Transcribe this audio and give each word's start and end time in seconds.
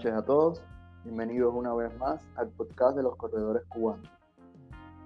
noches 0.00 0.14
a 0.14 0.24
todos. 0.24 0.62
Bienvenidos 1.04 1.54
una 1.54 1.74
vez 1.74 1.94
más 1.98 2.26
al 2.36 2.48
podcast 2.48 2.96
de 2.96 3.02
los 3.02 3.16
corredores 3.16 3.66
cubanos. 3.66 4.08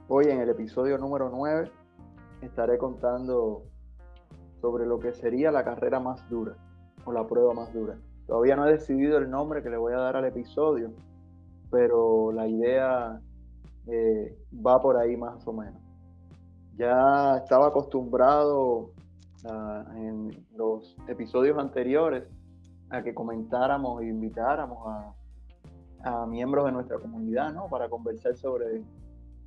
Hoy 0.07 0.27
en 0.27 0.39
el 0.39 0.48
episodio 0.51 0.98
número 0.98 1.30
9 1.30 1.69
estaré 2.43 2.79
contando 2.79 3.65
sobre 4.61 4.87
lo 4.87 5.01
que 5.01 5.12
sería 5.12 5.51
la 5.51 5.65
carrera 5.65 5.98
más 5.98 6.30
dura 6.30 6.55
o 7.05 7.12
la 7.12 7.27
prueba 7.27 7.52
más 7.55 7.75
dura. 7.75 7.98
Todavía 8.29 8.55
no 8.55 8.69
he 8.69 8.70
decidido 8.70 9.19
el 9.19 9.29
nombre 9.29 9.65
que 9.65 9.70
le 9.70 9.79
voy 9.79 9.95
a 9.95 9.96
dar 9.96 10.15
al 10.15 10.27
episodio, 10.27 10.93
pero 11.73 12.30
la 12.30 12.47
idea 12.47 13.20
eh, 13.88 14.38
va 14.65 14.80
por 14.80 14.97
ahí 14.97 15.16
más 15.16 15.45
o 15.48 15.52
menos. 15.52 15.83
Ya 16.77 17.38
estaba 17.38 17.66
acostumbrado 17.66 18.92
en 19.97 20.47
los 20.55 20.97
episodios 21.09 21.59
anteriores 21.59 22.29
a 22.91 23.02
que 23.02 23.15
comentáramos 23.15 24.02
e 24.02 24.06
invitáramos 24.06 24.79
a, 24.87 25.15
miembros 26.29 26.66
de 26.66 26.73
nuestra 26.73 26.98
comunidad, 26.98 27.51
¿no? 27.55 27.66
Para 27.69 27.88
conversar 27.88 28.37
sobre 28.37 28.83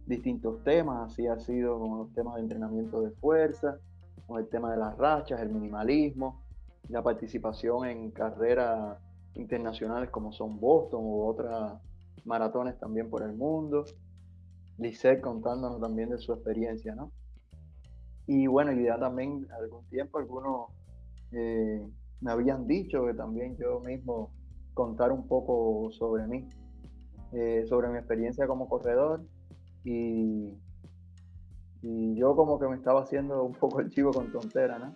distintos 0.07 0.63
temas, 0.63 1.11
así 1.11 1.27
ha 1.27 1.37
sido 1.37 1.79
con 1.79 1.99
los 1.99 2.13
temas 2.13 2.33
de 2.35 2.41
entrenamiento 2.41 3.01
de 3.01 3.11
fuerza, 3.11 3.77
con 4.25 4.39
el 4.39 4.49
tema 4.49 4.71
de 4.71 4.77
las 4.77 4.97
rachas, 4.97 5.39
el 5.39 5.49
minimalismo, 5.49 6.41
la 6.89 7.03
participación 7.03 7.85
en 7.85 8.09
carreras 8.09 8.97
internacionales 9.35 10.09
como 10.09 10.31
son 10.31 10.59
Boston 10.59 11.01
u 11.03 11.27
otras 11.27 11.79
maratones 12.25 12.77
también 12.79 13.07
por 13.09 13.21
el 13.21 13.33
mundo. 13.33 13.85
Lisette 14.79 15.21
contándonos 15.21 15.79
también 15.79 16.09
de 16.09 16.17
su 16.17 16.33
experiencia, 16.33 16.95
¿no? 16.95 17.11
Y 18.27 18.47
bueno, 18.47 18.71
y 18.73 18.83
ya 18.83 18.99
también 18.99 19.47
algún 19.51 19.85
tiempo 19.89 20.19
algunos 20.19 20.71
eh, 21.31 21.87
me 22.21 22.31
habían 22.31 22.67
dicho 22.67 23.05
que 23.05 23.13
también 23.13 23.55
yo 23.57 23.79
mismo 23.81 24.31
contar 24.73 25.11
un 25.11 25.27
poco 25.27 25.91
sobre 25.91 26.27
mí, 26.27 26.47
eh, 27.33 27.65
sobre 27.67 27.89
mi 27.89 27.97
experiencia 27.97 28.47
como 28.47 28.67
corredor 28.69 29.21
y, 29.83 30.57
yo 31.81 32.35
como 32.35 32.59
que 32.59 32.67
me 32.67 32.75
estaba 32.75 33.01
haciendo 33.03 33.43
un 33.43 33.53
poco 33.53 33.79
el 33.79 33.89
chivo 33.89 34.11
con 34.11 34.29
tontera, 34.31 34.77
¿no? 34.77 34.93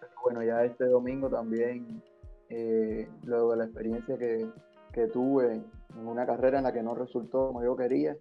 Pero 0.00 0.12
bueno, 0.24 0.42
ya 0.42 0.64
este 0.64 0.86
domingo 0.86 1.28
también, 1.28 2.02
eh, 2.48 3.08
luego 3.22 3.52
de 3.52 3.58
la 3.58 3.64
experiencia 3.66 4.18
que, 4.18 4.50
que, 4.92 5.06
tuve 5.06 5.62
en 5.94 6.06
una 6.06 6.26
carrera 6.26 6.58
en 6.58 6.64
la 6.64 6.72
que 6.72 6.82
no 6.82 6.94
resultó 6.94 7.48
como 7.48 7.62
yo 7.62 7.76
quería 7.76 8.16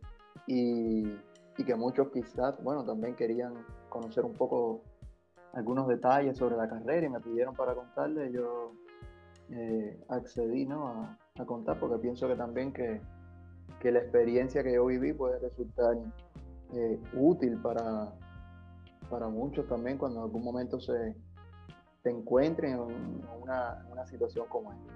y, 0.46 1.18
y 1.58 1.64
que 1.66 1.76
muchos 1.76 2.10
quizás, 2.12 2.62
bueno, 2.62 2.86
también 2.86 3.16
querían 3.16 3.54
conocer 3.90 4.24
un 4.26 4.34
poco 4.34 4.82
algunos 5.56 5.88
detalles 5.88 6.38
sobre 6.38 6.58
la 6.58 6.70
carrera 6.70 7.08
y 7.08 7.10
me 7.10 7.20
pidieron 7.22 7.56
para 7.56 7.74
contarle, 7.74 8.32
yo 8.32 8.74
eh, 9.50 9.98
accedí 10.10 10.66
¿no? 10.66 10.88
a, 11.36 11.46
contar 11.46 11.80
porque 11.80 11.98
pienso 11.98 12.28
que 12.28 12.36
también 12.36 12.74
que, 12.74 13.02
que, 13.80 13.92
la 13.92 14.00
experiencia 14.00 14.64
que 14.64 14.74
yo 14.74 14.86
viví 14.86 15.14
puede 15.14 15.40
resultar 15.40 15.98
eh, 16.74 17.02
útil 17.14 17.58
para, 17.62 18.14
para 19.10 19.30
muchos 19.30 19.68
también 19.68 19.98
cuando 19.98 20.20
en 20.20 20.26
algún 20.26 20.44
momento 20.44 20.80
se, 20.80 21.16
se 22.04 22.10
encuentren 22.10 22.74
en 22.74 23.24
una, 23.42 23.86
una 23.90 24.06
situación 24.06 24.46
como 24.50 24.74
esta. 24.74 24.94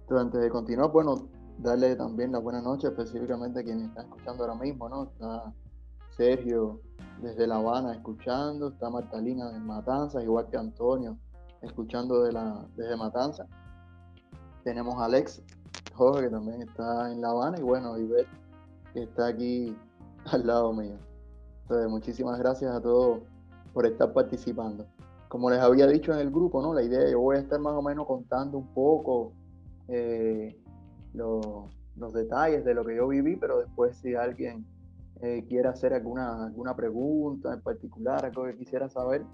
Entonces, 0.00 0.26
antes 0.26 0.40
de 0.40 0.50
continuar, 0.50 0.90
bueno, 0.90 1.28
darle 1.58 1.94
también 1.94 2.32
la 2.32 2.38
buena 2.38 2.62
noche 2.62 2.88
específicamente 2.88 3.60
a 3.60 3.62
quienes 3.62 3.88
están 3.88 4.06
escuchando 4.06 4.44
ahora 4.44 4.56
mismo, 4.56 4.88
¿no? 4.88 5.04
Está 5.04 5.52
Sergio 6.16 6.80
desde 7.20 7.46
La 7.46 7.56
Habana 7.56 7.92
escuchando, 7.92 8.68
está 8.68 8.90
Martalina 8.90 9.50
de 9.50 9.58
Matanzas, 9.60 10.22
igual 10.22 10.48
que 10.48 10.56
Antonio, 10.56 11.18
escuchando 11.60 12.22
de 12.22 12.32
la, 12.32 12.66
desde 12.76 12.96
Matanzas. 12.96 13.48
Tenemos 14.64 14.96
a 14.96 15.06
Alex 15.06 15.42
Jorge, 15.94 16.22
que 16.22 16.30
también 16.30 16.62
está 16.62 17.12
en 17.12 17.20
La 17.20 17.30
Habana, 17.30 17.58
y 17.58 17.62
bueno, 17.62 17.98
Ivette, 17.98 18.28
que 18.92 19.02
está 19.04 19.28
aquí 19.28 19.76
al 20.26 20.46
lado 20.46 20.72
mío. 20.72 20.96
Entonces, 21.62 21.90
muchísimas 21.90 22.38
gracias 22.38 22.74
a 22.74 22.80
todos 22.80 23.20
por 23.72 23.86
estar 23.86 24.12
participando. 24.12 24.86
Como 25.28 25.48
les 25.50 25.60
había 25.60 25.86
dicho 25.86 26.12
en 26.12 26.18
el 26.18 26.30
grupo, 26.30 26.60
¿no? 26.60 26.74
La 26.74 26.82
idea, 26.82 27.08
yo 27.08 27.20
voy 27.20 27.36
a 27.36 27.40
estar 27.40 27.58
más 27.58 27.72
o 27.72 27.82
menos 27.82 28.06
contando 28.06 28.58
un 28.58 28.68
poco 28.74 29.32
eh, 29.88 30.60
los 31.14 32.12
detalles 32.12 32.64
de 32.64 32.74
lo 32.74 32.84
que 32.84 32.96
yo 32.96 33.08
viví, 33.08 33.36
pero 33.36 33.58
después 33.58 33.96
si 33.96 34.14
alguien 34.14 34.66
eh, 35.22 35.44
quiera 35.48 35.70
hacer 35.70 35.94
alguna, 35.94 36.46
alguna 36.46 36.74
pregunta 36.74 37.54
en 37.54 37.62
particular, 37.62 38.24
algo 38.24 38.44
que 38.44 38.56
quisiera 38.56 38.88
saber, 38.88 39.24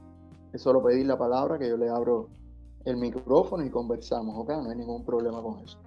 es 0.52 0.60
solo 0.60 0.82
pedir 0.82 1.06
la 1.06 1.16
palabra 1.16 1.58
que 1.58 1.66
yo 1.66 1.78
le 1.78 1.88
abro 1.88 2.28
el 2.84 2.98
micrófono 2.98 3.64
y 3.64 3.70
conversamos, 3.70 4.34
¿ok? 4.36 4.50
No 4.50 4.70
hay 4.70 4.76
ningún 4.76 5.04
problema 5.04 5.42
con 5.42 5.60
eso. 5.60 5.78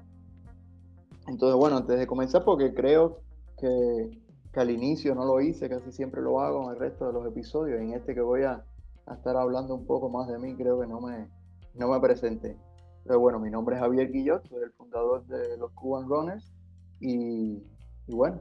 Entonces, 1.28 1.56
bueno, 1.56 1.78
antes 1.78 2.00
de 2.00 2.08
comenzar, 2.08 2.44
porque 2.44 2.74
creo 2.74 3.20
que, 3.60 4.20
que, 4.52 4.60
al 4.60 4.72
inicio 4.72 5.14
no 5.14 5.24
lo 5.24 5.40
hice, 5.40 5.70
casi 5.70 5.92
siempre 5.92 6.22
lo 6.22 6.42
hago 6.42 6.64
en 6.64 6.72
el 6.72 6.80
resto 6.80 7.06
de 7.06 7.14
los 7.14 7.28
episodios, 7.28 7.80
en 7.80 7.94
este 7.94 8.16
que 8.16 8.22
voy 8.22 8.42
a, 8.42 8.66
a 9.06 9.14
estar 9.14 9.38
hablando 9.38 9.76
un 9.76 9.86
poco 9.86 10.10
más 10.10 10.28
de 10.28 10.40
mí, 10.40 10.56
creo 10.56 10.80
que 10.80 10.88
no 10.88 11.00
me, 11.00 11.30
no 11.76 11.90
me 11.90 12.00
presenté. 12.00 12.58
Pero 13.04 13.20
bueno, 13.20 13.40
mi 13.40 13.52
nombre 13.52 13.76
es 13.76 13.82
Javier 13.82 14.12
Guillot, 14.12 14.48
soy 14.48 14.64
el 14.64 14.72
fundador 14.72 15.26
de 15.28 15.58
los 15.58 15.72
Cuban 15.74 16.08
Runners 16.08 16.52
y, 17.00 17.64
y 18.08 18.14
bueno, 18.14 18.40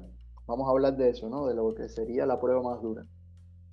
vamos 0.51 0.67
a 0.67 0.73
hablar 0.73 0.97
de 0.97 1.11
eso, 1.11 1.29
¿no? 1.29 1.47
De 1.47 1.55
lo 1.55 1.73
que 1.75 1.89
sería 1.89 2.27
la 2.27 2.41
prueba 2.41 2.61
más 2.61 2.83
dura. 2.83 3.07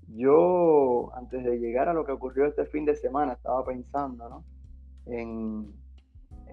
Yo, 0.10 1.12
antes 1.16 1.44
de 1.44 1.58
llegar 1.58 1.90
a 1.90 1.94
lo 1.94 2.06
que 2.06 2.12
ocurrió 2.12 2.46
este 2.46 2.66
fin 2.68 2.86
de 2.86 2.96
semana, 2.96 3.34
estaba 3.34 3.66
pensando, 3.66 4.30
¿no? 4.30 4.44
En, 5.08 5.76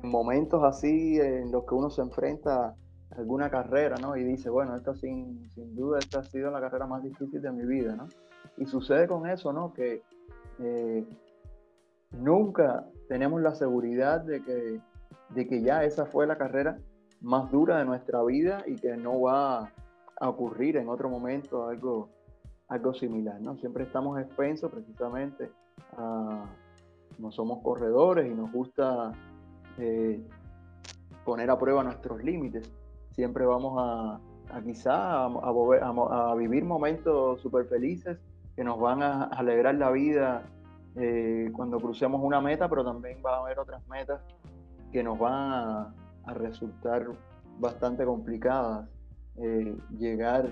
momentos 0.03 0.63
así 0.65 1.19
en 1.19 1.51
los 1.51 1.65
que 1.65 1.75
uno 1.75 1.89
se 1.89 2.03
enfrenta 2.03 2.67
a 2.67 2.75
alguna 3.17 3.49
carrera, 3.49 3.97
¿no? 4.01 4.17
Y 4.17 4.25
dice, 4.25 4.51
bueno, 4.51 4.77
esta 4.77 4.95
sin, 4.95 5.49
duda, 5.75 5.99
esta 5.99 6.21
ha 6.21 6.25
sido 6.25 6.51
la 6.51 6.61
carrera 6.61 6.87
más 6.87 7.03
difícil 7.03 7.41
de 7.41 7.53
mi 7.53 7.65
vida, 7.65 7.95
¿no? 7.95 8.09
Y 8.57 8.67
sucede 8.67 9.07
con 9.07 9.27
eso, 9.29 9.53
¿no? 9.53 9.73
Que 9.73 10.03
eh, 10.59 11.07
nunca 12.13 12.87
tenemos 13.09 13.41
la 13.41 13.55
seguridad 13.55 14.21
de 14.21 14.43
que, 14.43 14.81
de 15.31 15.47
que 15.47 15.63
ya 15.63 15.85
esa 15.85 16.07
fue 16.07 16.27
la 16.27 16.37
carrera 16.37 16.79
más 17.21 17.51
dura 17.51 17.79
de 17.79 17.87
nuestra 17.87 18.23
vida 18.23 18.63
y 18.67 18.77
que 18.77 18.97
no 18.97 19.21
va 19.23 19.73
a 20.21 20.29
ocurrir 20.29 20.77
en 20.77 20.89
otro 20.89 21.09
momento 21.09 21.69
algo, 21.69 22.11
algo 22.69 22.95
similar, 22.95 23.41
¿no? 23.41 23.57
Siempre 23.57 23.85
estamos 23.85 24.21
expensos 24.21 24.71
precisamente 24.71 25.51
a, 25.97 26.45
no 27.19 27.33
somos 27.33 27.63
corredores 27.63 28.31
y 28.31 28.35
nos 28.35 28.51
gusta 28.53 29.13
eh, 29.79 30.23
poner 31.25 31.51
a 31.51 31.59
prueba 31.59 31.83
nuestros 31.83 32.23
límites. 32.23 32.71
Siempre 33.13 33.47
vamos 33.47 33.75
a, 33.79 34.21
quizá 34.65 35.25
a, 35.25 36.35
vivir 36.37 36.65
momentos 36.65 37.41
súper 37.41 37.67
felices 37.67 38.19
que 38.57 38.65
nos 38.65 38.79
van 38.79 39.03
a 39.03 39.25
alegrar 39.25 39.75
la 39.75 39.91
vida 39.91 40.43
eh, 40.97 41.51
cuando 41.53 41.79
crucemos 41.79 42.21
una 42.23 42.41
meta, 42.41 42.69
pero 42.69 42.85
también 42.85 43.19
va 43.25 43.37
a 43.37 43.41
haber 43.41 43.59
otras 43.59 43.87
metas 43.89 44.21
que 44.93 45.03
nos 45.03 45.19
van 45.19 45.33
a 45.33 46.35
resultar 46.35 47.07
bastante 47.59 48.05
complicadas 48.05 48.89
eh, 49.37 49.77
llegar 49.99 50.49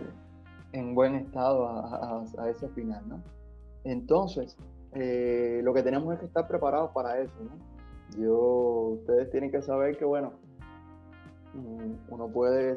en 0.72 0.94
buen 0.94 1.14
estado 1.14 1.66
a, 1.68 2.50
ese 2.50 2.68
final, 2.70 3.02
¿no? 3.08 3.22
Entonces, 3.84 4.56
eh, 4.92 5.60
lo 5.62 5.74
que 5.74 5.82
tenemos 5.82 6.12
es 6.14 6.20
que 6.20 6.26
estar 6.26 6.48
preparados 6.48 6.90
para 6.92 7.18
eso, 7.18 7.34
¿no? 7.42 7.58
Yo, 8.18 8.98
ustedes 9.00 9.30
tienen 9.30 9.50
que 9.50 9.62
saber 9.62 9.96
que, 9.96 10.04
bueno, 10.04 10.32
mm, 11.54 12.12
uno 12.12 12.28
puede 12.28 12.76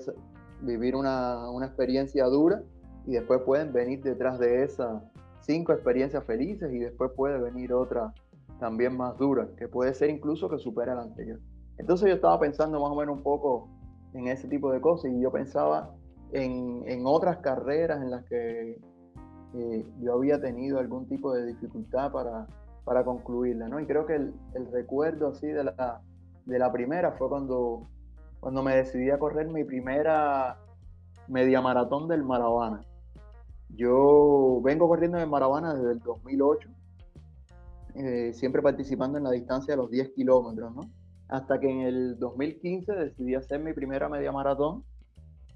vivir 0.61 0.95
una, 0.95 1.49
una 1.49 1.65
experiencia 1.67 2.25
dura 2.25 2.63
y 3.05 3.13
después 3.13 3.41
pueden 3.41 3.73
venir 3.73 4.01
detrás 4.01 4.39
de 4.39 4.63
esas 4.63 5.03
cinco 5.41 5.73
experiencias 5.73 6.23
felices 6.23 6.71
y 6.73 6.79
después 6.79 7.11
puede 7.15 7.39
venir 7.39 7.73
otra 7.73 8.13
también 8.59 8.95
más 8.95 9.17
dura, 9.17 9.47
que 9.57 9.67
puede 9.67 9.93
ser 9.93 10.09
incluso 10.09 10.49
que 10.49 10.57
supere 10.57 10.91
a 10.91 10.95
la 10.95 11.01
anterior. 11.03 11.39
Entonces 11.77 12.07
yo 12.07 12.15
estaba 12.15 12.39
pensando 12.39 12.79
más 12.79 12.89
o 12.89 12.95
menos 12.95 13.17
un 13.17 13.23
poco 13.23 13.69
en 14.15 14.27
ese 14.27 14.47
tipo 14.47 14.71
de 14.71 14.81
cosas 14.81 15.11
y 15.11 15.21
yo 15.21 15.31
pensaba 15.31 15.93
en, 16.31 16.83
en 16.87 17.05
otras 17.05 17.37
carreras 17.37 18.01
en 18.01 18.11
las 18.11 18.23
que 18.25 18.79
eh, 19.53 19.85
yo 20.01 20.13
había 20.13 20.39
tenido 20.41 20.79
algún 20.79 21.07
tipo 21.07 21.33
de 21.33 21.45
dificultad 21.45 22.11
para, 22.11 22.47
para 22.83 23.03
concluirla, 23.03 23.67
¿no? 23.67 23.79
Y 23.79 23.85
creo 23.85 24.05
que 24.05 24.15
el, 24.15 24.33
el, 24.53 24.71
recuerdo 24.71 25.29
así 25.29 25.47
de 25.47 25.63
la, 25.65 26.01
de 26.45 26.59
la 26.59 26.71
primera 26.71 27.13
fue 27.13 27.29
cuando, 27.29 27.87
cuando 28.39 28.63
me 28.63 28.75
decidí 28.75 29.09
a 29.11 29.19
correr 29.19 29.47
mi 29.49 29.63
primera 29.63 30.57
media 31.27 31.61
maratón 31.61 32.07
del 32.07 32.23
Maravana. 32.23 32.81
Yo 33.69 34.61
vengo 34.63 34.87
corriendo 34.87 35.17
en 35.17 35.29
Maravana 35.29 35.73
desde 35.73 35.93
el 35.93 35.99
2008, 35.99 36.69
eh, 37.95 38.33
siempre 38.33 38.61
participando 38.61 39.17
en 39.17 39.23
la 39.23 39.31
distancia 39.31 39.73
de 39.73 39.77
los 39.77 39.89
10 39.89 40.11
kilómetros, 40.11 40.73
¿no? 40.73 40.81
Hasta 41.27 41.59
que 41.59 41.69
en 41.69 41.81
el 41.81 42.19
2015 42.19 42.93
decidí 42.93 43.35
hacer 43.35 43.59
mi 43.59 43.73
primera 43.73 44.09
media 44.09 44.31
maratón 44.31 44.83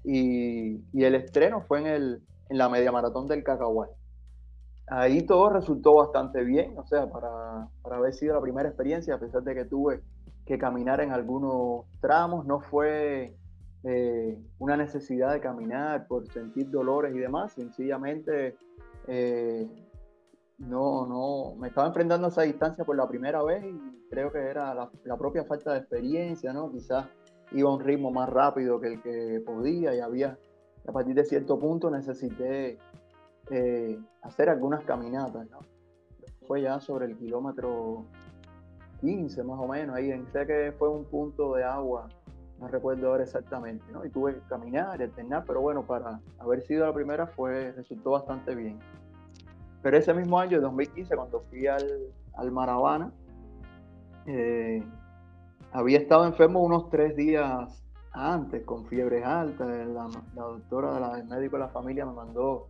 y, 0.04 0.80
el 1.02 1.14
estreno 1.14 1.62
fue 1.62 1.80
en, 1.80 1.86
el, 1.86 2.22
en 2.48 2.58
la 2.58 2.68
media 2.68 2.90
maratón 2.92 3.26
del 3.26 3.44
Cacahual. 3.44 3.90
Ahí 4.86 5.22
todo 5.22 5.50
resultó 5.50 5.94
bastante 5.94 6.42
bien, 6.42 6.76
o 6.76 6.84
sea, 6.86 7.08
para, 7.08 7.68
para, 7.82 7.96
haber 7.96 8.12
sido 8.12 8.34
la 8.34 8.40
primera 8.40 8.68
experiencia, 8.68 9.14
a 9.14 9.20
pesar 9.20 9.42
de 9.42 9.54
que 9.54 9.64
tuve 9.64 10.00
que 10.46 10.58
caminar 10.58 11.00
en 11.00 11.12
algunos 11.12 11.84
tramos, 12.00 12.44
no 12.44 12.60
fue 12.60 13.36
eh, 13.84 14.38
una 14.58 14.76
necesidad 14.76 15.32
de 15.32 15.40
caminar 15.40 16.06
por 16.06 16.26
sentir 16.32 16.70
dolores 16.70 17.14
y 17.14 17.18
demás, 17.18 17.52
sencillamente 17.52 18.56
eh, 19.06 19.66
no, 20.60 21.06
no, 21.06 21.54
me 21.58 21.68
estaba 21.68 21.88
enfrentando 21.88 22.26
a 22.26 22.30
esa 22.30 22.42
distancia 22.42 22.84
por 22.84 22.96
la 22.96 23.08
primera 23.08 23.42
vez 23.42 23.64
y 23.64 24.08
creo 24.10 24.30
que 24.30 24.38
era 24.38 24.74
la, 24.74 25.16
propia 25.16 25.44
falta 25.44 25.72
de 25.72 25.78
experiencia, 25.78 26.52
¿no? 26.52 26.70
Quizás 26.70 27.06
iba 27.52 27.68
a 27.68 27.74
un 27.74 27.80
ritmo 27.80 28.10
más 28.10 28.28
rápido 28.28 28.80
que 28.80 28.88
el 28.88 29.02
que 29.02 29.42
podía 29.44 29.94
y 29.94 30.00
había, 30.00 30.38
a 30.86 30.92
partir 30.92 31.14
de 31.14 31.24
cierto 31.24 31.58
punto 31.58 31.90
necesité 31.90 32.78
eh, 33.50 33.98
hacer 34.22 34.50
algunas 34.50 34.84
caminatas, 34.84 35.48
¿no? 35.50 35.60
Fue 36.46 36.62
ya 36.62 36.78
sobre 36.80 37.06
el 37.06 37.16
kilómetro 37.16 38.04
15 39.00 39.42
más 39.44 39.58
o 39.58 39.66
menos, 39.66 39.96
ahí 39.96 40.10
sé 40.32 40.46
que 40.46 40.72
fue 40.78 40.90
un 40.90 41.04
punto 41.04 41.54
de 41.54 41.64
agua 41.64 42.08
no 42.60 42.68
recuerdo 42.68 43.08
ahora 43.08 43.24
exactamente, 43.24 43.84
¿no? 43.90 44.04
Y 44.04 44.10
tuve 44.10 44.34
que 44.34 44.40
caminar, 44.40 45.00
alternar, 45.00 45.44
pero 45.46 45.62
bueno, 45.62 45.82
para 45.82 46.20
haber 46.38 46.60
sido 46.60 46.86
la 46.86 46.92
primera 46.92 47.26
fue, 47.26 47.72
resultó 47.72 48.10
bastante 48.10 48.54
bien. 48.54 48.78
Pero 49.82 49.96
ese 49.96 50.12
mismo 50.14 50.38
año, 50.38 50.60
2015, 50.60 51.16
cuando 51.16 51.40
fui 51.48 51.66
al, 51.66 51.86
al 52.34 52.50
Maravana, 52.50 53.12
eh, 54.26 54.82
había 55.72 55.98
estado 55.98 56.26
enfermo 56.26 56.62
unos 56.62 56.90
tres 56.90 57.16
días 57.16 57.82
antes, 58.12 58.64
con 58.64 58.86
fiebres 58.86 59.24
altas. 59.24 59.68
La, 59.88 60.08
doctora 60.34 60.94
de 60.94 61.00
la, 61.00 61.36
médico 61.36 61.56
de 61.56 61.60
la 61.60 61.68
familia 61.68 62.04
me 62.04 62.12
mandó 62.12 62.68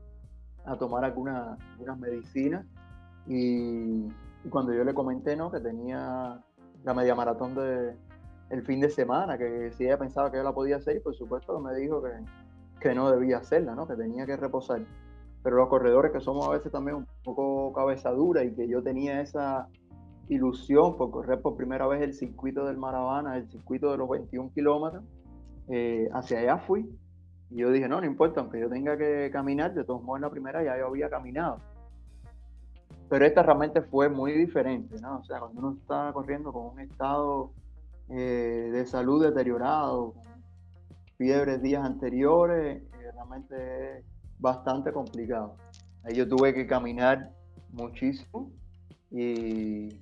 a 0.64 0.76
tomar 0.76 1.04
algunas, 1.04 1.58
algunas 1.72 1.98
medicinas 1.98 2.66
y, 3.26 4.04
y, 4.44 4.48
cuando 4.50 4.74
yo 4.74 4.84
le 4.84 4.92
comenté 4.92 5.34
¿no? 5.36 5.50
que 5.50 5.60
tenía 5.60 6.38
la 6.84 6.94
media 6.94 7.14
maratón 7.14 7.54
de, 7.54 7.96
el 8.50 8.62
fin 8.62 8.80
de 8.80 8.90
semana, 8.90 9.38
que 9.38 9.72
si 9.72 9.84
ella 9.84 9.98
pensaba 9.98 10.30
que 10.30 10.36
yo 10.36 10.42
la 10.42 10.52
podía 10.52 10.76
hacer, 10.76 11.02
por 11.02 11.14
supuesto 11.14 11.58
me 11.60 11.74
dijo 11.74 12.02
que, 12.02 12.10
que 12.80 12.94
no 12.94 13.10
debía 13.10 13.38
hacerla, 13.38 13.74
¿no? 13.74 13.86
que 13.86 13.94
tenía 13.94 14.26
que 14.26 14.36
reposar. 14.36 14.82
Pero 15.42 15.56
los 15.56 15.68
corredores 15.68 16.12
que 16.12 16.20
somos 16.20 16.46
a 16.46 16.50
veces 16.50 16.70
también 16.70 16.96
un 16.96 17.06
poco 17.24 17.72
cabeza 17.72 18.10
dura 18.10 18.44
y 18.44 18.54
que 18.54 18.68
yo 18.68 18.82
tenía 18.82 19.20
esa 19.20 19.68
ilusión 20.28 20.96
por 20.96 21.10
correr 21.10 21.40
por 21.40 21.56
primera 21.56 21.86
vez 21.86 22.02
el 22.02 22.14
circuito 22.14 22.64
del 22.64 22.76
Maravana, 22.76 23.36
el 23.36 23.48
circuito 23.48 23.90
de 23.90 23.98
los 23.98 24.08
21 24.08 24.52
kilómetros, 24.52 25.04
eh, 25.68 26.08
hacia 26.12 26.40
allá 26.40 26.58
fui. 26.58 26.88
Y 27.50 27.56
yo 27.56 27.70
dije, 27.70 27.88
no, 27.88 28.00
no 28.00 28.06
importa, 28.06 28.40
aunque 28.40 28.60
yo 28.60 28.68
tenga 28.68 28.96
que 28.96 29.30
caminar, 29.32 29.74
de 29.74 29.84
todos 29.84 30.02
modos 30.02 30.18
en 30.18 30.22
la 30.22 30.30
primera 30.30 30.62
ya 30.62 30.78
yo 30.78 30.86
había 30.86 31.10
caminado. 31.10 31.58
Pero 33.08 33.26
esta 33.26 33.42
realmente 33.42 33.82
fue 33.82 34.08
muy 34.08 34.32
diferente, 34.32 35.00
¿no? 35.00 35.18
O 35.18 35.24
sea, 35.24 35.40
cuando 35.40 35.58
uno 35.60 35.72
está 35.72 36.12
corriendo 36.12 36.52
con 36.52 36.66
un 36.66 36.80
estado 36.80 37.50
eh, 38.08 38.70
de 38.72 38.86
salud 38.86 39.24
deteriorado, 39.24 40.14
fiebres 41.16 41.60
días 41.60 41.84
anteriores, 41.84 42.82
eh, 42.82 43.10
realmente 43.12 43.98
es 43.98 44.04
bastante 44.40 44.92
complicado. 44.92 45.56
Ahí 46.04 46.14
yo 46.14 46.28
tuve 46.28 46.54
que 46.54 46.66
caminar 46.66 47.30
muchísimo 47.70 48.50
y, 49.10 50.00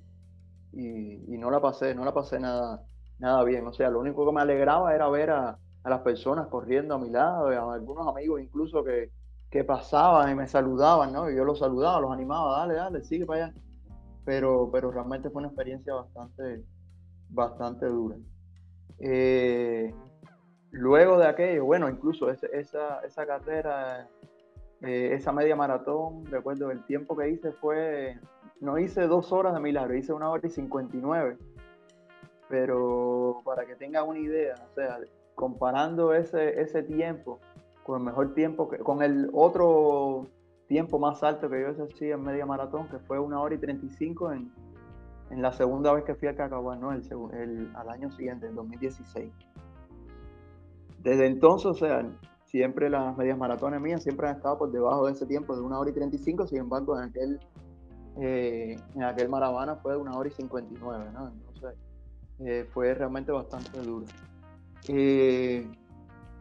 y, 0.71 1.37
no 1.37 1.51
la 1.51 1.61
pasé, 1.61 1.93
no 1.93 2.05
la 2.05 2.13
pasé 2.13 2.39
nada, 2.39 2.83
nada 3.19 3.43
bien. 3.43 3.67
O 3.67 3.73
sea, 3.73 3.89
lo 3.89 3.99
único 3.99 4.25
que 4.25 4.31
me 4.31 4.41
alegraba 4.41 4.95
era 4.95 5.09
ver 5.09 5.29
a, 5.31 5.59
a 5.83 5.89
las 5.89 6.01
personas 6.01 6.47
corriendo 6.47 6.95
a 6.95 6.99
mi 6.99 7.09
lado, 7.09 7.47
a 7.47 7.73
algunos 7.73 8.07
amigos 8.07 8.41
incluso 8.41 8.83
que, 8.83 9.11
que 9.49 9.63
pasaban 9.63 10.31
y 10.31 10.35
me 10.35 10.47
saludaban, 10.47 11.11
¿no? 11.11 11.29
Y 11.29 11.35
yo 11.35 11.43
los 11.43 11.59
saludaba, 11.59 11.99
los 11.99 12.11
animaba, 12.11 12.59
dale, 12.59 12.75
dale, 12.75 13.03
sigue 13.03 13.25
para 13.25 13.45
allá. 13.45 13.53
Pero, 14.25 14.69
pero 14.71 14.91
realmente 14.91 15.29
fue 15.29 15.39
una 15.39 15.47
experiencia 15.47 15.93
bastante, 15.93 16.63
bastante 17.29 17.87
dura. 17.87 18.15
Eh, 18.99 19.93
luego 20.71 21.17
de 21.17 21.27
aquello, 21.27 21.65
bueno, 21.65 21.89
incluso 21.89 22.29
esa, 22.29 22.99
esa 22.99 23.25
carrera, 23.25 24.07
eh, 24.81 25.13
esa 25.13 25.31
media 25.31 25.55
maratón, 25.55 26.25
recuerdo 26.25 26.71
el 26.71 26.83
tiempo 26.85 27.17
que 27.17 27.29
hice 27.29 27.51
fue, 27.51 28.19
no 28.61 28.77
hice 28.77 29.07
dos 29.07 29.31
horas 29.31 29.53
de 29.53 29.59
milagro, 29.59 29.95
hice 29.95 30.13
una 30.13 30.29
hora 30.29 30.47
y 30.47 30.49
59. 30.49 31.37
Pero 32.47 33.41
para 33.43 33.65
que 33.65 33.75
tengan 33.75 34.07
una 34.07 34.19
idea, 34.19 34.55
o 34.71 34.73
sea, 34.73 34.99
comparando 35.35 36.13
ese, 36.13 36.59
ese 36.61 36.83
tiempo 36.83 37.39
con 37.83 37.99
el 37.99 38.05
mejor 38.05 38.33
tiempo, 38.33 38.69
que, 38.69 38.77
con 38.79 39.01
el 39.01 39.29
otro 39.33 40.27
tiempo 40.67 40.99
más 40.99 41.23
alto 41.23 41.49
que 41.49 41.61
yo 41.61 41.85
hice 41.85 42.11
en 42.11 42.21
media 42.21 42.45
maratón, 42.45 42.87
que 42.87 42.99
fue 42.99 43.19
una 43.19 43.41
hora 43.41 43.55
y 43.55 43.57
35 43.57 44.31
en, 44.31 44.51
en 45.29 45.41
la 45.41 45.51
segunda 45.51 45.93
vez 45.93 46.03
que 46.03 46.15
fui 46.15 46.27
a 46.27 46.35
Cacahuán, 46.35 46.79
¿no? 46.79 46.91
El, 46.91 47.71
al 47.75 47.89
año 47.89 48.11
siguiente, 48.11 48.47
en 48.47 48.55
2016. 48.55 49.31
Desde 50.99 51.27
entonces, 51.27 51.65
o 51.65 51.73
sea, 51.73 52.05
siempre 52.49 52.89
las 52.89 53.15
medias 53.15 53.37
maratones 53.37 53.79
mías 53.79 54.01
siempre 54.01 54.27
han 54.27 54.37
estado 54.37 54.57
por 54.57 54.71
debajo 54.71 55.05
de 55.05 55.13
ese 55.13 55.25
tiempo, 55.25 55.55
de 55.55 55.61
una 55.61 55.79
hora 55.79 55.91
y 55.91 55.93
35, 55.93 56.47
sin 56.47 56.59
embargo, 56.59 56.97
en 56.97 57.09
aquel, 57.09 57.39
eh, 58.19 58.75
en 58.95 59.03
aquel 59.03 59.29
maravana 59.29 59.75
fue 59.75 59.93
de 59.93 59.99
una 59.99 60.17
hora 60.17 60.29
y 60.29 60.31
59, 60.31 61.05
¿no? 61.13 61.27
Entonces, 61.27 61.75
eh, 62.39 62.67
fue 62.73 62.93
realmente 62.95 63.31
bastante 63.31 63.79
duro. 63.79 64.05
Eh, 64.87 65.67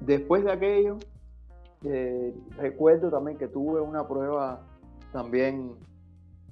después 0.01 0.45
de 0.45 0.53
aquello, 0.53 0.97
recuerdo 2.57 3.11
también 3.11 3.37
que 3.37 3.47
tuve 3.47 3.81
una 3.81 4.09
prueba 4.09 4.63
también 5.13 5.77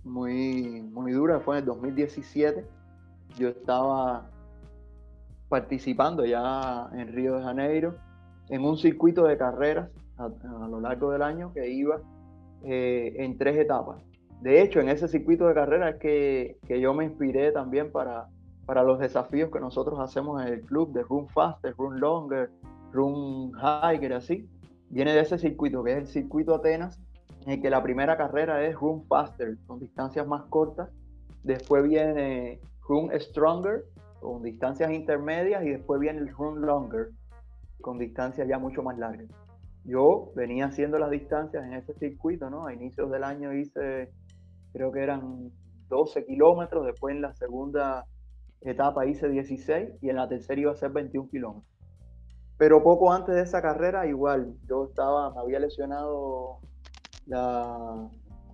muy, 0.04 0.82
muy 0.92 1.12
dura, 1.12 1.40
fue 1.40 1.56
en 1.56 1.60
el 1.60 1.66
2017. 1.66 2.66
Yo 3.38 3.48
estaba 3.48 4.28
participando 5.48 6.26
ya 6.26 6.90
en 6.92 7.08
Río 7.12 7.36
de 7.36 7.42
Janeiro 7.42 8.05
en 8.48 8.64
un 8.64 8.76
circuito 8.76 9.25
de 9.25 9.37
carreras 9.37 9.90
a, 10.19 10.28
lo 10.69 10.81
largo 10.81 11.10
del 11.10 11.22
año 11.22 11.52
que 11.52 11.69
iba 11.69 12.00
eh, 12.64 13.14
en 13.19 13.37
tres 13.37 13.56
etapas. 13.58 14.02
De 14.40 14.62
hecho, 14.62 14.81
en 14.81 14.88
ese 14.88 15.08
circuito 15.08 15.46
de 15.46 15.54
carreras 15.54 15.96
que, 15.96 16.58
que, 16.66 16.81
yo 16.81 16.94
me 16.94 17.04
inspiré 17.04 17.52
también 17.52 17.90
para, 17.90 18.28
para 18.66 18.82
los 18.82 18.98
desafíos 18.98 19.50
que 19.50 19.60
nosotros 19.60 19.98
hacemos 20.00 20.43
en 20.43 20.52
el 20.52 20.60
club 20.60 20.93
de 20.93 21.02
Run 21.02 21.28
Faster, 21.28 21.75
Run 21.76 22.00
Longer, 22.00 22.50
Run 22.93 23.52
Hiker, 23.54 24.12
así. 24.12 24.49
Viene 24.90 25.12
de 25.12 25.20
ese 25.20 25.38
circuito, 25.38 25.82
que 25.82 25.92
es 25.92 25.99
el 25.99 26.06
circuito 26.06 26.54
Atenas, 26.54 27.00
en 27.47 27.62
que 27.62 27.70
la 27.70 27.82
primera 27.82 28.16
carrera 28.16 28.64
es 28.64 28.75
Run 28.75 29.04
Faster, 29.06 29.56
con 29.66 29.78
distancias 29.78 30.26
más 30.26 30.42
cortas. 30.44 30.90
Después 31.44 31.85
viene 31.85 32.61
Run 32.88 33.11
Stronger, 33.18 33.85
con 34.20 34.42
distancias 34.42 34.90
intermedias. 34.90 35.64
Y 35.64 35.70
después 35.70 36.00
viene 36.00 36.18
el 36.18 36.28
Run 36.28 36.61
Longer, 36.61 37.11
con 37.80 37.99
distancias 37.99 38.49
ya 38.49 38.59
mucho 38.59 38.83
más 38.83 38.99
largas. 38.99 39.28
Yo 39.85 40.33
venía 40.35 40.66
haciendo 40.66 40.99
las 40.99 41.11
distancias 41.11 41.64
en 41.64 41.75
ese 41.75 41.95
circuito, 41.95 42.50
¿no? 42.50 42.66
A 42.66 42.75
inicios 42.75 43.11
del 43.11 43.23
año 43.23 43.52
hice, 43.52 44.11
creo 44.73 44.90
que 44.90 45.00
eran 45.00 45.52
12 45.88 46.26
kilómetros. 46.26 46.87
Después 46.87 47.14
en 47.14 47.23
la 47.23 47.33
segunda 47.35 48.04
etapa 48.62 49.06
hice 49.06 49.28
16 49.28 49.90
y 50.02 50.11
en 50.11 50.16
la 50.16 50.28
tercera 50.28 50.61
iba 50.61 50.73
a 50.73 50.76
ser 50.76 50.90
21 50.90 51.28
kilómetros. 51.28 51.73
Pero 52.59 52.83
poco 52.83 53.12
antes 53.12 53.35
de 53.35 53.42
esa 53.42 53.61
carrera, 53.61 54.06
igual, 54.06 54.54
yo 54.66 54.87
estaba, 54.87 55.30
me 55.30 55.40
había 55.40 55.61
lesionado 55.61 56.59
la, 57.26 58.09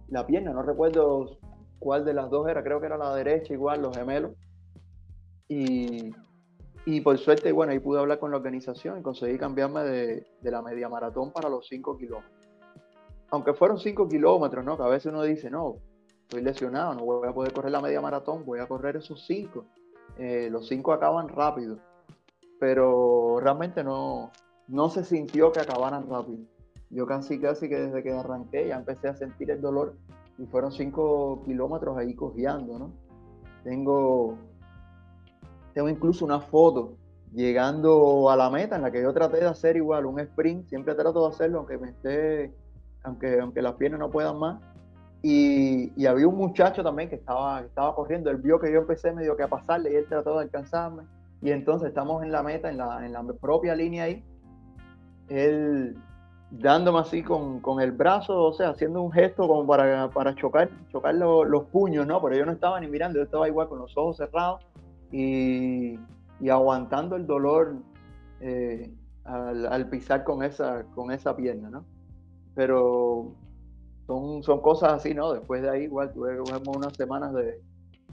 la 0.08 0.26
pierna, 0.26 0.52
no 0.52 0.62
recuerdo 0.62 1.38
cuál 1.78 2.04
de 2.04 2.12
las 2.12 2.28
dos 2.28 2.48
era, 2.48 2.62
creo 2.62 2.80
que 2.80 2.86
era 2.86 2.98
la 2.98 3.14
derecha 3.14 3.54
igual, 3.54 3.80
los 3.82 3.96
gemelos. 3.96 4.32
Y, 5.48 6.12
y 6.84 7.00
por 7.00 7.16
suerte, 7.18 7.52
bueno, 7.52 7.72
ahí 7.72 7.78
pude 7.78 8.00
hablar 8.00 8.18
con 8.18 8.30
la 8.30 8.36
organización 8.36 8.98
y 8.98 9.02
conseguí 9.02 9.38
cambiarme 9.38 9.82
de, 9.82 10.26
de 10.40 10.50
la 10.50 10.62
media 10.62 10.88
maratón 10.88 11.32
para 11.32 11.48
los 11.48 11.66
5 11.68 11.96
kilómetros. 11.96 12.48
Aunque 13.30 13.54
fueron 13.54 13.78
5 13.78 14.08
kilómetros, 14.08 14.64
¿no? 14.64 14.76
Que 14.76 14.82
a 14.82 14.88
veces 14.88 15.12
uno 15.12 15.22
dice, 15.22 15.50
no, 15.50 15.76
estoy 16.22 16.42
lesionado, 16.42 16.94
no 16.94 17.04
voy 17.04 17.28
a 17.28 17.32
poder 17.32 17.52
correr 17.52 17.72
la 17.72 17.80
media 17.80 18.00
maratón, 18.00 18.44
voy 18.44 18.60
a 18.60 18.66
correr 18.66 18.96
esos 18.96 19.24
5. 19.26 19.64
Eh, 20.18 20.48
los 20.50 20.68
5 20.68 20.92
acaban 20.92 21.28
rápido, 21.28 21.78
pero 22.60 23.38
realmente 23.40 23.82
no, 23.82 24.30
no 24.68 24.90
se 24.90 25.04
sintió 25.04 25.52
que 25.52 25.60
acabaran 25.60 26.08
rápido 26.08 26.52
yo 26.92 27.06
casi 27.06 27.40
casi 27.40 27.68
que 27.68 27.80
desde 27.80 28.02
que 28.02 28.12
arranqué 28.12 28.68
ya 28.68 28.76
empecé 28.76 29.08
a 29.08 29.14
sentir 29.14 29.50
el 29.50 29.60
dolor 29.60 29.96
y 30.38 30.46
fueron 30.46 30.72
cinco 30.72 31.42
kilómetros 31.44 31.96
ahí 31.96 32.14
cojeando, 32.14 32.78
¿no? 32.78 32.92
Tengo, 33.64 34.36
tengo 35.74 35.88
incluso 35.88 36.24
una 36.24 36.40
foto 36.40 36.96
llegando 37.32 38.30
a 38.30 38.36
la 38.36 38.50
meta 38.50 38.76
en 38.76 38.82
la 38.82 38.90
que 38.90 39.02
yo 39.02 39.12
traté 39.12 39.38
de 39.38 39.46
hacer 39.46 39.76
igual 39.76 40.06
un 40.06 40.20
sprint, 40.20 40.68
siempre 40.68 40.94
trato 40.94 41.22
de 41.22 41.34
hacerlo 41.34 41.58
aunque 41.58 41.78
me 41.78 41.90
esté, 41.90 42.54
aunque, 43.02 43.40
aunque 43.40 43.62
las 43.62 43.74
piernas 43.74 44.00
no 44.00 44.10
puedan 44.10 44.38
más. 44.38 44.60
Y, 45.22 45.92
y 45.96 46.06
había 46.06 46.26
un 46.26 46.36
muchacho 46.36 46.82
también 46.82 47.08
que 47.08 47.14
estaba, 47.14 47.60
estaba 47.60 47.94
corriendo, 47.94 48.30
él 48.30 48.38
vio 48.38 48.58
que 48.58 48.72
yo 48.72 48.80
empecé 48.80 49.12
medio 49.12 49.36
que 49.36 49.44
a 49.44 49.48
pasarle 49.48 49.92
y 49.92 49.96
él 49.96 50.06
trató 50.08 50.36
de 50.36 50.44
alcanzarme. 50.44 51.04
Y 51.40 51.50
entonces 51.50 51.88
estamos 51.88 52.22
en 52.22 52.32
la 52.32 52.42
meta, 52.42 52.68
en 52.70 52.76
la, 52.76 53.04
en 53.04 53.12
la 53.12 53.22
propia 53.40 53.74
línea 53.74 54.04
ahí. 54.04 54.24
Él, 55.28 55.96
dándome 56.50 56.98
así 56.98 57.22
con, 57.22 57.60
con, 57.60 57.80
el 57.80 57.92
brazo, 57.92 58.44
o 58.44 58.52
sea, 58.52 58.70
haciendo 58.70 59.00
un 59.00 59.10
gesto 59.10 59.48
como 59.48 59.66
para, 59.66 60.10
para 60.10 60.34
chocar, 60.34 60.68
chocar 60.90 61.14
los 61.14 61.64
puños, 61.64 62.06
¿no? 62.06 62.20
Pero 62.20 62.36
yo 62.36 62.44
no 62.44 62.52
estaba 62.52 62.78
ni 62.78 62.88
mirando, 62.88 63.18
yo 63.18 63.24
estaba 63.24 63.48
igual 63.48 63.68
con 63.68 63.78
los 63.78 63.96
ojos 63.96 64.18
cerrados 64.18 64.60
y, 65.12 65.98
y 66.40 66.48
aguantando 66.48 67.16
el 67.16 67.26
dolor 67.26 67.76
eh, 68.40 68.92
al, 69.24 69.88
pisar 69.88 70.24
con 70.24 70.42
esa, 70.42 70.84
con 70.94 71.12
esa 71.12 71.36
pierna, 71.36 71.70
¿no? 71.70 71.84
Pero 72.54 73.32
son, 74.06 74.42
son 74.42 74.60
cosas 74.60 74.94
así, 74.94 75.14
¿no? 75.14 75.32
Después 75.32 75.62
de 75.62 75.70
ahí 75.70 75.82
igual 75.84 76.12
tuve 76.12 76.40
unas 76.40 76.94
semanas 76.96 77.32
de, 77.34 77.60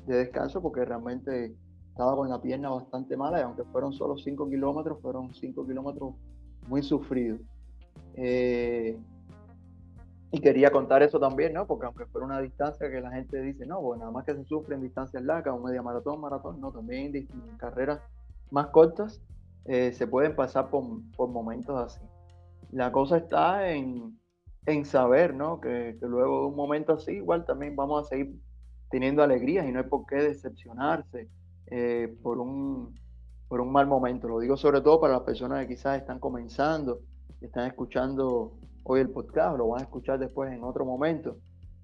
de 0.06 0.18
descanso 0.18 0.62
porque 0.62 0.86
realmente 0.86 1.56
estaba 1.89 2.15
con 2.15 2.29
la 2.29 2.41
pierna 2.41 2.70
bastante 2.70 3.18
mala 3.18 3.39
y 3.39 3.44
aunque 3.44 3.63
fueron 3.65 3.94
solo 3.94 4.18
5 4.18 4.50
kilómetros, 4.50 5.01
fueron 5.01 5.34
5 5.34 5.65
kilómetros 5.65 6.13
muy 6.68 6.82
sufridos. 6.82 7.39
Eh, 8.15 8.98
y 10.31 10.39
quería 10.41 10.71
contar 10.71 11.01
eso 11.01 11.19
también, 11.19 11.53
¿no? 11.53 11.65
Porque 11.65 11.88
aunque 11.88 12.05
fuera 12.05 12.25
una 12.25 12.39
distancia 12.39 12.89
que 12.89 13.01
la 13.01 13.12
gente 13.12 13.41
dice, 13.41 13.65
no, 13.65 13.81
bueno, 13.81 14.01
nada 14.01 14.12
más 14.12 14.25
que 14.25 14.36
se 14.36 14.43
sufre 14.45 14.75
en 14.75 14.81
distancias 14.81 15.24
largas, 15.24 15.55
o 15.55 15.59
media 15.59 15.81
maratón, 15.81 16.21
maratón, 16.21 16.62
no, 16.62 16.71
también 16.71 17.15
en, 17.15 17.27
carreras 17.57 18.00
más 18.51 18.67
cortas 18.67 19.21
eh, 19.65 19.91
se 19.91 20.07
pueden 20.07 20.36
pasar 20.36 20.69
por, 20.69 20.83
por, 21.15 21.29
momentos 21.29 21.75
así. 21.77 22.01
La 22.71 22.91
cosa 22.91 23.17
está 23.17 23.71
en, 23.71 24.19
en 24.65 24.86
saber, 24.86 25.33
¿no? 25.33 25.59
Que, 25.59 25.98
que, 26.00 26.05
luego 26.05 26.41
de 26.41 26.48
un 26.48 26.55
momento 26.55 26.93
así, 26.93 27.13
igual 27.13 27.45
también 27.45 27.75
vamos 27.75 28.05
a 28.05 28.09
seguir 28.09 28.39
teniendo 28.91 29.24
alegrías 29.24 29.67
y 29.67 29.71
no 29.71 29.79
hay 29.79 29.86
por 29.86 30.05
qué 30.05 30.17
decepcionarse 30.17 31.29
eh, 31.67 32.15
por, 32.21 32.39
un, 32.39 32.95
por 33.48 33.62
un 33.62 33.71
mal 33.71 33.88
momento. 33.88 34.27
Lo 34.27 34.39
digo 34.39 34.57
sobre 34.57 34.81
todo 34.81 35.00
para 35.00 35.13
las 35.13 35.24
personas 35.24 35.62
que 35.62 35.75
quizás 35.75 36.00
están 36.00 36.19
comenzando, 36.19 37.01
están 37.41 37.67
escuchando 37.67 38.59
hoy 38.91 39.01
el 39.01 39.12
podcast, 39.12 39.55
lo 39.55 39.67
van 39.67 39.81
a 39.81 39.84
escuchar 39.84 40.17
después 40.17 40.51
en 40.51 40.63
otro 40.63 40.84
momento 40.84 41.38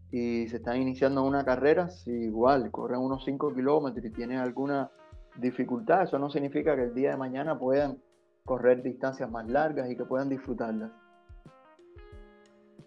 y 0.09 0.47
se 0.47 0.57
están 0.57 0.81
iniciando 0.81 1.24
una 1.24 1.45
carrera, 1.45 1.88
si 1.88 2.09
igual 2.09 2.71
corren 2.71 3.00
unos 3.00 3.24
5 3.25 3.53
kilómetros 3.53 4.03
y 4.03 4.09
tienen 4.09 4.39
alguna 4.39 4.89
dificultad, 5.38 6.03
eso 6.03 6.17
no 6.17 6.31
significa 6.31 6.75
que 6.75 6.81
el 6.81 6.95
día 6.95 7.12
de 7.12 7.17
mañana 7.17 7.59
puedan 7.59 8.00
correr 8.43 8.81
distancias 8.81 9.29
más 9.29 9.47
largas 9.47 9.88
y 9.91 9.95
que 9.95 10.03
puedan 10.03 10.29
disfrutarlas. 10.29 10.91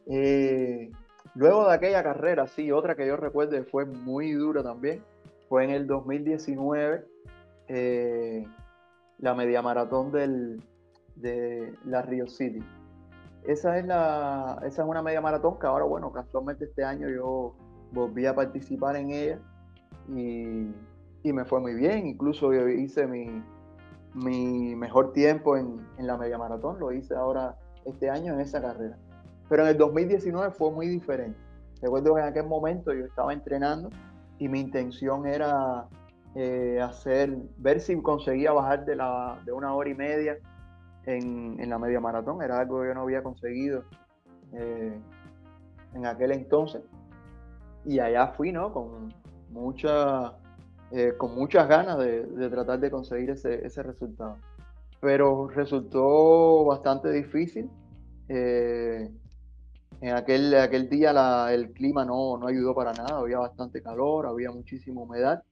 Eh, 0.07 0.91
luego 1.37 1.69
de 1.69 1.75
aquella 1.75 2.03
carrera, 2.03 2.49
sí, 2.49 2.73
otra 2.73 2.97
que 2.97 3.07
yo 3.07 3.17
recuerdo 3.17 3.63
fue 3.71 3.85
muy 3.85 4.33
dura 4.33 4.65
también, 4.65 5.01
fue 5.49 5.63
en 5.63 5.71
el 5.71 5.87
2019, 5.87 7.05
eh, 7.69 8.45
la 9.19 9.35
media 9.37 9.63
maratón 9.63 10.11
del, 10.11 10.61
de 11.15 11.73
la 11.85 12.03
Rio 12.03 12.27
City. 12.27 12.65
Esa 13.45 13.79
es, 13.79 13.87
la, 13.87 14.61
esa 14.65 14.83
es 14.83 14.89
una 14.89 15.03
media 15.03 15.21
maratón 15.21 15.59
que 15.59 15.67
ahora, 15.67 15.85
bueno, 15.85 16.13
casualmente 16.13 16.67
este 16.67 16.85
año 16.85 17.09
yo 17.09 17.55
volví 17.93 18.27
a 18.27 18.35
participar 18.35 18.97
en 18.97 19.11
ella 19.11 19.39
y, 20.09 21.33
me 21.33 21.45
fue 21.45 21.61
muy 21.61 21.75
bien. 21.75 22.07
Incluso 22.07 22.53
yo 22.53 22.69
hice 22.69 23.07
mi, 23.07 23.43
mi 24.15 24.75
mejor 24.77 25.13
tiempo 25.13 25.57
en, 25.57 25.87
en, 25.99 26.07
la 26.07 26.17
media 26.17 26.39
maratón, 26.39 26.79
lo 26.79 26.91
hice 26.93 27.15
ahora 27.15 27.57
este 27.85 28.09
año 28.09 28.33
en 28.35 28.41
esa 28.41 28.63
carrera. 28.63 28.97
Pero 29.49 29.63
en 29.63 29.69
el 29.69 29.79
2019 29.79 30.51
fue 30.53 30.71
muy 30.71 30.89
diferente. 30.89 31.39
Recuerdo 31.83 32.15
que 32.15 32.21
en 32.23 32.27
aquel 32.27 32.47
momento 32.47 32.93
yo 32.93 33.05
estaba 33.05 33.33
entrenando 33.33 33.91
y 34.39 34.49
mi 34.49 34.61
intención 34.61 35.27
era 35.27 35.87
eh, 36.35 36.81
hacer, 36.81 37.37
ver 37.57 37.81
si 37.81 38.01
conseguía 38.01 38.53
bajar 38.53 38.85
de, 38.85 38.97
la, 38.97 39.41
de 39.45 39.53
una 39.53 39.75
hora 39.75 39.91
y 39.91 39.95
media 39.95 40.39
en, 41.09 41.59
en, 41.59 41.71
la 41.71 41.79
media 41.79 42.01
maratón. 42.01 42.43
Era 42.43 42.61
algo 42.61 42.81
que 42.81 42.89
yo 42.89 42.95
no 42.95 43.03
había 43.03 43.23
conseguido 43.23 43.85
eh, 44.53 44.99
en 45.95 46.07
aquel 46.07 46.33
entonces. 46.33 46.83
Y 47.85 47.99
allá 47.99 48.29
fui, 48.29 48.53
¿no? 48.53 48.73
Con, 48.73 49.15
mucha, 49.51 50.35
eh, 50.91 51.15
con 51.17 51.35
muchas 51.35 51.67
ganas 51.69 51.99
de, 51.99 52.25
de, 52.25 52.51
tratar 52.51 52.79
de 52.81 52.91
conseguir 52.91 53.31
ese, 53.31 53.65
ese, 53.65 53.83
resultado. 53.83 54.37
Pero 55.01 55.49
resultó 55.49 56.65
bastante 56.65 57.11
difícil. 57.11 57.71
En 60.01 60.15
aquel, 60.15 60.55
aquel 60.55 60.89
día 60.89 61.53
el 61.53 61.73
clima 61.73 62.05
no, 62.05 62.37
no 62.37 62.47
ayudó 62.47 62.75
para 62.75 62.93
nada, 62.93 63.19
había 63.19 63.39
bastante 63.39 63.83
calor, 63.83 64.27
había 64.27 64.51
muchísima 64.51 65.01
humedad. 65.01 65.43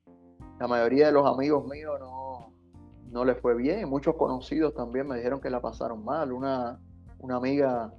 La 0.61 0.69
mayoría 0.69 1.07
de 1.07 1.13
los 1.13 1.27
amigos 1.27 1.67
míos 1.67 1.97
no, 1.99 2.53
no 3.11 3.25
les 3.25 3.41
fue 3.41 3.55
bien, 3.55 3.89
muchos 3.89 4.17
conocidos 4.17 4.75
también 4.75 5.07
me 5.07 5.17
dijeron 5.17 5.41
que 5.41 5.51
la 5.51 5.61
pasaron 5.61 6.05
mal. 6.05 6.33
Una, 6.33 6.79
una 7.19 7.37
amiga 7.37 7.93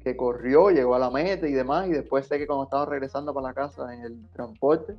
que 0.00 0.16
corrió, 0.16 0.70
llegó 0.70 0.94
a 0.94 0.98
la 0.98 1.10
meta 1.10 1.46
y 1.48 1.52
demás, 1.52 1.88
y 1.88 1.92
después 1.92 2.26
sé 2.26 2.38
que 2.38 2.46
cuando 2.46 2.64
estaba 2.64 2.86
regresando 2.86 3.34
para 3.34 3.48
la 3.48 3.54
casa 3.54 3.92
en 3.94 4.02
el 4.02 4.28
transporte, 4.30 4.96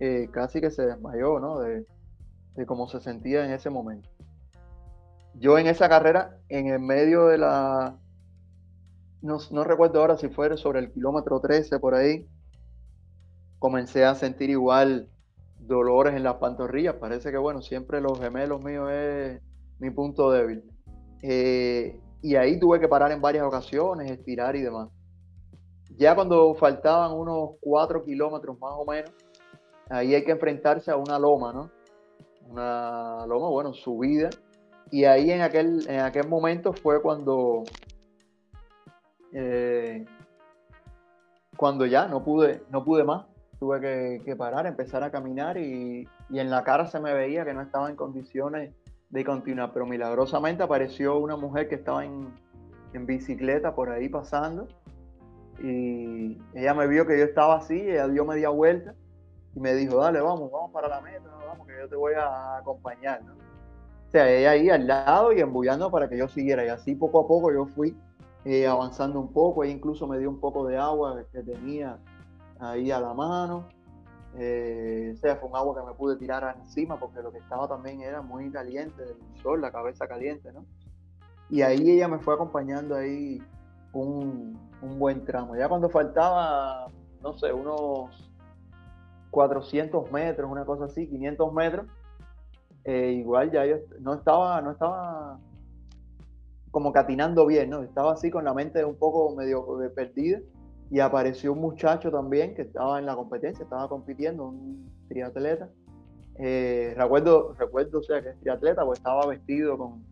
eh, 0.00 0.28
casi 0.30 0.60
que 0.60 0.70
se 0.70 0.86
desmayó, 0.86 1.40
¿no? 1.40 1.58
De, 1.58 1.86
de 2.54 2.66
cómo 2.66 2.88
se 2.88 3.00
sentía 3.00 3.44
en 3.44 3.52
ese 3.52 3.70
momento. 3.70 4.08
Yo 5.34 5.58
en 5.58 5.66
esa 5.66 5.88
carrera, 5.88 6.38
en 6.48 6.68
el 6.68 6.80
medio 6.80 7.26
de 7.26 7.38
la, 7.38 7.98
no, 9.22 9.64
recuerdo 9.64 10.00
ahora 10.00 10.16
si 10.16 10.28
fue 10.28 10.56
sobre 10.56 10.78
el 10.80 10.92
kilómetro 10.92 11.40
13 11.40 11.78
por 11.78 11.94
ahí, 11.94 12.26
comencé 13.58 14.04
a 14.04 14.14
sentir 14.14 14.50
igual 14.50 15.08
dolores 15.66 16.14
en 16.14 16.22
las 16.22 16.36
pantorrillas. 16.36 16.94
Parece 16.94 17.30
que, 17.30 17.38
bueno, 17.38 17.60
siempre 17.62 18.00
los 18.00 18.18
gemelos 18.18 18.62
míos 18.62 18.90
es 18.90 19.40
mi 19.78 19.90
punto 19.90 20.30
débil. 20.30 20.64
Eh, 21.22 22.00
y 22.22 22.36
ahí 22.36 22.58
tuve 22.58 22.80
que 22.80 22.88
parar 22.88 23.12
en 23.12 23.20
varias 23.20 23.44
ocasiones, 23.44 24.10
estirar 24.10 24.56
y 24.56 24.62
demás. 24.62 24.88
Ya 25.96 26.14
cuando 26.14 26.54
faltaban 26.54 27.12
unos 27.12 27.50
4 27.60 28.04
kilómetros 28.04 28.58
más 28.58 28.74
o 28.76 28.84
menos, 28.84 29.10
ahí 29.88 30.14
hay 30.14 30.24
que 30.24 30.32
enfrentarse 30.32 30.90
a 30.90 30.96
una 30.96 31.18
loma, 31.18 31.52
¿no? 31.52 31.70
Una 32.48 33.26
loma, 33.26 33.48
bueno, 33.48 33.72
subida. 33.72 34.30
Y 34.90 35.04
ahí 35.04 35.30
en 35.30 35.42
aquel, 35.42 35.88
en 35.88 36.00
aquel 36.00 36.28
momento 36.28 36.72
fue 36.72 37.02
cuando 37.02 37.64
eh, 39.32 40.04
cuando 41.56 41.86
ya 41.86 42.06
no 42.06 42.22
pude, 42.22 42.62
no 42.70 42.84
pude 42.84 43.04
más, 43.04 43.26
tuve 43.58 44.20
que, 44.24 44.36
parar, 44.36 44.66
empezar 44.66 45.02
a 45.02 45.10
caminar 45.10 45.56
y, 45.56 46.08
en 46.30 46.50
la 46.50 46.64
cara 46.64 46.86
se 46.86 47.00
me 47.00 47.14
veía 47.14 47.44
que 47.44 47.54
no 47.54 47.62
estaba 47.62 47.88
en 47.88 47.96
condiciones 47.96 48.74
de 49.10 49.24
continuar, 49.24 49.72
pero 49.72 49.86
milagrosamente 49.86 50.62
apareció 50.62 51.18
una 51.18 51.36
mujer 51.36 51.68
que 51.68 51.76
estaba 51.76 52.04
en, 52.04 52.32
bicicleta 52.98 53.74
por 53.74 53.90
ahí 53.90 54.08
pasando 54.08 54.68
y 55.62 56.38
ella 56.54 56.72
me 56.72 56.86
vio 56.86 57.06
que 57.06 57.18
yo 57.18 57.24
estaba 57.24 57.56
así, 57.56 57.78
ella 57.78 58.08
dio 58.08 58.24
media 58.24 58.48
vuelta 58.48 58.94
y 59.54 59.60
me 59.60 59.74
dijo, 59.74 59.98
dale, 59.98 60.22
vamos, 60.22 60.50
vamos 60.50 60.70
para 60.72 60.88
la 60.88 61.02
meta, 61.02 61.28
vamos, 61.46 61.66
que 61.66 61.74
yo 61.78 61.90
te 61.90 61.94
voy 61.94 62.14
a 62.14 62.56
acompañar. 62.56 63.20
O 63.20 64.10
sea, 64.10 64.30
ella 64.30 64.52
ahí 64.52 64.70
al 64.70 64.86
lado 64.86 65.30
y 65.34 65.40
embullando 65.40 65.90
para 65.90 66.08
que 66.08 66.16
yo 66.16 66.26
siguiera 66.26 66.64
y 66.64 66.68
así 66.68 66.94
poco 66.94 67.20
a 67.20 67.28
poco 67.28 67.52
yo 67.52 67.66
fui 67.66 67.94
eh, 68.46 68.66
avanzando 68.66 69.20
un 69.20 69.30
poco, 69.30 69.62
e 69.62 69.68
incluso 69.68 70.06
me 70.06 70.18
dio 70.18 70.30
un 70.30 70.40
poco 70.40 70.66
de 70.66 70.78
agua 70.78 71.22
que 71.32 71.42
tenía 71.42 71.98
ahí 72.60 72.90
a 72.90 73.00
la 73.00 73.14
mano. 73.14 73.68
Eh, 74.38 75.12
o 75.14 75.16
sea, 75.18 75.36
fue 75.36 75.48
un 75.48 75.56
agua 75.56 75.80
que 75.80 75.86
me 75.86 75.94
pude 75.94 76.16
tirar 76.16 76.56
encima 76.60 76.98
porque 76.98 77.22
lo 77.22 77.32
que 77.32 77.38
estaba 77.38 77.66
también 77.68 78.02
era 78.02 78.20
muy 78.20 78.50
caliente 78.50 79.02
del 79.02 79.16
sol, 79.42 79.60
la 79.60 79.72
cabeza 79.72 80.06
caliente, 80.06 80.52
¿no? 80.52 80.66
Y 81.48 81.62
ahí 81.62 81.90
ella 81.90 82.08
me 82.08 82.18
fue 82.18 82.34
acompañando 82.34 82.96
ahí 82.96 83.42
un, 83.92 84.58
un 84.82 84.98
buen 84.98 85.24
tramo. 85.24 85.56
Ya 85.56 85.68
cuando 85.68 85.88
faltaba, 85.88 86.88
no 87.22 87.38
sé, 87.38 87.52
unos 87.52 88.30
400 89.30 90.10
metros, 90.10 90.50
una 90.50 90.64
cosa 90.64 90.84
así, 90.84 91.08
500 91.08 91.52
metros, 91.52 91.86
eh, 92.84 93.12
igual 93.12 93.50
ya 93.50 93.64
yo 93.64 93.76
no 94.00 94.14
estaba, 94.14 94.60
no 94.60 94.72
estaba 94.72 95.38
como 96.70 96.92
catinando 96.92 97.46
bien, 97.46 97.70
¿no? 97.70 97.82
Estaba 97.82 98.12
así 98.12 98.30
con 98.30 98.44
la 98.44 98.52
mente 98.52 98.84
un 98.84 98.96
poco 98.96 99.34
medio 99.34 99.82
eh, 99.82 99.88
perdida 99.90 100.40
y 100.90 101.00
apareció 101.00 101.52
un 101.52 101.60
muchacho 101.60 102.10
también 102.10 102.54
que 102.54 102.62
estaba 102.62 102.98
en 102.98 103.06
la 103.06 103.14
competencia, 103.16 103.64
estaba 103.64 103.88
compitiendo, 103.88 104.48
un 104.48 104.90
triatleta. 105.08 105.68
Eh, 106.38 106.94
recuerdo, 106.96 107.54
recuerdo, 107.54 107.98
o 107.98 108.02
sea, 108.02 108.22
que 108.22 108.30
es 108.30 108.40
triatleta, 108.40 108.84
pues 108.84 108.98
estaba 108.98 109.26
vestido 109.26 109.78
con, 109.78 110.04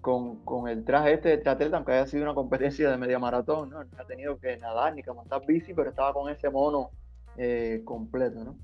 con, 0.00 0.36
con, 0.44 0.68
el 0.68 0.84
traje 0.84 1.14
este 1.14 1.30
de 1.30 1.38
triatleta, 1.38 1.76
aunque 1.76 1.92
haya 1.92 2.06
sido 2.06 2.22
una 2.22 2.34
competencia 2.34 2.90
de 2.90 2.96
media 2.96 3.18
maratón, 3.18 3.70
¿no? 3.70 3.84
No 3.84 3.90
ha 3.98 4.06
tenido 4.06 4.38
que 4.38 4.56
nadar 4.58 4.94
ni 4.94 5.02
que 5.02 5.12
montar 5.12 5.44
bici, 5.46 5.74
pero 5.74 5.90
estaba 5.90 6.12
con 6.14 6.30
ese 6.30 6.48
mono 6.48 6.90
eh, 7.36 7.82
completo, 7.84 8.44
¿no? 8.44 8.56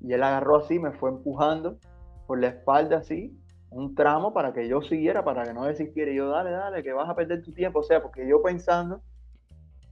Y 0.00 0.12
él 0.12 0.22
agarró 0.22 0.56
así, 0.56 0.78
me 0.78 0.92
fue 0.92 1.10
empujando 1.10 1.78
por 2.26 2.40
la 2.40 2.48
espalda 2.48 2.98
así, 2.98 3.38
un 3.70 3.94
tramo 3.94 4.32
para 4.32 4.52
que 4.52 4.68
yo 4.68 4.82
siguiera, 4.82 5.24
para 5.24 5.44
que 5.44 5.54
no 5.54 5.64
desistiera. 5.64 6.10
Y 6.10 6.16
yo, 6.16 6.28
dale, 6.28 6.50
dale, 6.50 6.82
que 6.82 6.92
vas 6.92 7.08
a 7.08 7.14
perder 7.14 7.42
tu 7.42 7.52
tiempo. 7.52 7.80
O 7.80 7.82
sea, 7.82 8.02
porque 8.02 8.26
yo 8.28 8.42
pensando, 8.42 9.00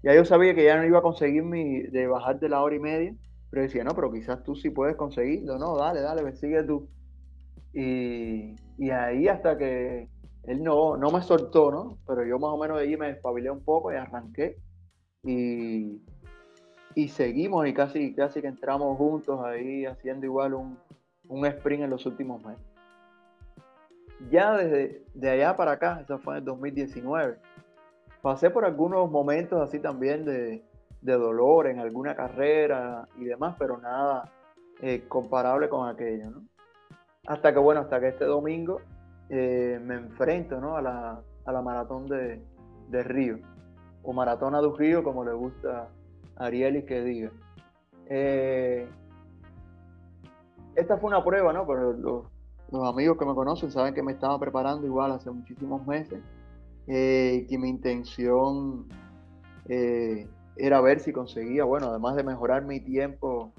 ya 0.02 0.14
yo 0.14 0.25
sabía 0.25 0.54
que 0.54 0.64
ya 0.64 0.76
no 0.76 0.85
iba 0.85 0.99
a 0.99 1.02
conseguir 1.02 1.42
mi, 1.42 1.83
de 1.83 2.07
bajar 2.07 2.40
de 2.40 2.49
la 2.49 2.62
hora 2.62 2.75
y 2.75 2.80
media, 2.80 3.14
pero 3.50 3.62
decía, 3.62 3.85
no, 3.85 3.95
pero 3.95 4.12
quizás 4.12 4.42
tú 4.45 4.54
sí 4.54 4.71
puedes 4.71 4.97
conseguirlo, 4.97 5.59
no, 5.59 5.76
dale, 5.76 6.00
dale, 6.00 6.23
me 6.23 6.35
sigue 6.35 6.62
tú. 6.62 6.88
Y, 7.73 8.57
y, 8.78 8.90
ahí 8.90 9.28
hasta 9.28 9.57
que 9.57 10.09
él 10.45 10.62
no, 10.62 10.97
no 10.97 11.11
me 11.11 11.23
soltó, 11.23 11.71
¿no? 11.71 11.99
Pero 12.07 12.25
yo 12.25 12.38
más 12.38 12.50
o 12.50 12.59
menos 12.59 12.78
de 12.78 12.85
ahí 12.85 12.97
me 12.97 13.09
despabilé 13.09 13.50
un 13.50 13.64
poco 13.64 13.92
y 13.92 13.97
arranqué. 13.97 14.57
Y, 15.23 16.02
y 16.95 17.09
seguimos 17.09 17.66
y 17.69 17.75
casi, 17.75 18.14
casi 18.14 18.40
que 18.40 18.49
entramos 18.49 18.97
juntos 18.97 19.40
ahí 19.45 19.85
haciendo 19.85 20.26
igual 20.26 20.54
un, 20.54 20.78
un 21.28 21.47
sprint 21.47 21.85
en 21.85 21.90
los 21.90 22.04
últimos 22.07 22.42
meses. 22.45 22.64
ya 24.30 24.57
desde 24.57 25.04
de 25.14 25.30
allá 25.30 25.57
para 25.57 25.73
acá, 25.73 26.00
eso 26.02 26.19
fue 26.19 26.35
en 26.35 26.38
el 26.38 26.45
2019, 26.45 27.38
pasé 28.23 28.50
por 28.50 28.65
algunos 28.65 29.11
momentos 29.11 29.61
así 29.61 29.79
también 29.79 30.25
de, 30.25 30.62
dolor 31.03 31.67
en 31.67 31.79
alguna 31.79 32.15
carrera 32.15 33.09
y 33.19 33.25
demás, 33.25 33.57
pero 33.59 33.79
nada 33.79 34.31
eh, 34.83 35.05
comparable 35.09 35.69
con 35.69 35.89
aquello. 35.89 36.31
Hasta 37.27 37.53
que, 37.53 37.59
bueno, 37.59 37.81
hasta 37.81 38.00
que 38.00 38.09
este 38.09 38.25
domingo 38.25 38.81
eh, 39.29 39.81
me 39.83 39.95
enfrento, 39.95 40.61
¿no? 40.61 40.77
A 40.77 40.83
la, 40.83 41.23
a 41.45 41.53
la 41.53 41.62
maratón 41.62 42.07
de, 42.07 42.43
de 42.89 43.03
Río, 43.03 43.39
o 44.03 44.12
Maratona 44.12 44.61
de 44.61 44.71
Río, 44.77 45.03
como 45.03 45.25
le 45.25 45.33
gusta 45.33 45.89
a 46.37 46.45
Ariel 46.45 46.77
y 46.77 46.85
que 46.85 47.03
diga. 47.03 47.31
Eh, 48.09 48.89
esta 50.75 50.97
fue 50.99 51.09
una 51.09 51.23
prueba, 51.23 51.53
¿no? 51.53 51.67
Pero 51.67 51.93
los, 51.93 52.25
amigos 52.89 53.19
que 53.19 53.25
me 53.25 53.35
conocen 53.35 53.71
saben 53.71 53.95
que 53.95 54.03
me 54.03 54.12
estaba 54.12 54.39
preparando 54.39 54.87
igual 54.87 55.12
hace 55.12 55.31
muchísimos 55.31 55.87
meses, 55.87 56.21
eh, 56.90 57.47
que 57.49 57.59
mi 57.59 57.68
intención 57.68 58.87
eh, 59.68 60.28
era 60.56 60.80
ver 60.80 61.00
si 61.00 61.12
conseguía, 61.12 61.64
bueno, 61.64 61.87
además 61.87 62.16
de 62.16 62.25
mejorar 62.25 62.64
mi 62.64 62.80
tiempo, 62.80 63.52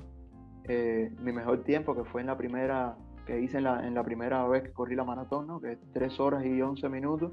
mi 0.68 1.34
mejor 1.34 1.64
tiempo, 1.64 1.96
que 1.96 2.06
fue 2.06 2.22
en 2.22 2.28
la 2.28 2.38
primera, 2.38 2.96
que 3.26 3.42
hice 3.42 3.58
en 3.58 3.66
la, 3.66 3.86
en 3.86 3.94
la 3.94 4.04
primera 4.04 4.48
vez 4.48 4.64
que 4.64 4.72
corrí 4.72 4.96
la 4.96 5.04
maratón, 5.04 5.48
¿no? 5.48 5.60
Que 5.60 5.74
es 5.74 5.80
3 5.92 6.20
horas 6.20 6.46
y 6.46 6.62
11 6.62 6.88
minutos 6.88 7.32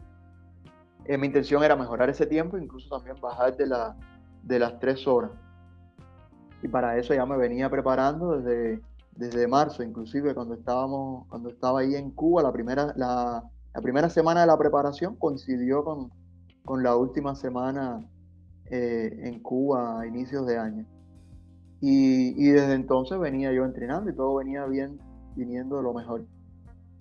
eh, 1.08 1.16
mi 1.16 1.26
intención 1.26 1.62
era 1.64 1.74
mejorar 1.74 2.10
ese 2.10 2.26
tiempo, 2.26 2.58
incluso 2.58 2.88
también 2.90 3.18
bajar 3.18 3.56
de, 3.56 3.66
la, 3.66 3.96
de 4.42 4.58
las 4.58 4.78
tres 4.78 5.06
horas. 5.06 5.30
Y 6.62 6.68
para 6.68 6.98
eso 6.98 7.14
ya 7.14 7.24
me 7.24 7.38
venía 7.38 7.70
preparando 7.70 8.38
desde, 8.38 8.82
desde 9.12 9.48
marzo, 9.48 9.82
inclusive 9.82 10.34
cuando 10.34 10.54
estábamos, 10.54 11.26
cuando 11.28 11.48
estaba 11.48 11.80
ahí 11.80 11.94
en 11.94 12.10
Cuba, 12.10 12.42
la 12.42 12.52
primera, 12.52 12.92
la, 12.94 13.42
primera 13.82 14.08
semana 14.08 14.42
de 14.42 14.46
la 14.46 14.58
preparación 14.58 15.16
coincidió 15.16 15.84
con, 15.84 16.10
la 16.82 16.96
última 16.96 17.34
semana 17.34 18.06
eh, 18.66 19.20
en 19.24 19.40
Cuba 19.40 20.00
a 20.00 20.06
inicios 20.06 20.46
de 20.46 20.58
año. 20.58 20.86
Y, 21.80 22.34
y, 22.36 22.50
desde 22.50 22.74
entonces 22.74 23.18
venía 23.18 23.52
yo 23.52 23.64
entrenando 23.64 24.10
y 24.10 24.14
todo 24.14 24.34
venía 24.34 24.66
bien, 24.66 24.98
viniendo 25.36 25.76
de 25.76 25.82
lo 25.82 25.94
mejor. 25.94 26.26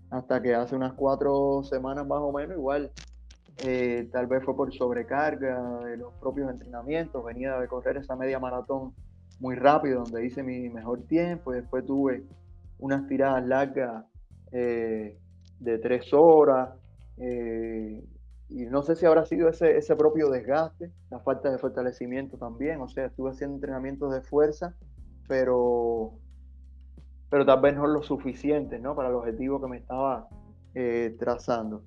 Hasta 0.09 0.41
que 0.41 0.55
hace 0.55 0.75
unas 0.75 0.93
cuatro 0.93 1.63
semanas 1.63 2.07
más 2.07 2.19
o 2.21 2.31
menos, 2.31 2.55
igual 2.57 2.91
eh, 3.63 4.07
tal 4.11 4.27
vez 4.27 4.43
fue 4.43 4.55
por 4.55 4.71
sobrecarga 4.71 5.79
de 5.79 5.97
los 5.97 6.13
propios 6.15 6.49
entrenamientos, 6.51 7.25
venía 7.25 7.57
de 7.59 7.67
correr 7.67 7.97
esa 7.97 8.15
media 8.15 8.39
maratón 8.39 8.93
muy 9.39 9.55
rápido, 9.55 10.03
donde 10.03 10.25
hice 10.25 10.43
mi 10.43 10.69
mejor 10.69 11.01
tiempo, 11.07 11.53
y 11.53 11.57
después 11.57 11.85
tuve 11.85 12.23
unas 12.77 13.07
tiradas 13.07 13.45
largas 13.47 14.05
eh, 14.51 15.17
de 15.59 15.77
tres 15.79 16.13
horas, 16.13 16.69
eh, 17.17 18.03
y 18.49 18.65
no 18.65 18.81
sé 18.81 18.95
si 18.95 19.05
habrá 19.05 19.25
sido 19.25 19.49
ese, 19.49 19.77
ese 19.77 19.95
propio 19.95 20.29
desgaste, 20.29 20.91
la 21.09 21.19
falta 21.19 21.51
de 21.51 21.57
fortalecimiento 21.57 22.37
también, 22.37 22.81
o 22.81 22.87
sea, 22.87 23.05
estuve 23.05 23.31
haciendo 23.31 23.55
entrenamientos 23.55 24.13
de 24.13 24.21
fuerza, 24.21 24.75
pero, 25.27 26.13
pero 27.29 27.45
tal 27.45 27.61
vez 27.61 27.75
no 27.75 27.87
lo 27.87 28.03
suficiente 28.03 28.79
¿no? 28.79 28.95
para 28.95 29.09
el 29.09 29.15
objetivo 29.15 29.61
que 29.61 29.67
me 29.67 29.77
estaba 29.77 30.27
trazando 31.17 31.81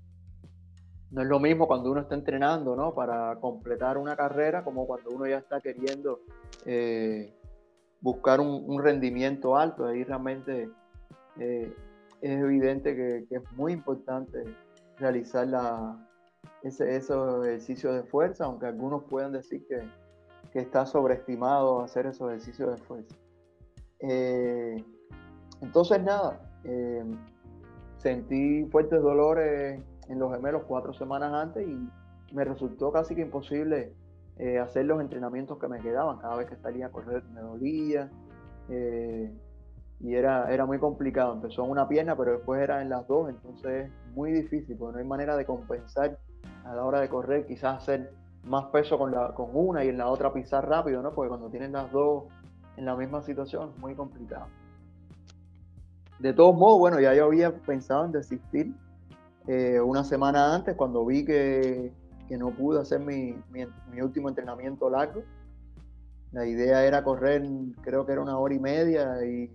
no 1.10 1.22
es 1.22 1.28
lo 1.28 1.40
mismo 1.40 1.66
cuando 1.66 1.90
uno 1.90 2.00
está 2.00 2.14
entrenando, 2.14 2.76
¿no? 2.76 2.94
Para 2.94 3.36
completar 3.40 3.98
una 3.98 4.16
carrera, 4.16 4.62
como 4.62 4.86
cuando 4.86 5.10
uno 5.10 5.26
ya 5.26 5.38
está 5.38 5.60
queriendo 5.60 6.20
eh, 6.64 7.34
buscar 8.00 8.40
un, 8.40 8.80
rendimiento 8.82 9.56
alto. 9.56 9.86
Ahí 9.86 10.04
realmente 10.04 10.70
eh, 11.38 11.74
es 12.20 12.40
evidente 12.40 12.94
que, 12.94 13.26
es 13.30 13.52
muy 13.56 13.72
importante 13.72 14.44
realizar 14.98 15.46
la, 15.46 16.08
ese, 16.62 16.96
esos 16.96 17.46
ejercicios 17.46 17.94
de 17.94 18.02
fuerza, 18.04 18.44
aunque 18.44 18.66
algunos 18.66 19.04
puedan 19.04 19.32
decir 19.32 19.66
que, 19.66 19.82
está 20.52 20.84
sobreestimado 20.84 21.80
hacer 21.80 22.06
esos 22.06 22.28
ejercicios 22.28 22.72
de 22.72 22.84
fuerza. 22.84 23.14
Eh, 24.00 24.84
entonces, 25.60 26.02
nada, 26.02 26.40
sentí 27.98 28.64
fuertes 28.66 29.00
dolores 29.00 29.80
en 30.08 30.18
los 30.18 30.34
gemelos 30.34 30.64
cuatro 30.66 30.92
semanas 30.92 31.32
antes 31.32 31.66
y 31.66 31.88
me 32.34 32.44
resultó 32.44 32.90
casi 32.90 33.14
que 33.14 33.22
imposible 33.22 33.92
eh, 34.38 34.58
hacer 34.58 34.86
los 34.86 35.00
entrenamientos 35.00 35.58
que 35.58 35.68
me 35.68 35.80
quedaban. 35.80 36.18
Cada 36.18 36.36
vez 36.36 36.48
que 36.48 36.56
salía 36.56 36.86
a 36.86 36.90
correr 36.90 37.22
me 37.32 37.40
dolía 37.40 38.10
eh, 38.68 39.30
y 40.00 40.14
era, 40.14 40.52
era 40.52 40.66
muy 40.66 40.78
complicado. 40.78 41.34
Empezó 41.34 41.64
en 41.64 41.70
una 41.70 41.86
pierna, 41.88 42.16
pero 42.16 42.32
después 42.32 42.60
era 42.60 42.82
en 42.82 42.88
las 42.88 43.06
dos, 43.06 43.28
entonces 43.28 43.90
es 43.90 44.14
muy 44.14 44.32
difícil 44.32 44.76
porque 44.76 44.94
no 44.94 44.98
hay 45.00 45.06
manera 45.06 45.36
de 45.36 45.44
compensar 45.44 46.18
a 46.64 46.74
la 46.74 46.84
hora 46.84 47.00
de 47.00 47.08
correr, 47.08 47.46
quizás 47.46 47.82
hacer 47.82 48.12
más 48.44 48.66
peso 48.66 48.98
con, 48.98 49.12
la, 49.12 49.34
con 49.34 49.50
una 49.52 49.84
y 49.84 49.88
en 49.88 49.98
la 49.98 50.08
otra 50.08 50.32
pisar 50.32 50.66
rápido, 50.66 51.02
¿no? 51.02 51.12
Porque 51.12 51.28
cuando 51.28 51.50
tienen 51.50 51.72
las 51.72 51.90
dos 51.92 52.24
en 52.76 52.86
la 52.86 52.96
misma 52.96 53.22
situación 53.22 53.72
es 53.74 53.80
muy 53.80 53.94
complicado. 53.94 54.46
De 56.18 56.32
todos 56.32 56.54
modos, 56.54 56.78
bueno, 56.78 57.00
ya 57.00 57.14
yo 57.14 57.26
había 57.26 57.54
pensado 57.54 58.04
en 58.04 58.12
desistir 58.12 58.74
eh, 59.46 59.80
una 59.80 60.04
semana 60.04 60.54
antes 60.54 60.76
cuando 60.76 61.04
vi 61.04 61.24
que, 61.24 61.92
no 62.30 62.50
pude 62.50 62.80
hacer 62.80 63.00
mi, 63.00 63.34
último 64.00 64.28
entrenamiento 64.28 64.88
largo. 64.88 65.22
La 66.32 66.46
idea 66.46 66.84
era 66.84 67.02
correr, 67.02 67.42
creo 67.82 68.06
que 68.06 68.12
era 68.12 68.20
una 68.20 68.38
hora 68.38 68.54
y 68.54 68.60
media 68.60 69.24
y, 69.24 69.50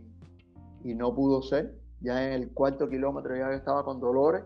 no 0.94 1.16
pudo 1.16 1.42
ser. 1.42 1.74
Ya 2.02 2.28
en 2.28 2.34
el 2.34 2.52
cuarto 2.52 2.90
kilómetro 2.90 3.36
ya 3.36 3.52
estaba 3.54 3.84
con 3.84 4.00
dolores 4.00 4.44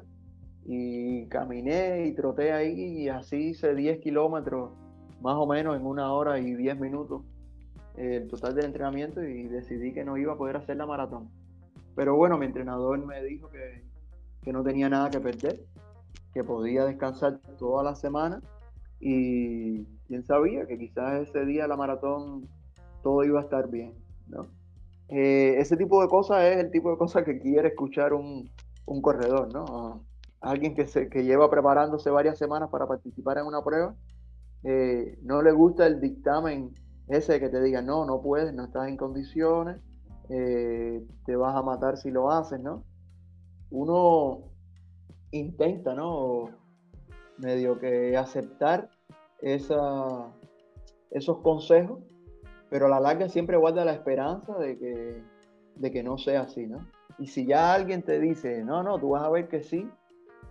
y 0.66 1.28
caminé 1.28 2.06
y 2.06 2.14
troté 2.14 2.54
ahí 2.54 3.02
y 3.02 3.10
así 3.10 3.50
hice 3.50 3.74
10 3.74 4.00
kilómetros 4.00 4.72
más 5.22 5.36
o 5.36 5.48
menos 5.48 5.76
en 5.76 5.86
una 5.86 6.14
hora 6.14 6.40
y 6.40 6.54
10 6.54 6.80
minutos 6.80 7.24
el 7.98 8.28
total 8.28 8.56
del 8.56 8.66
entrenamiento 8.66 9.22
y 9.24 9.48
decidí 9.48 9.94
que 9.94 10.06
no 10.06 10.16
iba 10.16 10.34
a 10.34 10.38
poder 10.38 10.56
hacer 10.56 10.78
la 10.78 10.86
maratón. 10.86 11.30
Pero 11.96 12.16
bueno, 12.16 12.38
mi 12.38 12.46
entrenador 12.46 13.06
me 13.06 13.22
dijo 13.24 13.50
que, 13.50 13.84
que 14.42 14.54
no 14.54 14.64
tenía 14.64 14.88
nada 14.88 15.10
que 15.10 15.20
perder, 15.20 15.66
que 16.34 16.44
podía 16.44 16.86
descansar 16.86 17.40
toda 17.58 17.84
la 17.84 17.96
semana 17.96 18.42
y 19.02 19.84
quién 20.08 20.24
sabía 20.24 20.66
que 20.66 20.78
quizás 20.78 21.28
ese 21.28 21.46
día 21.46 21.68
la 21.68 21.76
maratón 21.76 22.48
todo 23.04 23.24
iba 23.24 23.40
a 23.40 23.44
estar 23.44 23.70
bien, 23.70 23.96
¿no? 24.28 24.48
Eh, 25.10 25.56
ese 25.58 25.76
tipo 25.76 26.02
de 26.02 26.08
cosas 26.08 26.44
es 26.44 26.58
el 26.58 26.72
tipo 26.72 26.92
de 26.92 26.98
cosas 26.98 27.24
que 27.24 27.40
quiere 27.40 27.70
escuchar 27.70 28.14
un, 28.14 28.52
corredor, 29.02 29.54
¿no? 29.54 30.04
Alguien 30.42 30.74
que, 30.74 30.88
se, 30.88 31.10
que 31.10 31.24
lleva 31.24 31.50
preparándose 31.50 32.10
varias 32.10 32.38
semanas 32.38 32.70
para 32.70 32.88
participar 32.88 33.38
en 33.38 33.46
una 33.46 33.64
prueba, 33.64 33.96
eh, 34.64 35.18
no 35.22 35.42
le 35.42 35.52
gusta 35.52 35.86
el 35.86 36.02
dictamen 36.02 36.74
ese 37.08 37.40
que 37.40 37.50
te 37.50 37.62
diga, 37.62 37.82
no, 37.82 38.06
no 38.06 38.22
puedes, 38.22 38.54
no 38.54 38.66
estás 38.66 38.88
en 38.88 38.98
condiciones, 38.98 39.78
eh, 40.30 41.04
te 41.26 41.36
vas 41.36 41.56
a 41.56 41.62
matar 41.62 41.98
si 41.98 42.12
lo 42.12 42.32
haces, 42.32 42.60
¿no? 42.60 42.84
uno 43.72 44.52
intenta, 45.32 45.94
¿no? 45.94 46.50
Medio 47.38 47.80
que 47.80 48.18
aceptar 48.18 48.90
esa, 49.42 50.28
esos 51.12 51.38
consejos, 51.40 52.00
pero 52.70 52.86
a 52.86 52.90
la 52.90 53.00
larga 53.00 53.30
siempre 53.30 53.58
guarda 53.58 53.86
la 53.86 53.94
esperanza 53.94 54.58
de 54.58 54.78
que, 54.78 55.24
de 55.76 55.92
que 55.92 56.04
no 56.04 56.18
sea 56.18 56.42
así, 56.42 56.68
¿no? 56.68 56.86
Y 57.18 57.28
si 57.28 57.46
ya 57.46 57.74
alguien 57.74 58.02
te 58.04 58.20
dice, 58.20 58.64
no, 58.64 58.84
no, 58.84 58.98
tú 58.98 59.10
vas 59.10 59.24
a 59.24 59.30
ver 59.30 59.50
que 59.50 59.62
sí, 59.62 59.90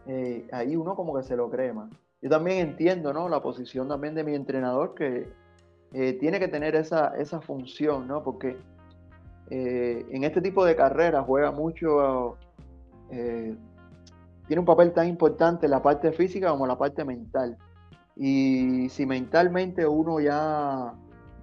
eh, 0.07 0.47
ahí 0.53 0.77
uno 0.77 0.95
como 0.97 1.15
que 1.17 1.23
se 1.23 1.37
lo 1.37 1.49
cree 1.51 1.73
más. 1.73 1.91
Yo 2.21 2.29
también 2.29 2.59
entiendo, 2.59 3.13
¿no? 3.13 3.29
La 3.29 3.41
posición 3.41 3.89
también 3.89 4.15
de 4.15 4.25
mi 4.25 4.35
entrenador 4.35 4.95
que 4.95 5.29
eh, 5.93 6.13
tiene 6.15 6.39
que 6.41 6.49
tener 6.49 6.75
esa, 6.75 7.17
esa 7.17 7.41
función, 7.41 8.09
¿no? 8.09 8.23
Porque 8.23 8.57
eh, 9.51 10.05
en 10.11 10.25
este 10.25 10.43
tipo 10.43 10.65
de 10.65 10.77
carreras 10.77 11.25
juega 11.27 11.53
mucho 11.53 12.37
tiene 13.11 14.61
un 14.61 14.67
papel 14.67 14.93
tan 14.93 15.09
importante 15.09 15.67
la 15.67 15.81
parte 15.81 16.13
física 16.13 16.51
como 16.51 16.67
la 16.67 16.77
parte 16.77 17.05
mental. 17.05 17.57
Y 18.17 18.89
si 18.91 19.07
mentalmente 19.07 19.87
uno 19.87 20.21
ya 20.21 20.93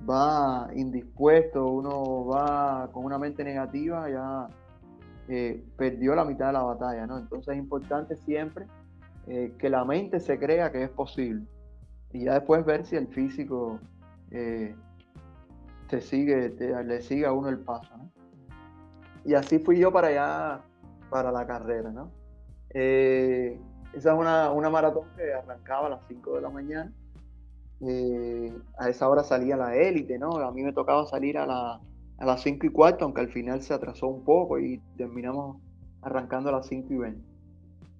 va 0.09 0.69
indispuesto, 0.73 1.65
uno 1.67 2.25
va 2.25 2.89
con 2.91 3.05
una 3.05 3.17
mente 3.17 3.43
negativa, 3.43 4.09
ya 4.09 4.47
eh, 5.27 5.63
perdió 5.77 6.15
la 6.15 6.25
mitad 6.25 6.47
de 6.47 6.53
la 6.53 6.63
batalla, 6.63 7.07
¿no? 7.07 7.17
Entonces 7.17 7.53
es 7.53 7.59
importante 7.59 8.15
siempre 8.15 8.67
eh, 9.27 9.53
que 9.57 9.69
la 9.69 9.83
mente 9.85 10.19
se 10.19 10.37
crea 10.39 10.71
que 10.71 10.83
es 10.83 10.89
posible. 10.89 11.45
Y 12.13 12.25
ya 12.25 12.35
después 12.35 12.65
ver 12.65 12.85
si 12.85 12.95
el 12.95 13.07
físico 13.07 13.79
se 14.29 16.01
sigue, 16.01 16.49
le 16.49 17.01
sigue 17.01 17.25
a 17.25 17.31
uno 17.31 17.49
el 17.49 17.59
paso, 17.59 17.93
Y 19.23 19.33
así 19.33 19.59
fui 19.59 19.79
yo 19.79 19.91
para 19.91 20.07
allá 20.07 20.61
para 21.09 21.31
la 21.31 21.45
carrera, 21.45 21.91
¿no? 21.91 22.11
Eh, 22.77 23.57
esa 23.93 24.11
es 24.11 24.19
una, 24.19 24.69
maratón 24.69 25.07
que 25.15 25.33
arrancaba 25.33 25.87
a 25.87 25.91
las 25.91 26.01
5 26.07 26.35
de 26.35 26.41
la 26.41 26.49
mañana. 26.49 26.91
Eh, 27.81 28.57
a 28.77 28.89
esa 28.89 29.09
hora 29.09 29.23
salía 29.23 29.57
la 29.57 29.75
élite, 29.75 30.17
¿no? 30.17 30.37
A 30.37 30.51
mí 30.51 30.63
me 30.63 30.73
tocaba 30.73 31.05
salir 31.05 31.37
a, 31.37 31.45
las 31.45 32.41
5 32.41 32.65
y 32.65 32.69
cuarto, 32.69 33.05
aunque 33.05 33.21
al 33.21 33.29
final 33.29 33.61
se 33.61 33.73
atrasó 33.73 34.07
un 34.07 34.23
poco 34.23 34.59
y 34.59 34.81
terminamos 34.97 35.57
arrancando 36.01 36.49
a 36.49 36.53
las 36.53 36.67
5 36.67 36.93
y 36.93 36.97
20. 36.97 37.21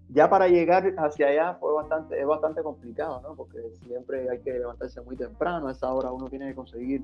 Ya 0.10 0.30
para 0.30 0.48
llegar 0.48 0.94
hacia 0.98 1.28
allá 1.28 1.56
fue 1.56 1.74
bastante, 1.74 2.20
es 2.20 2.28
bastante 2.28 2.62
complicado, 2.62 3.22
¿no? 3.22 3.36
Porque 3.36 3.60
siempre 3.86 4.30
hay 4.30 4.40
que 4.40 4.54
levantarse 4.54 5.02
muy 5.02 5.18
temprano, 5.18 5.68
a 5.68 5.72
esa 5.72 5.92
hora 5.92 6.12
uno 6.12 6.30
tiene 6.30 6.48
que 6.48 6.56
conseguir 6.56 7.04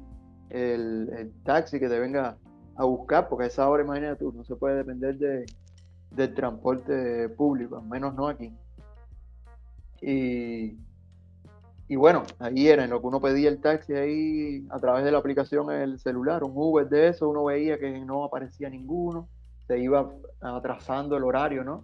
el, 0.50 1.34
taxi 1.44 1.80
que 1.80 1.90
te 1.90 2.00
venga 2.00 2.38
a 2.76 2.86
buscar, 2.86 3.28
porque 3.28 3.46
a 3.46 3.48
esa 3.48 3.68
hora, 3.68 3.84
imagínate 3.84 4.18
tú, 4.18 4.32
no 4.32 4.44
se 4.44 4.56
puede 4.56 4.78
depender 4.78 5.18
de, 5.18 5.46
del 6.12 6.34
transporte 6.34 7.28
público, 7.30 7.78
al 7.78 7.88
menos 7.88 8.14
no 8.16 8.28
aquí. 8.28 8.54
Y, 10.02 10.78
y 11.92 11.98
bueno, 11.98 12.24
ahí 12.40 12.70
era 12.70 12.86
en 12.86 12.90
lo 12.90 13.02
que 13.02 13.08
uno 13.08 13.20
pedía 13.20 13.50
el 13.50 13.60
taxi 13.60 13.92
ahí 13.92 14.66
a 14.70 14.80
través 14.80 15.04
de 15.04 15.12
la 15.12 15.18
aplicación 15.18 15.70
el 15.72 16.00
celular, 16.00 16.42
un 16.42 16.54
Uber 16.56 16.88
de 16.88 17.10
eso, 17.10 17.28
uno 17.28 17.44
veía 17.44 17.78
que 17.80 18.00
no 18.00 18.24
aparecía 18.24 18.70
ninguno, 18.70 19.28
se 19.68 19.78
iba 19.78 20.10
atrasando 20.40 21.18
el 21.18 21.26
horario, 21.26 21.66
¿no? 21.66 21.84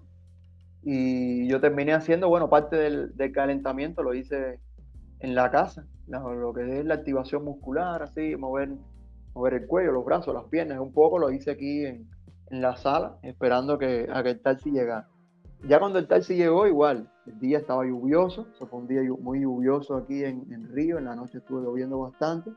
Y 0.82 1.46
yo 1.50 1.60
terminé 1.60 1.94
haciendo, 1.94 2.30
bueno, 2.30 2.50
parte 2.50 2.78
del, 2.78 3.32
calentamiento 3.34 4.02
lo 4.02 4.14
hice 4.14 4.62
en 5.20 5.36
la 5.36 5.52
casa, 5.52 5.86
lo, 6.08 6.54
que 6.54 6.80
es 6.80 6.86
la 6.86 6.94
activación 6.94 7.44
muscular, 7.44 8.02
así, 8.02 8.38
mover, 8.38 8.70
mover 9.34 9.56
el 9.56 9.68
cuello, 9.68 9.92
los 9.92 10.06
brazos, 10.06 10.34
las 10.34 10.46
piernas, 10.46 10.80
un 10.80 10.94
poco 10.94 11.20
lo 11.20 11.32
hice 11.32 11.52
aquí 11.52 11.86
en, 11.86 12.10
en 12.50 12.62
la 12.62 12.78
sala, 12.78 13.18
esperando 13.24 13.78
que, 13.78 14.08
a 14.10 14.24
que 14.24 14.30
el 14.30 14.42
taxi 14.42 14.72
llegara. 14.72 15.10
Ya 15.68 15.80
cuando 15.80 16.00
el 16.00 16.08
taxi 16.08 16.36
llegó, 16.36 16.66
igual, 16.66 17.12
el 17.28 17.40
día 17.40 17.60
estaba 17.60 17.86
lluvioso, 17.86 18.48
se 18.58 18.66
fue 18.66 18.80
un 18.80 18.88
día 18.88 19.02
muy 19.20 19.42
lluvioso 19.42 19.96
aquí 19.96 20.24
en, 20.24 20.52
en 20.52 20.70
Río, 20.74 20.98
en 20.98 21.06
la 21.06 21.16
noche 21.16 21.40
estuvo 21.40 21.60
lloviendo 21.60 22.00
bastante. 22.00 22.52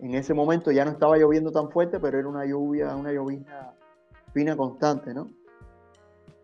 En 0.00 0.14
ese 0.14 0.34
momento 0.34 0.72
ya 0.72 0.84
no 0.84 0.90
estaba 0.90 1.16
lloviendo 1.16 1.52
tan 1.52 1.70
fuerte, 1.70 2.00
pero 2.00 2.18
era 2.18 2.28
una 2.28 2.44
lluvia, 2.44 2.94
una 2.96 3.12
llovizna 3.12 3.72
fina 4.32 4.56
constante, 4.56 5.14
¿no? 5.14 5.30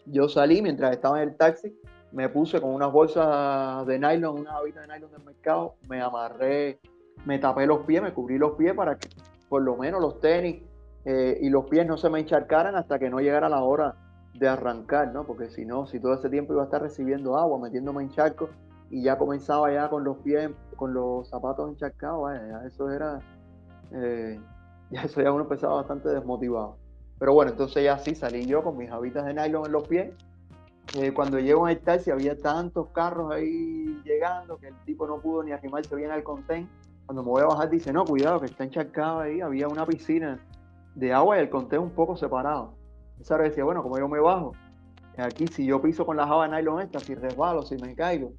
Yo 0.06 0.28
salí 0.28 0.62
mientras 0.62 0.92
estaba 0.92 1.22
en 1.22 1.30
el 1.30 1.36
taxi, 1.36 1.76
me 2.12 2.28
puse 2.28 2.60
con 2.60 2.70
unas 2.70 2.92
bolsas 2.92 3.86
de 3.86 3.98
nylon, 3.98 4.40
unas 4.40 4.54
habitas 4.54 4.86
de 4.86 4.94
nylon 4.94 5.10
del 5.10 5.24
mercado, 5.24 5.74
me 5.88 6.00
amarré, 6.00 6.80
me 7.24 7.38
tapé 7.38 7.66
los 7.66 7.80
pies, 7.80 8.02
me 8.02 8.12
cubrí 8.12 8.38
los 8.38 8.52
pies 8.52 8.74
para 8.74 8.96
que 8.96 9.08
por 9.48 9.62
lo 9.62 9.76
menos 9.76 10.00
los 10.00 10.20
tenis 10.20 10.62
eh, 11.04 11.38
y 11.40 11.50
los 11.50 11.66
pies 11.66 11.86
no 11.86 11.96
se 11.96 12.08
me 12.08 12.20
encharcaran 12.20 12.76
hasta 12.76 12.98
que 12.98 13.10
no 13.10 13.18
llegara 13.18 13.48
la 13.48 13.62
hora 13.62 13.96
de 14.34 14.48
arrancar, 14.48 15.12
¿no? 15.12 15.24
Porque 15.24 15.50
si 15.50 15.64
no, 15.64 15.86
si 15.86 16.00
todo 16.00 16.14
ese 16.14 16.30
tiempo 16.30 16.52
iba 16.52 16.62
a 16.62 16.66
estar 16.66 16.82
recibiendo 16.82 17.36
agua, 17.36 17.58
metiéndome 17.58 18.02
en 18.02 18.10
charco 18.10 18.48
y 18.90 19.02
ya 19.02 19.18
comenzaba 19.18 19.72
ya 19.72 19.88
con 19.88 20.04
los 20.04 20.18
pies, 20.18 20.50
con 20.76 20.94
los 20.94 21.28
zapatos 21.28 21.68
encharcados, 21.70 22.32
ya 22.32 22.66
eso 22.66 22.90
era, 22.90 23.20
eh, 23.92 24.40
ya 24.90 25.02
eso 25.02 25.22
ya 25.22 25.32
uno 25.32 25.42
empezaba 25.42 25.76
bastante 25.76 26.08
desmotivado. 26.08 26.76
Pero 27.18 27.34
bueno, 27.34 27.50
entonces 27.50 27.84
ya 27.84 27.98
sí 27.98 28.14
salí 28.14 28.46
yo 28.46 28.62
con 28.62 28.78
mis 28.78 28.90
habitas 28.90 29.26
de 29.26 29.34
nylon 29.34 29.66
en 29.66 29.72
los 29.72 29.86
pies. 29.86 30.14
Eh, 30.96 31.12
cuando 31.12 31.38
llego 31.38 31.66
a 31.66 31.72
el 31.72 31.78
taxi 31.80 32.10
había 32.10 32.36
tantos 32.36 32.88
carros 32.88 33.30
ahí 33.30 34.00
llegando 34.04 34.56
que 34.56 34.68
el 34.68 34.74
tipo 34.84 35.06
no 35.06 35.20
pudo 35.20 35.42
ni 35.42 35.52
arrimarse 35.52 35.94
bien 35.94 36.10
al 36.10 36.22
contén. 36.22 36.68
Cuando 37.04 37.22
me 37.22 37.28
voy 37.28 37.42
a 37.42 37.46
bajar 37.46 37.68
dice, 37.68 37.92
no, 37.92 38.04
cuidado, 38.04 38.40
que 38.40 38.46
está 38.46 38.64
encharcado 38.64 39.20
ahí. 39.20 39.40
Había 39.40 39.68
una 39.68 39.84
piscina 39.84 40.40
de 40.94 41.12
agua 41.12 41.36
y 41.36 41.40
el 41.40 41.50
conteo 41.50 41.82
un 41.82 41.90
poco 41.90 42.16
separado. 42.16 42.79
Esa 43.20 43.34
hora 43.34 43.44
decía, 43.44 43.64
bueno, 43.64 43.82
como 43.82 43.98
yo 43.98 44.08
me 44.08 44.18
bajo, 44.18 44.52
aquí 45.18 45.46
si 45.46 45.66
yo 45.66 45.82
piso 45.82 46.06
con 46.06 46.16
la 46.16 46.26
java 46.26 46.48
nylon 46.48 46.80
esta, 46.80 47.00
si 47.00 47.14
resbalo, 47.14 47.62
si 47.62 47.76
me 47.76 47.94
caigo. 47.94 48.32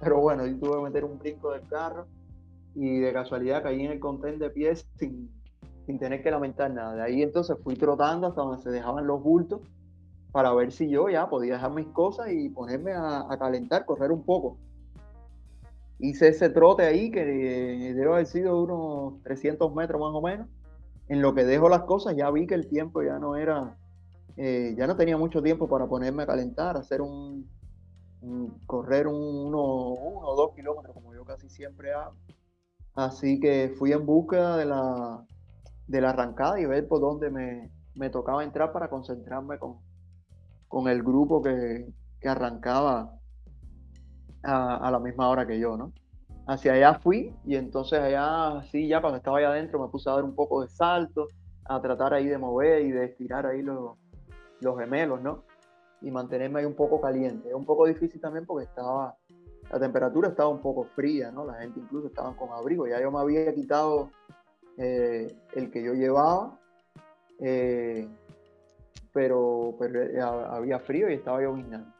Pero 0.00 0.20
bueno, 0.20 0.46
yo 0.46 0.58
tuve 0.58 0.76
que 0.78 0.82
meter 0.84 1.04
un 1.04 1.18
brinco 1.18 1.52
del 1.52 1.66
carro 1.68 2.06
y 2.74 2.98
de 2.98 3.12
casualidad 3.12 3.62
caí 3.62 3.84
en 3.84 3.92
el 3.92 4.00
contén 4.00 4.38
de 4.38 4.50
pies 4.50 4.86
sin, 4.96 5.30
sin 5.86 5.98
tener 5.98 6.22
que 6.22 6.30
lamentar 6.30 6.70
nada. 6.70 6.94
De 6.94 7.02
ahí 7.02 7.22
entonces 7.22 7.56
fui 7.62 7.76
trotando 7.76 8.26
hasta 8.26 8.40
donde 8.40 8.62
se 8.62 8.70
dejaban 8.70 9.06
los 9.06 9.22
bultos 9.22 9.60
para 10.32 10.52
ver 10.54 10.72
si 10.72 10.88
yo 10.88 11.10
ya 11.10 11.28
podía 11.28 11.54
dejar 11.54 11.72
mis 11.72 11.86
cosas 11.88 12.32
y 12.32 12.48
ponerme 12.48 12.92
a, 12.92 13.30
a 13.30 13.38
calentar, 13.38 13.84
correr 13.84 14.10
un 14.10 14.24
poco. 14.24 14.56
Hice 15.98 16.28
ese 16.28 16.48
trote 16.48 16.84
ahí 16.84 17.10
que 17.10 17.24
debe 17.24 18.12
haber 18.12 18.26
sido 18.26 18.60
unos 18.62 19.22
300 19.22 19.72
metros 19.74 20.00
más 20.00 20.10
o 20.14 20.22
menos 20.22 20.48
en 21.08 21.20
lo 21.20 21.34
que 21.34 21.44
dejo 21.44 21.68
las 21.68 21.82
cosas 21.82 22.16
ya 22.16 22.30
vi 22.30 22.46
que 22.46 22.54
el 22.54 22.68
tiempo 22.68 23.02
ya 23.02 23.18
no 23.18 23.36
era, 23.36 23.76
eh, 24.36 24.74
ya 24.76 24.86
no 24.86 24.96
tenía 24.96 25.16
mucho 25.16 25.42
tiempo 25.42 25.68
para 25.68 25.86
ponerme 25.86 26.22
a 26.22 26.26
calentar, 26.26 26.76
hacer 26.76 27.00
un, 27.00 27.48
correr 28.66 29.06
un, 29.06 29.14
uno, 29.46 29.60
o 29.60 30.36
dos 30.36 30.54
kilómetros 30.54 30.94
como 30.94 31.14
yo 31.14 31.24
casi 31.24 31.48
siempre 31.48 31.92
hago. 31.92 32.14
Así 32.94 33.40
que 33.40 33.74
fui 33.78 33.92
en 33.92 34.04
busca 34.04 34.56
de 34.56 34.66
la, 34.66 35.24
de 35.86 36.00
la 36.00 36.10
arrancada 36.10 36.60
y 36.60 36.66
ver 36.66 36.86
por 36.88 37.00
dónde 37.00 37.30
me, 37.30 38.10
tocaba 38.10 38.44
entrar 38.44 38.72
para 38.72 38.88
concentrarme 38.88 39.58
con, 39.58 39.78
con 40.68 40.88
el 40.88 41.02
grupo 41.02 41.42
que, 41.42 41.92
arrancaba 42.24 43.18
a, 44.44 44.76
a, 44.76 44.90
la 44.92 45.00
misma 45.00 45.28
hora 45.28 45.44
que 45.44 45.58
yo, 45.58 45.76
¿no? 45.76 45.92
hacia 46.46 46.72
allá 46.74 46.94
fui 46.94 47.34
y 47.44 47.56
entonces 47.56 47.98
allá, 47.98 48.62
sí, 48.70 48.88
ya 48.88 49.00
cuando 49.00 49.18
estaba 49.18 49.38
allá 49.38 49.50
adentro 49.50 49.80
me 49.80 49.88
puse 49.88 50.08
a 50.08 50.14
dar 50.14 50.24
un 50.24 50.34
poco 50.34 50.62
de 50.62 50.68
salto, 50.68 51.28
a 51.64 51.80
tratar 51.80 52.14
ahí 52.14 52.26
de 52.26 52.38
mover 52.38 52.82
y 52.82 52.90
de 52.90 53.04
estirar 53.06 53.46
ahí 53.46 53.62
los, 53.62 53.96
los 54.62 54.78
gemelos, 54.78 55.20
¿no? 55.20 55.44
Y 56.00 56.10
mantenerme 56.10 56.60
ahí 56.60 56.66
un 56.66 56.74
poco 56.74 57.00
caliente. 57.00 57.48
Es 57.48 57.54
un 57.54 57.64
poco 57.64 57.86
difícil 57.86 58.20
también 58.20 58.46
porque 58.46 58.64
estaba, 58.64 59.16
la 59.70 59.78
temperatura 59.78 60.28
estaba 60.28 60.48
un 60.48 60.60
poco 60.60 60.84
fría, 60.84 61.30
¿no? 61.30 61.44
La 61.44 61.54
gente 61.54 61.80
incluso 61.80 62.08
estaba 62.08 62.36
con 62.36 62.50
abrigo. 62.50 62.86
Ya 62.86 63.00
yo 63.00 63.10
me 63.10 63.20
había 63.20 63.54
quitado 63.54 64.10
eh, 64.78 65.36
el 65.54 65.70
que 65.70 65.82
yo 65.82 65.94
llevaba, 65.94 66.58
eh, 67.38 68.08
pero, 69.12 69.74
pero 69.78 70.02
eh, 70.02 70.20
había 70.20 70.78
frío 70.80 71.10
y 71.10 71.14
estaba 71.14 71.40
lloviznando. 71.40 71.92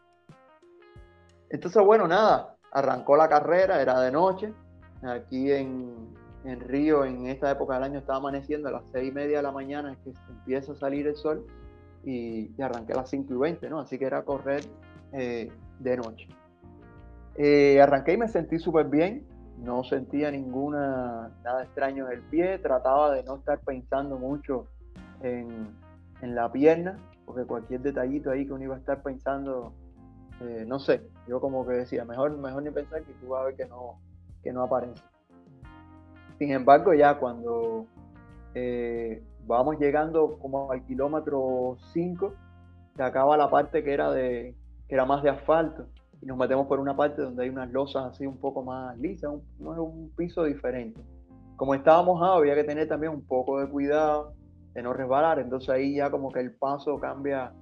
Entonces, 1.51 1.85
bueno, 1.85 2.09
nada, 2.09 2.57
arrancó 2.73 3.17
la 3.17 3.29
carrera, 3.29 3.83
era 3.83 4.01
de 4.01 4.11
noche. 4.11 4.55
Aquí 5.03 5.53
en, 5.53 6.17
Río, 6.45 7.05
en 7.05 7.27
esta 7.27 7.51
época 7.51 7.75
del 7.75 7.85
año, 7.85 7.99
estaba 7.99 8.19
amaneciendo 8.19 8.69
a 8.69 8.73
las 8.73 8.85
seis 8.91 9.11
y 9.11 9.13
media 9.13 9.37
de 9.37 9.43
la 9.43 9.53
mañana, 9.53 9.93
es 9.93 9.99
que 9.99 10.13
empieza 10.31 10.73
a 10.73 10.77
salir 10.77 11.07
el 11.07 11.15
sol, 11.15 11.47
y, 12.05 12.61
arranqué 12.61 12.93
a 12.93 12.97
las 12.97 13.11
5 13.11 13.33
y 13.35 13.37
20, 13.37 13.71
¿no? 13.71 13.81
Así 13.81 13.99
que 13.99 14.05
era 14.05 14.23
correr 14.23 14.63
eh, 15.13 15.51
de 15.79 15.97
noche. 15.97 16.29
Eh, 17.37 17.81
arranqué 17.81 18.15
y 18.15 18.17
me 18.19 18.29
sentí 18.29 18.59
súper 18.59 18.87
bien, 18.87 19.27
no 19.59 19.85
sentía 19.85 20.31
ninguna, 20.31 21.31
nada 21.43 21.63
extraño 21.63 22.07
en 22.07 22.19
el 22.19 22.23
pie, 22.23 22.59
trataba 22.59 23.13
de 23.13 23.23
no 23.23 23.37
estar 23.37 23.61
pensando 23.61 24.19
mucho 24.19 24.67
en, 25.23 25.69
en 26.21 26.35
la 26.35 26.51
pierna, 26.53 26.97
porque 27.25 27.45
cualquier 27.45 27.81
detallito 27.81 28.31
ahí 28.31 28.47
que 28.47 28.53
uno 28.53 28.65
iba 28.65 28.75
a 28.75 28.79
estar 28.79 29.03
pensando 29.03 29.73
eh, 30.43 30.65
no 30.67 30.79
sé, 30.81 31.03
yo 31.29 31.41
como 31.41 31.67
que 31.67 31.75
decía, 31.75 32.05
mejor, 32.05 32.37
mejor 32.37 32.63
ni 32.63 32.71
pensar 32.71 33.03
que 33.03 33.13
tú 33.15 33.29
vas 33.29 33.43
a 33.43 33.45
ver 33.47 33.55
que 33.55 33.67
no, 33.67 34.01
que 34.43 34.53
no 34.53 34.63
aparece. 34.63 35.03
Sin 36.39 36.51
embargo, 36.51 36.95
ya 36.95 37.19
cuando 37.19 37.87
eh, 38.55 39.23
vamos 39.47 39.79
llegando 39.79 40.39
como 40.39 40.71
al 40.71 40.85
kilómetro 40.85 41.77
5, 41.93 42.33
se 42.97 43.03
acaba 43.03 43.37
la 43.37 43.51
parte 43.51 43.83
que 43.83 43.93
era, 43.93 44.11
de, 44.11 44.55
que 44.89 44.95
era 44.95 45.05
más 45.05 45.23
de 45.23 45.31
asfalto 45.31 45.87
y 46.23 46.27
nos 46.27 46.39
metemos 46.39 46.69
por 46.69 46.79
una 46.79 46.97
parte 46.97 47.21
donde 47.21 47.43
hay 47.43 47.51
unas 47.51 47.71
losas 47.71 48.13
así 48.13 48.27
un 48.27 48.39
poco 48.39 48.63
más 48.63 48.97
lisas, 48.99 49.31
un, 49.33 49.43
no 49.59 49.73
es 49.73 49.79
un 49.81 50.11
piso 50.17 50.45
diferente. 50.45 51.03
Como 51.57 51.75
estaba 51.75 52.03
mojado, 52.03 52.35
había 52.35 52.55
que 52.55 52.65
tener 52.65 52.89
también 52.89 53.13
un 53.13 53.23
poco 53.23 53.61
de 53.61 53.69
cuidado 53.69 54.33
de 54.73 54.83
no 54.83 54.93
resbalar, 54.93 55.41
entonces 55.41 55.69
ahí 55.69 55.97
ya 55.97 56.11
como 56.11 56.31
que 56.31 56.41
el 56.41 56.53
paso 56.53 56.99
cambia, 56.99 57.53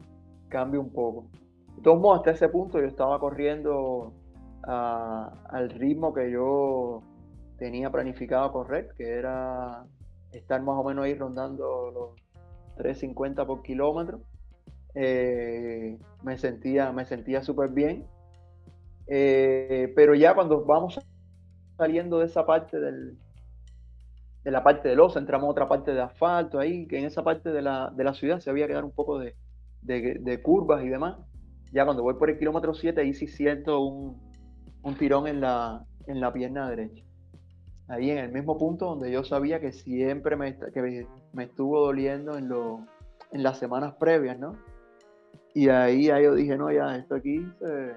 cambia 0.49 0.79
un 0.79 0.91
poco. 0.91 1.27
De 1.75 1.83
todos 1.83 1.99
modos, 1.99 2.19
hasta 2.19 2.33
ese 2.33 2.49
punto 2.51 2.79
yo 2.79 2.87
estaba 2.87 3.19
corriendo 3.19 4.13
al 4.63 5.71
ritmo 5.71 6.13
que 6.13 6.31
yo 6.31 7.03
tenía 7.57 7.91
planificado 7.91 8.53
correr, 8.53 8.93
que 8.97 9.09
era 9.09 9.85
estar 10.33 10.63
más 10.63 10.77
o 10.77 10.85
menos 10.85 11.05
ahí 11.05 11.15
rondando 11.15 11.91
los 12.77 12.85
3.50 12.85 13.47
por 13.47 13.63
kilómetro. 13.63 14.21
Eh, 14.95 15.99
me 16.23 16.39
sentía, 16.39 16.93
me 16.93 17.05
sentía 17.05 17.43
súper 17.43 17.71
bien. 17.71 18.07
Eh, 19.07 19.93
pero 19.97 20.15
ya 20.15 20.35
cuando 20.35 20.65
vamos 20.65 21.01
saliendo 21.77 22.19
de 22.19 22.27
esa 22.27 22.47
parte 22.47 22.79
del, 22.79 23.19
de 24.45 24.51
la 24.51 24.63
parte 24.63 24.89
de 24.89 24.97
los, 24.97 25.17
entramos 25.17 25.49
a 25.49 25.51
otra 25.51 25.69
parte 25.69 25.93
de 25.93 26.01
asfalto 26.01 26.59
ahí, 26.59 26.87
que 26.87 26.99
en 26.99 27.07
esa 27.07 27.25
parte 27.25 27.51
de 27.51 27.63
la, 27.63 28.15
ciudad 28.15 28.41
se 28.41 28.51
había 28.51 28.67
quedado 28.67 28.87
un 28.87 28.93
poco 28.93 29.19
de, 29.19 29.35
de 29.83 30.43
curvas 30.43 30.85
y 30.85 30.89
demás 30.89 31.17
ya 31.73 31.85
cuando 31.85 32.03
voy 32.03 32.15
por 32.15 32.31
el 32.31 32.39
kilómetro 32.39 32.75
7, 32.75 33.01
ahí 33.01 33.15
sí 33.15 33.27
siento 33.27 33.81
un, 33.81 34.19
tirón 34.99 35.27
en 35.27 35.41
la, 35.41 35.85
en 36.07 36.21
la 36.21 36.33
pierna 36.33 36.69
derecha. 36.69 37.05
Ahí 37.91 38.11
en 38.11 38.19
el 38.19 38.31
mismo 38.31 38.57
punto 38.57 38.87
donde 38.87 39.11
yo 39.11 39.25
sabía 39.25 39.59
que 39.59 39.73
siempre 39.73 40.37
me, 40.37 40.57
que 40.57 41.07
me 41.33 41.45
estuvo 41.45 41.81
doliendo 41.81 42.39
en, 42.39 42.49
lo, 42.49 42.87
en 43.33 43.43
las 43.43 43.59
semanas 43.59 43.95
previas, 43.95 44.39
¿no? 44.39 44.57
Y 45.55 45.69
ahí 45.69 46.05
ya 46.05 46.21
yo 46.21 46.35
dije, 46.35 46.57
no, 46.57 46.71
ya 46.71 46.97
esto 46.97 47.17
aquí 47.17 47.45
se, 47.59 47.95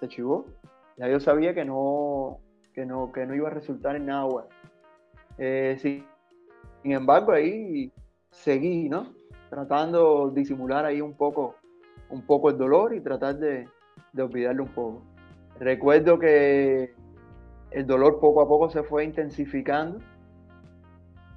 se 0.00 0.08
chivó. 0.08 0.46
Ya 0.96 1.08
yo 1.08 1.20
sabía 1.20 1.52
que 1.52 1.66
no, 1.66 2.38
que 2.72 2.86
no, 2.86 3.12
que 3.12 3.26
no 3.26 3.34
iba 3.34 3.48
a 3.48 3.52
resultar 3.52 3.96
en 3.96 4.06
nada 4.06 4.24
bueno. 4.24 4.48
Eh, 5.36 5.76
sin 5.78 6.92
embargo, 6.92 7.32
ahí 7.32 7.92
seguí, 8.30 8.88
¿no? 8.88 9.12
Tratando 9.50 10.30
de 10.30 10.40
disimular 10.40 10.86
ahí 10.86 11.02
un 11.02 11.12
poco 11.12 11.56
un 12.08 12.22
poco 12.22 12.50
el 12.50 12.58
dolor 12.58 12.94
y 12.94 13.00
tratar 13.00 13.36
de, 13.38 13.68
de 14.12 14.22
olvidarlo 14.22 14.64
un 14.64 14.70
poco. 14.70 15.02
Recuerdo 15.58 16.18
que 16.18 16.94
el 17.70 17.86
dolor 17.86 18.20
poco 18.20 18.42
a 18.42 18.48
poco 18.48 18.70
se 18.70 18.82
fue 18.82 19.04
intensificando 19.04 20.00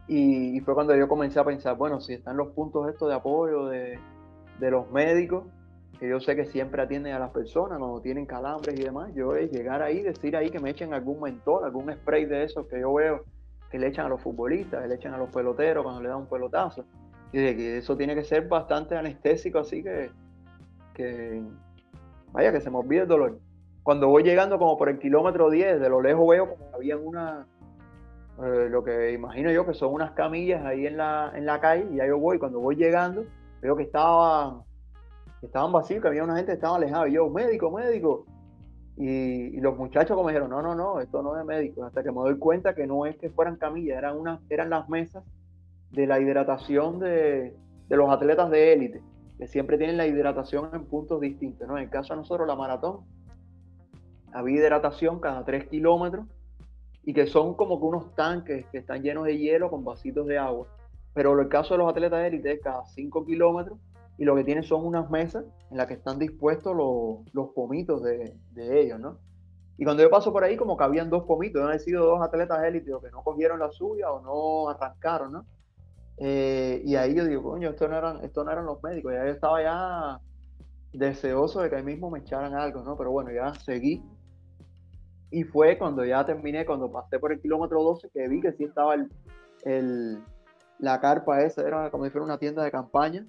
y, 0.08 0.60
fue 0.62 0.74
cuando 0.74 0.96
yo 0.96 1.08
comencé 1.08 1.40
a 1.40 1.46
pensar, 1.46 1.78
bueno, 1.78 2.02
si 2.02 2.14
están 2.14 2.36
los 2.36 2.50
puntos 2.50 2.90
estos 2.90 3.08
de 3.08 3.16
apoyo 3.16 3.68
de, 3.68 4.00
los 4.60 4.90
médicos, 4.92 5.46
que 6.00 6.08
yo 6.08 6.20
sé 6.22 6.36
que 6.36 6.46
siempre 6.46 6.82
atienden 6.82 7.14
a 7.14 7.20
las 7.20 7.32
personas 7.32 7.80
cuando 7.80 8.00
tienen 8.02 8.26
calambres 8.26 8.80
y 8.80 8.84
demás, 8.84 9.14
yo 9.14 9.36
es 9.36 9.52
llegar 9.52 9.82
ahí, 9.82 10.02
decir 10.02 10.38
ahí 10.38 10.50
que 10.50 10.60
me 10.60 10.70
echen 10.70 10.94
algún 10.94 11.22
mentor, 11.22 11.66
algún 11.66 11.92
spray 11.92 12.26
de 12.26 12.44
esos 12.44 12.68
que 12.68 12.80
yo 12.80 12.94
veo 12.94 13.24
que 13.70 13.80
le 13.80 13.88
echan 13.88 14.06
a 14.06 14.10
los 14.10 14.22
futbolistas, 14.22 14.82
que 14.82 14.88
le 14.88 14.96
echan 14.96 15.14
a 15.14 15.18
los 15.18 15.30
peloteros 15.30 15.84
cuando 15.84 16.02
le 16.02 16.10
dan 16.10 16.20
un 16.20 16.28
pelotazo. 16.28 16.86
Y 17.32 17.40
de 17.40 17.56
que 17.58 17.78
eso 17.78 17.98
tiene 17.98 18.16
que 18.16 18.24
ser 18.24 18.48
bastante 18.48 18.96
anestésico, 18.96 19.60
así 19.60 19.84
que, 19.84 20.12
que 20.94 21.42
vaya, 22.32 22.52
que 22.52 22.62
se 22.62 22.70
me 22.70 22.78
olvide 22.78 23.02
el 23.02 23.08
dolor. 23.08 23.40
Cuando 23.84 24.08
voy 24.08 24.24
llegando 24.24 24.58
como 24.58 24.78
por 24.78 24.88
el 24.88 24.98
kilómetro 24.98 25.50
10, 25.50 25.82
de 25.82 25.90
lo 25.90 26.02
lejos 26.02 26.26
veo 26.28 26.50
como 26.50 26.70
que 26.70 26.76
había 26.76 26.98
una, 26.98 27.46
eh, 28.42 28.68
lo 28.70 28.82
que 28.82 29.12
imagino 29.12 29.52
yo 29.52 29.66
que 29.66 29.74
son 29.74 29.94
unas 29.94 30.12
camillas 30.12 30.66
ahí 30.66 30.88
en 30.88 30.96
la, 30.96 31.34
en 31.36 31.46
la 31.46 31.60
calle, 31.60 31.88
y 31.92 31.98
ya 31.98 32.08
yo 32.08 32.18
voy, 32.18 32.40
cuando 32.40 32.62
voy 32.62 32.78
llegando, 32.78 33.26
veo 33.62 33.76
que 33.76 33.84
estaban, 33.84 34.62
estaban 35.42 35.74
vacíos, 35.74 36.02
que 36.02 36.08
había 36.08 36.24
una 36.24 36.38
gente 36.38 36.54
que 36.54 36.56
estaba 36.56 36.78
alejada, 36.78 37.10
y 37.10 37.14
yo, 37.14 37.30
médico, 37.30 37.72
médico. 37.72 38.26
Y, 38.96 39.60
los 39.60 39.78
muchachos 39.78 40.16
como 40.16 40.30
dijeron, 40.30 40.50
no, 40.50 40.62
no, 40.62 40.76
no, 40.76 41.00
esto 41.02 41.22
no 41.22 41.38
es 41.38 41.46
médico, 41.46 41.84
hasta 41.84 42.04
que 42.04 42.12
me 42.12 42.22
doy 42.22 42.38
cuenta 42.38 42.74
que 42.76 42.88
no 42.88 43.06
es 43.06 43.18
que 43.18 43.30
fueran 43.32 43.58
camillas, 43.58 43.98
eran, 43.98 44.18
unas, 44.18 44.40
eran 44.50 44.70
las 44.70 44.88
mesas 44.88 45.26
de 45.92 46.08
la 46.08 46.20
hidratación 46.20 47.00
de, 47.00 47.56
de 47.90 47.98
los 47.98 48.10
atletas 48.10 48.50
de 48.50 48.74
élite, 48.74 49.02
que 49.38 49.48
siempre 49.48 49.78
tienen 49.78 49.98
la 49.98 50.08
hidratación 50.08 50.70
en 50.74 50.86
puntos 50.86 51.20
distintos. 51.20 51.68
¿no? 51.68 51.78
En 51.78 51.84
el 51.84 51.90
caso 51.90 52.14
de 52.14 52.22
nosotros, 52.22 52.48
la 52.48 52.56
maratón, 52.56 53.02
había 54.34 54.58
hidratación 54.58 55.20
cada 55.20 55.46
tres 55.46 55.68
kilómetros 55.68 56.26
y 57.04 57.14
que 57.14 57.28
son 57.28 57.54
como 57.56 57.80
que 57.80 57.86
unos 57.86 58.16
tanques 58.16 58.66
que 58.68 58.80
están 58.80 59.04
llenos 59.04 59.26
de 59.26 59.38
hielo 59.38 59.70
con 59.70 59.84
vasitos 59.84 60.26
de 60.26 60.38
agua. 60.38 60.68
Pero 61.14 61.34
en 61.34 61.40
el 61.42 61.50
caso 61.50 61.74
de 61.74 61.80
los 61.80 61.90
atletas 61.90 62.20
de 62.20 62.28
élite 62.28 62.52
es 62.54 62.62
cada 62.62 62.86
5 62.86 63.26
kilómetros 63.26 63.78
y 64.18 64.26
lo 64.26 64.36
que 64.36 64.44
tienen 64.44 64.64
son 64.64 64.86
unas 64.86 65.10
mesas 65.10 65.46
en 65.70 65.78
las 65.78 65.88
que 65.88 65.96
están 65.96 66.18
dispuestos 66.18 66.76
los, 66.76 67.50
pomitos 67.50 68.02
de, 68.04 68.36
ellos, 68.56 69.00
¿no? 69.00 69.18
Y 69.78 69.86
cuando 69.86 70.04
yo 70.04 70.10
paso 70.10 70.32
por 70.32 70.44
ahí, 70.44 70.56
como 70.56 70.78
que 70.78 70.84
habían 70.84 71.10
dos 71.10 71.24
pomitos, 71.24 71.68
han 71.68 71.80
sido 71.80 72.06
dos 72.06 72.22
atletas 72.22 72.62
de 72.62 72.68
élite 72.68 72.92
que 73.02 73.12
no 73.12 73.24
cogieron 73.24 73.60
la 73.60 73.72
suya 73.72 74.12
o 74.12 74.22
no 74.22 74.70
arrancaron, 74.70 75.32
¿no? 75.34 75.46
Eh, 76.18 76.82
y 76.86 76.96
ahí 76.96 77.16
yo 77.16 77.26
digo, 77.26 77.42
coño, 77.42 77.72
esto 77.72 77.88
no, 77.88 77.98
eran, 77.98 78.24
esto 78.24 78.44
no 78.44 78.52
eran 78.52 78.66
los 78.66 78.82
médicos, 78.84 79.14
ya 79.14 79.26
yo 79.26 79.32
estaba 79.32 79.64
ya 79.64 80.20
deseoso 80.94 81.62
de 81.62 81.72
que 81.72 81.76
ahí 81.76 81.84
mismo 81.84 82.12
me 82.12 82.20
echaran 82.20 82.54
algo, 82.54 82.84
¿no? 82.84 82.96
Pero 82.96 83.12
bueno, 83.12 83.32
ya 83.32 83.56
seguí 83.56 84.04
y 85.34 85.44
fue 85.44 85.80
cuando 85.80 86.06
ya 86.06 86.24
terminé, 86.24 86.64
cuando 86.64 86.92
pasé 86.92 87.18
por 87.18 87.32
el 87.32 87.42
kilómetro 87.42 87.82
12, 87.82 88.10
que 88.14 88.28
vi 88.28 88.40
que 88.40 88.54
sí 88.54 88.66
estaba 88.66 88.96
el, 89.66 90.22
la 90.78 91.02
carpa 91.02 91.42
esa, 91.42 91.68
era 91.68 91.90
como 91.90 92.06
si 92.06 92.12
fuera 92.12 92.24
una 92.24 92.38
tienda 92.38 92.64
de 92.64 92.70
campaña 92.70 93.26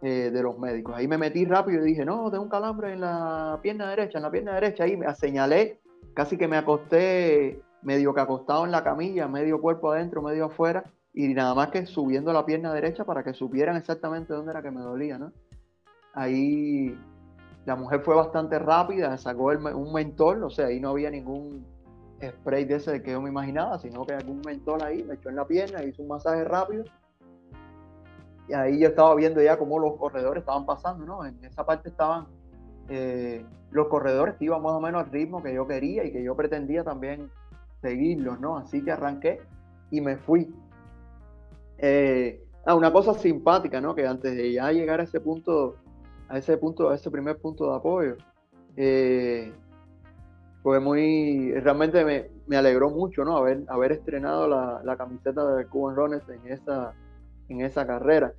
eh, 0.00 0.30
de 0.32 0.42
los 0.42 0.56
médicos. 0.56 0.94
Ahí 0.96 1.08
me 1.08 1.18
metí 1.18 1.44
rápido 1.44 1.82
y 1.82 1.88
dije, 1.88 2.04
no, 2.04 2.30
tengo 2.30 2.44
un 2.44 2.48
calambre 2.48 2.92
en 2.92 3.00
la 3.00 3.58
pierna 3.60 3.90
derecha, 3.90 4.18
en 4.18 4.22
la 4.22 4.30
pierna 4.30 4.54
derecha. 4.54 4.84
Ahí 4.84 4.96
me 4.96 5.12
señalé, 5.16 5.80
casi 6.14 6.38
que 6.38 6.46
me 6.46 6.56
acosté 6.56 7.60
medio 7.82 8.14
que 8.14 8.20
acostado 8.20 8.64
en 8.64 8.70
la 8.70 8.84
camilla, 8.84 9.26
medio 9.26 9.60
cuerpo 9.60 9.90
adentro, 9.90 10.22
medio 10.22 10.44
afuera, 10.44 10.84
y 11.12 11.34
nada 11.34 11.56
más 11.56 11.70
que 11.70 11.86
subiendo 11.86 12.32
la 12.32 12.46
pierna 12.46 12.72
derecha 12.72 13.04
para 13.04 13.24
que 13.24 13.34
supieran 13.34 13.76
exactamente 13.76 14.32
dónde 14.32 14.52
era 14.52 14.62
que 14.62 14.70
me 14.70 14.80
dolía, 14.80 15.18
¿no? 15.18 15.32
Ahí 16.14 16.96
la 17.68 17.76
mujer 17.76 18.00
fue 18.00 18.14
bastante 18.14 18.58
rápida, 18.58 19.18
sacó 19.18 19.48
un 19.48 19.92
mentor, 19.92 20.42
o 20.42 20.48
sea, 20.48 20.68
ahí 20.68 20.80
no 20.80 20.88
había 20.88 21.10
ningún 21.10 21.66
spray 22.18 22.64
de 22.64 22.76
ese 22.76 23.02
que 23.02 23.10
yo 23.10 23.20
me 23.20 23.28
imaginaba, 23.28 23.78
sino 23.78 24.06
que 24.06 24.14
algún 24.14 24.40
mentor 24.40 24.82
ahí 24.82 25.02
me 25.02 25.16
echó 25.16 25.28
en 25.28 25.36
la 25.36 25.46
pierna, 25.46 25.82
hizo 25.82 26.00
un 26.00 26.08
masaje 26.08 26.44
rápido. 26.44 26.84
Y 28.48 28.54
ahí 28.54 28.78
yo 28.80 28.88
estaba 28.88 29.14
viendo 29.14 29.42
ya 29.42 29.58
cómo 29.58 29.78
los 29.78 29.96
corredores 29.96 30.40
estaban 30.40 30.64
pasando, 30.64 31.04
¿no? 31.04 31.26
En 31.26 31.44
esa 31.44 31.66
parte 31.66 31.90
estaban 31.90 32.26
eh, 32.88 33.44
los 33.70 33.88
corredores 33.88 34.36
que 34.36 34.46
iban 34.46 34.62
más 34.62 34.72
o 34.72 34.80
menos 34.80 35.04
al 35.04 35.10
ritmo 35.10 35.42
que 35.42 35.52
yo 35.52 35.66
quería 35.66 36.04
y 36.04 36.10
que 36.10 36.22
yo 36.22 36.34
pretendía 36.34 36.84
también 36.84 37.30
seguirlos, 37.82 38.40
¿no? 38.40 38.56
Así 38.56 38.82
que 38.82 38.92
arranqué 38.92 39.42
y 39.90 40.00
me 40.00 40.16
fui. 40.16 40.50
Eh, 41.76 42.42
ah, 42.64 42.74
una 42.74 42.90
cosa 42.90 43.12
simpática, 43.12 43.78
¿no? 43.78 43.94
Que 43.94 44.06
antes 44.06 44.34
de 44.34 44.54
ya 44.54 44.72
llegar 44.72 45.00
a 45.00 45.02
ese 45.02 45.20
punto 45.20 45.76
a 46.28 46.38
ese 46.38 46.56
punto, 46.58 46.90
a 46.90 46.94
ese 46.94 47.10
primer 47.10 47.38
punto 47.38 47.70
de 47.70 47.76
apoyo. 47.76 48.16
Eh, 48.76 49.52
fue 50.62 50.80
muy, 50.80 51.52
realmente 51.52 52.04
me, 52.04 52.30
me, 52.46 52.56
alegró 52.56 52.90
mucho, 52.90 53.24
¿no? 53.24 53.36
Haber, 53.36 53.64
haber 53.68 53.92
estrenado 53.92 54.48
la, 54.48 54.80
la 54.84 54.96
camiseta 54.96 55.44
de 55.54 55.66
Cuban 55.66 55.96
Runners 55.96 56.28
en 56.28 56.52
esa, 56.52 56.92
en 57.48 57.60
esa 57.62 57.86
carrera. 57.86 58.32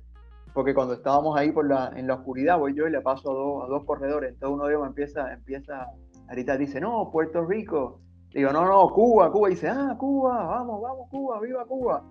Porque 0.52 0.74
cuando 0.74 0.94
estábamos 0.94 1.36
ahí 1.38 1.52
por 1.52 1.66
la, 1.68 1.92
en 1.96 2.06
la 2.06 2.14
oscuridad, 2.14 2.58
voy 2.58 2.74
yo 2.74 2.86
y 2.86 2.90
le 2.90 3.00
paso 3.00 3.30
a 3.30 3.34
dos, 3.34 3.64
a 3.64 3.66
dos 3.68 3.84
corredores. 3.84 4.32
Entonces 4.32 4.54
uno 4.54 4.66
de 4.66 4.74
ellos 4.74 4.86
empieza, 4.86 5.32
empieza, 5.32 5.86
ahorita 6.28 6.56
dice, 6.56 6.80
no, 6.80 7.10
Puerto 7.10 7.44
Rico. 7.44 8.00
Digo, 8.32 8.52
no, 8.52 8.64
no, 8.64 8.88
Cuba, 8.90 9.30
Cuba. 9.30 9.48
Dice, 9.48 9.68
ah, 9.68 9.96
Cuba, 9.98 10.44
vamos, 10.44 10.80
vamos, 10.82 11.08
Cuba, 11.10 11.40
viva 11.40 11.64
Cuba. 11.66 12.04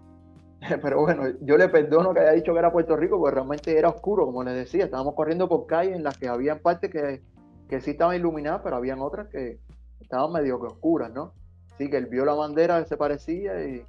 Pero 0.82 1.02
bueno, 1.02 1.24
yo 1.42 1.58
le 1.58 1.70
perdono 1.70 2.14
que 2.14 2.20
haya 2.20 2.32
dicho 2.32 2.54
que 2.54 2.60
era 2.60 2.72
Puerto 2.72 2.96
Rico, 2.96 3.18
porque 3.18 3.36
realmente 3.36 3.78
era 3.78 3.90
oscuro, 3.90 4.26
como 4.26 4.44
les 4.44 4.56
decía. 4.56 4.86
Estábamos 4.86 5.16
corriendo 5.16 5.48
por 5.48 5.66
calles 5.68 5.96
en 5.96 6.04
las 6.04 6.18
que 6.18 6.28
había 6.28 6.62
partes 6.62 6.92
que, 6.92 7.22
que 7.68 7.82
sí 7.82 7.92
estaban 7.92 8.16
iluminadas, 8.16 8.62
pero 8.64 8.76
habían 8.76 9.00
otras 9.00 9.28
que 9.30 9.60
estaban 10.00 10.32
medio 10.32 10.60
que 10.60 10.68
oscuras, 10.68 11.12
¿no? 11.14 11.34
Sí, 11.78 11.90
que 11.90 11.98
él 11.98 12.08
vio 12.08 12.26
la 12.26 12.34
bandera, 12.34 12.84
se 12.86 12.98
parecía, 12.98 13.64
y, 13.66 13.86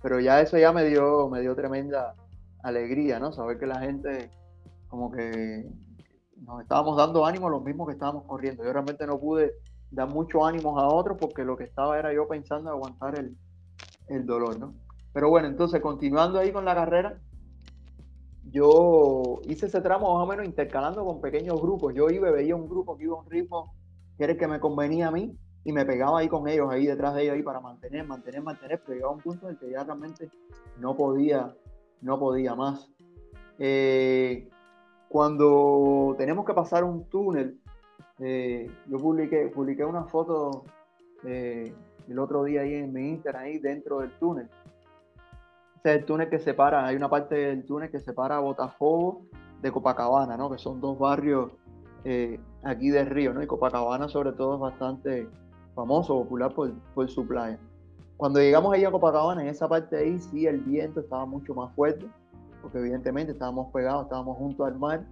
pero 0.00 0.20
ya 0.20 0.40
eso 0.40 0.58
ya 0.58 0.72
me 0.72 0.84
dio, 0.84 1.28
me 1.28 1.40
dio 1.40 1.56
tremenda 1.56 2.14
alegría, 2.62 3.18
¿no? 3.18 3.32
Saber 3.32 3.58
que 3.58 3.66
la 3.66 3.80
gente 3.80 4.30
como 4.88 5.10
que 5.10 5.66
nos 6.36 6.60
estábamos 6.60 6.96
dando 6.96 7.24
ánimo 7.24 7.48
los 7.48 7.62
mismos 7.62 7.88
que 7.88 7.94
estábamos 7.94 8.24
corriendo. 8.24 8.64
Yo 8.64 8.72
realmente 8.72 9.06
no 9.06 9.18
pude 9.18 9.54
dar 9.90 10.08
mucho 10.08 10.44
ánimo 10.44 10.78
a 10.78 10.88
otros 10.88 11.16
porque 11.18 11.44
lo 11.44 11.56
que 11.56 11.64
estaba 11.64 11.98
era 11.98 12.12
yo 12.12 12.28
pensando 12.28 12.70
en 12.70 12.76
aguantar 12.76 13.18
el, 13.18 13.36
el 14.08 14.26
dolor, 14.26 14.58
¿no? 14.58 14.74
Pero 15.12 15.28
bueno, 15.28 15.48
entonces 15.48 15.80
continuando 15.80 16.38
ahí 16.38 16.52
con 16.52 16.64
la 16.64 16.74
carrera, 16.74 17.18
yo 18.50 19.40
hice 19.44 19.66
ese 19.66 19.80
tramo 19.80 20.14
más 20.14 20.24
o 20.24 20.26
menos 20.26 20.46
intercalando 20.46 21.04
con 21.04 21.20
pequeños 21.20 21.60
grupos. 21.60 21.94
Yo 21.94 22.08
iba, 22.10 22.30
veía 22.30 22.56
un 22.56 22.68
grupo 22.68 22.96
que 22.96 23.04
iba 23.04 23.16
a 23.16 23.20
un 23.20 23.30
ritmo 23.30 23.74
que 24.16 24.24
era 24.24 24.32
el 24.32 24.38
que 24.38 24.46
me 24.46 24.60
convenía 24.60 25.08
a 25.08 25.10
mí 25.10 25.36
y 25.64 25.72
me 25.72 25.86
pegaba 25.86 26.18
ahí 26.18 26.28
con 26.28 26.48
ellos, 26.48 26.68
ahí 26.70 26.86
detrás 26.86 27.14
de 27.14 27.22
ellos, 27.22 27.34
ahí 27.36 27.42
para 27.42 27.60
mantener, 27.60 28.06
mantener, 28.06 28.42
mantener, 28.42 28.82
pero 28.84 28.94
llegaba 28.94 29.14
un 29.14 29.20
punto 29.20 29.46
en 29.46 29.52
el 29.52 29.58
que 29.58 29.70
ya 29.70 29.84
realmente 29.84 30.28
no 30.78 30.96
podía, 30.96 31.54
no 32.00 32.18
podía 32.18 32.54
más. 32.54 32.90
Eh, 33.58 34.48
cuando 35.08 36.14
tenemos 36.18 36.44
que 36.44 36.52
pasar 36.54 36.84
un 36.84 37.04
túnel, 37.08 37.58
eh, 38.18 38.70
yo 38.86 38.98
publiqué, 38.98 39.48
publiqué 39.48 39.84
una 39.84 40.04
foto 40.04 40.64
eh, 41.24 41.72
el 42.08 42.18
otro 42.18 42.44
día 42.44 42.62
ahí 42.62 42.74
en 42.74 42.92
mi 42.92 43.10
Instagram, 43.10 43.44
ahí 43.44 43.58
dentro 43.58 44.00
del 44.00 44.10
túnel 44.18 44.48
es 45.90 45.98
el 45.98 46.04
túnel 46.04 46.28
que 46.28 46.38
separa, 46.38 46.86
hay 46.86 46.96
una 46.96 47.08
parte 47.08 47.34
del 47.34 47.64
túnel 47.64 47.90
que 47.90 48.00
separa 48.00 48.38
Botafogo 48.38 49.26
de 49.60 49.70
Copacabana, 49.70 50.36
¿no? 50.36 50.50
Que 50.50 50.58
son 50.58 50.80
dos 50.80 50.98
barrios 50.98 51.52
eh, 52.04 52.38
aquí 52.62 52.90
del 52.90 53.06
río, 53.06 53.32
¿no? 53.32 53.42
Y 53.42 53.46
Copacabana 53.46 54.08
sobre 54.08 54.32
todo 54.32 54.54
es 54.54 54.60
bastante 54.60 55.28
famoso, 55.74 56.14
popular 56.14 56.54
por, 56.54 57.08
su 57.08 57.26
playa. 57.26 57.58
Cuando 58.16 58.40
llegamos 58.40 58.72
ahí 58.74 58.84
a 58.84 58.90
Copacabana, 58.90 59.42
en 59.42 59.48
esa 59.48 59.68
parte 59.68 59.96
de 59.96 60.02
ahí 60.02 60.18
sí 60.18 60.46
el 60.46 60.60
viento 60.60 61.00
estaba 61.00 61.26
mucho 61.26 61.54
más 61.54 61.74
fuerte, 61.74 62.06
porque 62.60 62.78
evidentemente 62.78 63.32
estábamos 63.32 63.72
pegados, 63.72 64.04
estábamos 64.04 64.36
junto 64.36 64.64
al 64.64 64.78
mar. 64.78 65.04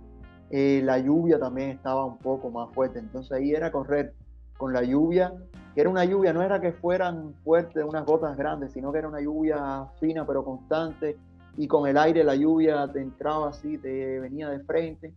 Eh, 0.50 0.82
la 0.84 0.98
lluvia 0.98 1.38
también 1.38 1.70
estaba 1.70 2.04
un 2.04 2.18
poco 2.18 2.50
más 2.50 2.72
fuerte, 2.74 2.98
entonces 2.98 3.30
ahí 3.32 3.52
era 3.52 3.70
correr 3.70 4.14
con 4.60 4.74
la 4.74 4.82
lluvia 4.82 5.32
que 5.74 5.80
era 5.80 5.90
una 5.90 6.04
lluvia, 6.04 6.32
no 6.32 6.42
era 6.42 6.60
que 6.60 6.72
fueran 6.72 7.34
fuertes 7.44 7.84
unas 7.84 8.04
gotas 8.04 8.36
grandes, 8.36 8.72
sino 8.72 8.92
que 8.92 8.98
era 8.98 9.08
una 9.08 9.20
lluvia 9.20 9.86
fina 10.00 10.26
pero 10.26 10.44
constante 10.44 11.16
y 11.56 11.66
con 11.68 11.88
el 11.88 11.96
aire 11.96 12.24
la 12.24 12.34
lluvia 12.34 12.88
te 12.92 13.00
entraba 13.00 13.50
así, 13.50 13.78
te 13.78 14.18
venía 14.20 14.48
de 14.48 14.60
frente. 14.60 15.12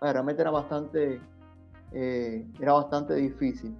realmente 0.00 0.42
era 0.42 0.50
bastante, 0.50 1.20
eh, 1.92 2.46
era 2.60 2.72
bastante 2.74 3.14
difícil. 3.14 3.74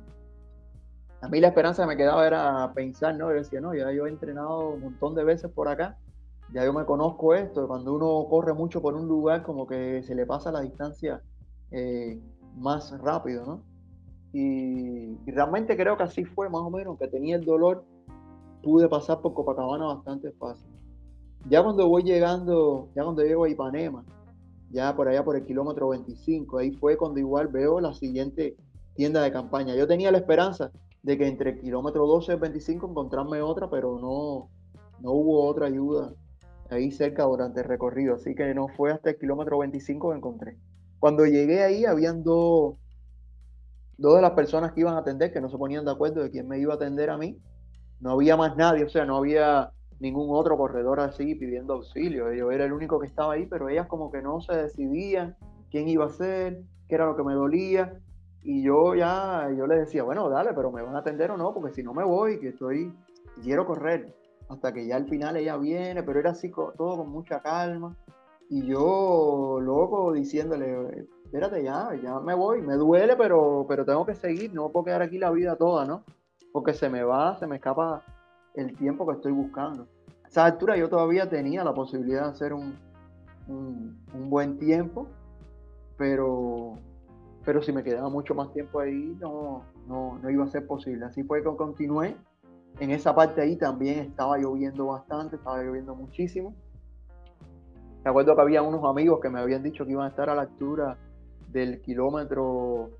A 1.20 1.28
mí 1.28 1.40
la 1.40 1.48
esperanza 1.48 1.82
que 1.82 1.88
me 1.88 1.96
quedaba 1.96 2.26
era 2.26 2.72
pensar, 2.74 3.14
¿no? 3.14 3.30
Yo 3.30 3.36
decía, 3.36 3.60
no, 3.60 3.74
ya 3.74 3.90
yo 3.92 4.06
he 4.06 4.10
entrenado 4.10 4.70
un 4.70 4.80
montón 4.80 5.14
de 5.14 5.24
veces 5.24 5.50
por 5.50 5.68
acá, 5.68 5.96
ya 6.52 6.64
yo 6.64 6.72
me 6.72 6.84
conozco 6.84 7.34
esto, 7.34 7.66
cuando 7.66 7.94
uno 7.94 8.28
corre 8.28 8.52
mucho 8.52 8.82
por 8.82 8.94
un 8.94 9.08
lugar 9.08 9.42
como 9.42 9.66
que 9.66 10.02
se 10.02 10.14
le 10.14 10.26
pasa 10.26 10.52
la 10.52 10.60
distancia 10.60 11.22
eh, 11.70 12.20
más 12.56 12.98
rápido, 13.00 13.46
¿no? 13.46 13.73
Y, 14.34 15.16
realmente 15.30 15.76
creo 15.76 15.96
que 15.96 16.02
así 16.02 16.24
fue 16.24 16.50
más 16.50 16.62
o 16.62 16.70
menos, 16.70 16.98
que 16.98 17.06
tenía 17.06 17.36
el 17.36 17.44
dolor, 17.44 17.84
pude 18.64 18.88
pasar 18.88 19.20
por 19.20 19.32
Copacabana 19.32 19.86
bastante 19.86 20.32
fácil. 20.32 20.68
Ya 21.48 21.62
cuando 21.62 21.88
voy 21.88 22.02
llegando, 22.02 22.88
ya 22.96 23.04
cuando 23.04 23.22
llego 23.22 23.44
a 23.44 23.48
Ipanema, 23.48 24.04
ya 24.70 24.96
por 24.96 25.06
allá 25.06 25.24
por 25.24 25.36
el 25.36 25.44
kilómetro 25.44 25.90
25, 25.90 26.58
ahí 26.58 26.72
fue 26.72 26.96
cuando 26.96 27.20
igual 27.20 27.46
veo 27.46 27.78
la 27.78 27.94
siguiente, 27.94 28.56
tienda 28.94 29.22
de 29.22 29.30
campaña. 29.30 29.76
Yo 29.76 29.86
tenía 29.86 30.10
la 30.10 30.18
esperanza 30.18 30.72
de 31.04 31.16
que 31.16 31.28
entre 31.28 31.50
el 31.50 31.60
kilómetro 31.60 32.04
12 32.04 32.32
y 32.32 32.36
25 32.36 32.90
encontrarme 32.90 33.40
otra, 33.40 33.70
pero 33.70 34.00
no, 34.00 34.48
no 35.00 35.12
hubo 35.12 35.44
otra 35.46 35.66
ayuda 35.66 36.12
ahí 36.70 36.90
cerca 36.90 37.22
durante 37.22 37.60
el 37.60 37.66
recorrido, 37.66 38.16
así 38.16 38.34
que 38.34 38.52
no 38.52 38.66
fue 38.66 38.90
hasta 38.90 39.10
el 39.10 39.18
kilómetro 39.18 39.58
25 39.58 40.10
que 40.10 40.16
encontré. 40.16 40.58
Cuando 40.98 41.24
llegué 41.24 41.62
ahí, 41.62 41.84
habían 41.84 42.24
dos, 42.24 42.76
dos 43.98 44.16
de 44.16 44.22
las 44.22 44.32
personas 44.32 44.72
que 44.72 44.80
iban 44.80 44.94
a 44.94 44.98
atender 44.98 45.32
que 45.32 45.40
no 45.40 45.48
se 45.48 45.58
ponían 45.58 45.84
de 45.84 45.90
acuerdo 45.90 46.22
de 46.22 46.30
quién 46.30 46.48
me 46.48 46.58
iba 46.58 46.72
a 46.72 46.76
atender 46.76 47.10
a 47.10 47.18
mí. 47.18 47.38
No 48.00 48.10
había 48.12 48.36
más 48.36 48.56
nadie, 48.56 48.84
o 48.84 48.88
sea, 48.88 49.04
no 49.04 49.16
había 49.16 49.72
ningún 50.00 50.28
otro 50.30 50.56
corredor 50.56 51.00
así 51.00 51.34
pidiendo 51.34 51.74
auxilio. 51.74 52.32
Yo 52.32 52.50
era 52.50 52.64
el 52.64 52.72
único 52.72 52.98
que 52.98 53.06
estaba 53.06 53.34
ahí, 53.34 53.46
pero 53.46 53.68
ellas 53.68 53.86
como 53.86 54.10
que 54.10 54.22
no 54.22 54.40
se 54.40 54.54
decidían 54.54 55.36
quién 55.70 55.88
iba 55.88 56.06
a 56.06 56.10
ser, 56.10 56.62
qué 56.88 56.96
era 56.96 57.06
lo 57.06 57.16
que 57.16 57.24
me 57.24 57.34
dolía. 57.34 58.00
Y 58.42 58.62
yo 58.62 58.94
ya, 58.94 59.48
yo 59.56 59.66
le 59.66 59.78
decía, 59.78 60.02
bueno, 60.02 60.28
dale, 60.28 60.52
pero 60.52 60.70
me 60.70 60.82
van 60.82 60.96
a 60.96 60.98
atender 60.98 61.30
o 61.30 61.36
no, 61.36 61.54
porque 61.54 61.72
si 61.72 61.82
no 61.82 61.94
me 61.94 62.04
voy, 62.04 62.38
que 62.38 62.48
estoy, 62.48 62.92
quiero 63.42 63.66
correr. 63.66 64.14
Hasta 64.48 64.72
que 64.74 64.86
ya 64.86 64.96
al 64.96 65.08
final 65.08 65.36
ella 65.36 65.56
viene, 65.56 66.02
pero 66.02 66.20
era 66.20 66.32
así 66.32 66.50
todo 66.50 66.96
con 66.98 67.08
mucha 67.08 67.40
calma. 67.40 67.96
Y 68.50 68.66
yo, 68.66 69.58
loco, 69.62 70.12
diciéndole, 70.12 71.06
espérate 71.34 71.64
ya, 71.64 71.92
ya 72.00 72.20
me 72.20 72.32
voy, 72.32 72.62
me 72.62 72.74
duele, 72.74 73.16
pero, 73.16 73.66
pero 73.68 73.84
tengo 73.84 74.06
que 74.06 74.14
seguir, 74.14 74.54
no 74.54 74.68
puedo 74.68 74.84
quedar 74.84 75.02
aquí 75.02 75.18
la 75.18 75.32
vida 75.32 75.56
toda, 75.56 75.84
¿no? 75.84 76.04
Porque 76.52 76.72
se 76.74 76.88
me 76.88 77.02
va, 77.02 77.36
se 77.40 77.48
me 77.48 77.56
escapa 77.56 78.04
el 78.54 78.76
tiempo 78.76 79.04
que 79.04 79.14
estoy 79.14 79.32
buscando. 79.32 79.88
A 80.24 80.28
esa 80.28 80.44
altura 80.44 80.76
yo 80.76 80.88
todavía 80.88 81.28
tenía 81.28 81.64
la 81.64 81.74
posibilidad 81.74 82.22
de 82.22 82.28
hacer 82.28 82.52
un, 82.52 82.78
un, 83.48 84.00
un 84.14 84.30
buen 84.30 84.58
tiempo, 84.58 85.08
pero 85.98 86.74
pero 87.44 87.60
si 87.62 87.72
me 87.72 87.82
quedaba 87.82 88.08
mucho 88.08 88.32
más 88.36 88.52
tiempo 88.52 88.78
ahí, 88.78 89.16
no, 89.20 89.64
no, 89.88 90.20
no 90.22 90.30
iba 90.30 90.44
a 90.44 90.48
ser 90.48 90.66
posible. 90.68 91.04
Así 91.04 91.24
fue 91.24 91.42
que 91.42 91.56
continué. 91.56 92.16
En 92.78 92.92
esa 92.92 93.12
parte 93.12 93.42
ahí 93.42 93.56
también 93.56 93.98
estaba 93.98 94.38
lloviendo 94.38 94.86
bastante, 94.86 95.34
estaba 95.34 95.62
lloviendo 95.62 95.96
muchísimo. 95.96 96.54
Me 98.04 98.10
acuerdo 98.10 98.36
que 98.36 98.40
había 98.40 98.62
unos 98.62 98.84
amigos 98.84 99.18
que 99.20 99.28
me 99.28 99.40
habían 99.40 99.64
dicho 99.64 99.84
que 99.84 99.90
iban 99.90 100.06
a 100.06 100.08
estar 100.08 100.30
a 100.30 100.34
la 100.36 100.42
altura 100.42 100.96
del 101.54 101.80
kilómetro 101.80 102.90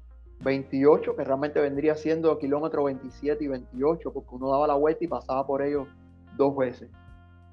28, 0.40 1.14
que 1.14 1.24
realmente 1.24 1.60
vendría 1.60 1.94
siendo 1.94 2.38
kilómetro 2.38 2.84
27 2.84 3.44
y 3.44 3.48
28, 3.48 4.12
porque 4.14 4.34
uno 4.34 4.50
daba 4.50 4.66
la 4.66 4.74
vuelta 4.74 5.04
y 5.04 5.08
pasaba 5.08 5.46
por 5.46 5.60
ellos 5.60 5.86
dos 6.38 6.56
veces. 6.56 6.88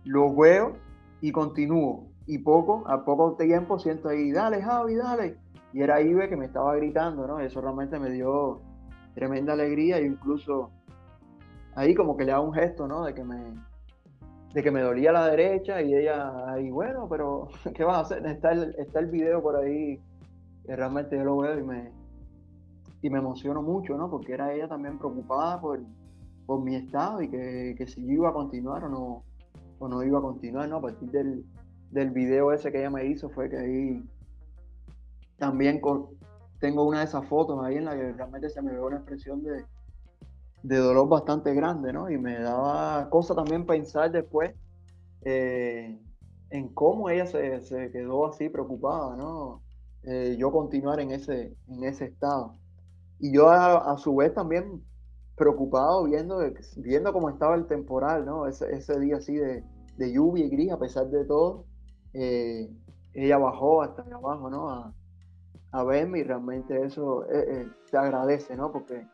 Los 0.05 0.33
veo 0.37 0.77
y 1.19 1.33
continúo. 1.33 2.07
Y 2.25 2.37
poco, 2.37 2.83
a 2.87 3.03
poco 3.03 3.35
tiempo 3.35 3.77
siento 3.79 4.07
ahí, 4.07 4.31
dale 4.31 4.61
Javi, 4.61 4.95
dale 4.95 5.37
y 5.73 5.81
era 5.81 6.01
Ibe 6.01 6.29
que 6.29 6.35
me 6.35 6.45
estaba 6.45 6.75
gritando, 6.75 7.27
¿no? 7.27 7.39
Eso 7.39 7.61
realmente 7.61 7.97
me 7.99 8.09
dio 8.09 8.61
tremenda 9.15 9.53
alegría 9.53 9.97
e 9.97 10.05
incluso 10.05 10.71
ahí 11.75 11.95
como 11.95 12.17
que 12.17 12.25
le 12.25 12.31
hago 12.31 12.45
un 12.45 12.53
gesto, 12.53 12.87
¿no? 12.87 13.05
De 13.05 13.13
que 13.13 13.23
me, 13.23 13.53
de 14.53 14.63
que 14.63 14.71
me 14.71 14.81
dolía 14.81 15.11
la 15.11 15.27
derecha 15.27 15.81
y 15.81 15.95
ella 15.95 16.51
ahí, 16.51 16.69
bueno, 16.69 17.07
pero 17.09 17.47
¿qué 17.73 17.83
vas 17.83 17.97
a 17.97 18.01
hacer? 18.01 18.25
Está 18.25 18.51
el, 18.51 18.75
está 18.77 18.99
el 18.99 19.07
video 19.07 19.41
por 19.41 19.55
ahí 19.55 19.99
realmente 20.65 21.17
yo 21.17 21.23
lo 21.23 21.37
veo 21.37 21.59
y 21.59 21.63
me, 21.63 21.91
y 23.01 23.09
me 23.09 23.19
emociono 23.19 23.61
mucho, 23.61 23.97
¿no? 23.97 24.09
Porque 24.09 24.33
era 24.33 24.53
ella 24.53 24.67
también 24.67 24.97
preocupada 24.97 25.59
por, 25.59 25.79
por 26.45 26.61
mi 26.61 26.75
estado 26.75 27.21
y 27.21 27.29
que, 27.29 27.75
que, 27.77 27.87
si 27.87 28.05
yo 28.05 28.11
iba 28.13 28.29
a 28.29 28.33
continuar 28.33 28.83
o 28.85 28.89
no, 28.89 29.23
o 29.79 29.87
no 29.87 30.03
iba 30.03 30.19
a 30.19 30.21
continuar, 30.21 30.69
¿no? 30.69 30.77
A 30.77 30.81
partir 30.81 31.09
del, 31.11 31.45
del 31.91 32.11
video 32.11 32.51
ese 32.51 32.71
que 32.71 32.79
ella 32.79 32.89
me 32.89 33.05
hizo 33.05 33.29
fue 33.29 33.49
que 33.49 33.57
ahí 33.57 34.03
también 35.37 35.81
tengo 36.59 36.83
una 36.85 36.99
de 36.99 37.05
esas 37.05 37.25
fotos 37.25 37.63
ahí 37.63 37.77
en 37.77 37.85
la 37.85 37.95
que 37.95 38.13
realmente 38.13 38.49
se 38.49 38.61
me 38.61 38.71
ve 38.71 38.79
una 38.79 38.97
expresión 38.97 39.43
de, 39.43 39.65
dolor 40.77 41.09
bastante 41.09 41.53
grande, 41.53 41.91
¿no? 41.91 42.09
Y 42.09 42.17
me 42.17 42.39
daba 42.39 43.09
cosa 43.09 43.33
también 43.33 43.65
pensar 43.65 44.11
después 44.11 44.53
eh, 45.25 45.99
en 46.51 46.69
cómo 46.69 47.09
ella 47.09 47.25
se, 47.25 47.89
quedó 47.91 48.27
así 48.27 48.49
preocupada, 48.49 49.15
¿no? 49.17 49.61
Eh, 50.03 50.35
yo 50.39 50.51
continuar 50.51 50.99
en 50.99 51.11
ese, 51.11 51.55
en 51.67 51.83
ese 51.83 52.05
estado. 52.05 52.55
Y 53.19 53.33
yo 53.33 53.49
a, 53.49 53.97
su 53.97 54.15
vez 54.15 54.33
también 54.33 54.83
preocupado 55.35 56.05
viendo, 56.05 56.39
viendo 56.77 57.13
cómo 57.13 57.29
estaba 57.29 57.55
el 57.55 57.67
temporal, 57.67 58.25
¿no? 58.25 58.47
Ese, 58.47 58.71
ese 58.75 58.99
día 58.99 59.17
así 59.17 59.35
de, 59.35 59.63
lluvia 59.97 60.45
y 60.45 60.49
gris, 60.49 60.71
a 60.71 60.79
pesar 60.79 61.07
de 61.09 61.25
todo, 61.25 61.65
eh, 62.13 62.67
ella 63.13 63.37
bajó 63.37 63.83
hasta 63.83 64.01
abajo, 64.01 64.49
¿no? 64.49 64.93
a 65.71 65.83
verme 65.83 66.19
y 66.19 66.23
realmente 66.23 66.83
eso 66.83 67.25
eh, 67.29 67.45
eh, 67.47 67.69
se 67.85 67.97
agradece, 67.97 68.55
¿no? 68.55 68.71
Porque 68.71 69.07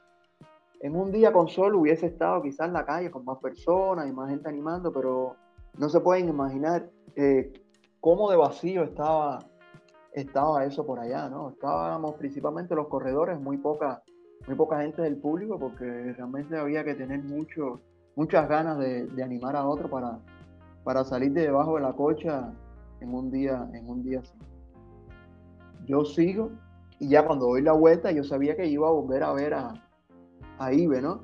en 0.82 0.96
un 0.96 1.12
día 1.12 1.32
con 1.32 1.48
sol 1.48 1.76
hubiese 1.76 2.08
estado 2.08 2.42
quizás 2.42 2.68
en 2.68 2.74
la 2.74 2.86
calle 2.86 3.12
con 3.12 3.26
más 3.26 3.38
personas 3.40 4.08
y 4.08 4.12
más 4.12 4.30
gente 4.30 4.50
animando, 4.50 4.92
pero 4.92 5.36
no 5.78 5.90
se 5.90 6.00
pueden 6.00 6.30
imaginar 6.30 6.90
eh, 7.16 7.54
cómo 8.00 8.30
de 8.32 8.38
vacío 8.38 8.84
estaba, 8.84 9.40
estaba 10.22 10.66
eso 10.66 10.86
por 10.86 11.00
allá, 11.00 11.30
¿no? 11.30 11.50
Estábamos 11.50 12.16
principalmente 12.16 12.76
los 12.76 12.88
corredores, 12.88 13.40
muy 13.40 13.58
poca, 13.58 14.04
muy 14.48 14.56
poca 14.56 14.82
gente 14.82 15.02
del 15.02 15.18
público, 15.18 15.60
porque 15.60 16.14
realmente 16.14 16.58
había 16.58 16.84
que 16.84 16.96
tener 16.96 17.24
mucho, 17.24 17.82
muchas 18.16 18.48
ganas 18.50 18.80
de, 18.80 19.24
animar 19.24 19.56
a 19.56 19.68
otro 19.68 19.90
para, 19.90 20.20
para 20.84 21.04
salir 21.04 21.34
de 21.34 21.42
debajo 21.42 21.76
de 21.76 21.82
la 21.82 21.94
cocha 21.94 22.52
en 23.00 23.14
un 23.14 23.32
día, 23.32 23.70
en 23.74 23.90
un 23.90 24.04
día 24.04 24.20
así 24.20 24.38
yo 25.88 26.06
sigo 26.06 26.52
y 27.00 27.10
ya 27.10 27.26
cuando 27.26 27.48
doy 27.48 27.62
la 27.62 27.72
vuelta 27.72 28.12
yo 28.12 28.24
sabía 28.24 28.56
que 28.56 28.68
iba 28.68 28.88
a 28.88 28.92
volver 28.92 29.24
a 29.24 29.34
ver 29.34 29.54
a, 29.54 29.74
a 30.60 30.74
Ibe, 30.74 31.02
¿no? 31.02 31.24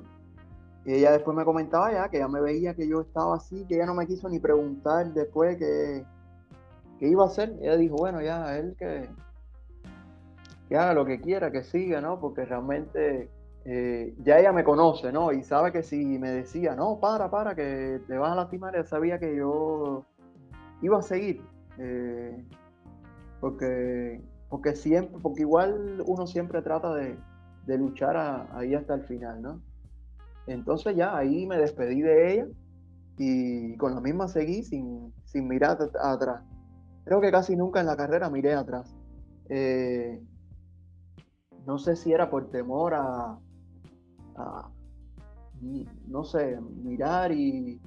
Y 0.84 0.94
ella 0.94 1.12
después 1.12 1.36
me 1.36 1.44
comentaba 1.44 1.92
ya 1.92 2.08
que 2.08 2.18
ya 2.18 2.28
me 2.28 2.40
veía 2.40 2.74
que 2.74 2.88
yo 2.88 3.00
estaba 3.00 3.36
así, 3.36 3.64
que 3.66 3.76
ella 3.76 3.86
no 3.86 3.94
me 3.94 4.06
quiso 4.06 4.28
ni 4.28 4.38
preguntar 4.38 5.12
después 5.12 5.56
iba 7.06 7.24
a 7.24 7.26
hacer. 7.26 7.54
Ella 7.60 7.76
dijo, 7.76 7.96
bueno, 7.96 8.20
ya 8.20 8.56
él 8.56 8.76
que, 8.78 9.08
haga 10.70 10.94
lo 10.94 11.04
que 11.04 11.20
quiera, 11.20 11.50
que 11.50 11.62
siga, 11.62 12.00
¿no? 12.00 12.20
Porque 12.20 12.44
realmente 12.44 13.30
eh, 13.64 14.14
ya 14.18 14.38
ella 14.38 14.52
me 14.52 14.64
conoce, 14.64 15.12
¿no? 15.12 15.32
Y 15.32 15.42
sabe 15.42 15.72
que 15.72 15.82
si 15.82 16.18
me 16.18 16.30
decía, 16.30 16.74
no, 16.74 16.98
para, 17.00 17.30
para, 17.30 17.54
que 17.54 18.00
te 18.06 18.18
vas 18.18 18.32
a 18.32 18.36
lastimar, 18.36 18.74
ella 18.74 18.84
sabía 18.84 19.18
que 19.18 19.36
yo 19.36 20.04
iba 20.82 20.98
a 20.98 21.02
seguir. 21.02 21.42
Eh, 21.78 22.44
porque 23.40 24.22
porque 24.54 24.76
siempre, 24.76 25.18
porque 25.20 25.40
igual 25.40 26.00
uno 26.06 26.28
siempre 26.28 26.62
trata 26.62 26.94
de, 26.94 27.18
luchar 27.76 28.16
ahí 28.52 28.72
hasta 28.72 28.94
el 28.94 29.02
final, 29.02 29.42
¿no? 29.42 29.60
Entonces 30.46 30.94
ya 30.94 31.16
ahí 31.16 31.44
me 31.44 31.56
despedí 31.56 32.02
de 32.02 32.32
ella 32.32 32.46
y 33.18 33.76
con 33.78 33.96
la 33.96 34.00
misma 34.00 34.28
seguí 34.28 34.62
sin, 34.62 35.12
mirar 35.34 35.78
atrás. 36.00 36.44
Creo 37.04 37.20
que 37.20 37.30
casi 37.30 37.56
nunca 37.56 37.80
en 37.80 37.86
la 37.86 37.96
carrera 37.96 38.30
miré 38.30 38.54
atrás. 38.54 38.94
Eh, 39.48 40.22
no 41.66 41.78
sé 41.78 41.96
si 41.96 42.12
era 42.12 42.30
por 42.30 42.50
temor 42.50 42.94
a, 42.94 43.38
no 46.08 46.24
sé, 46.24 46.58
mirar 46.82 47.32
y, 47.32 47.80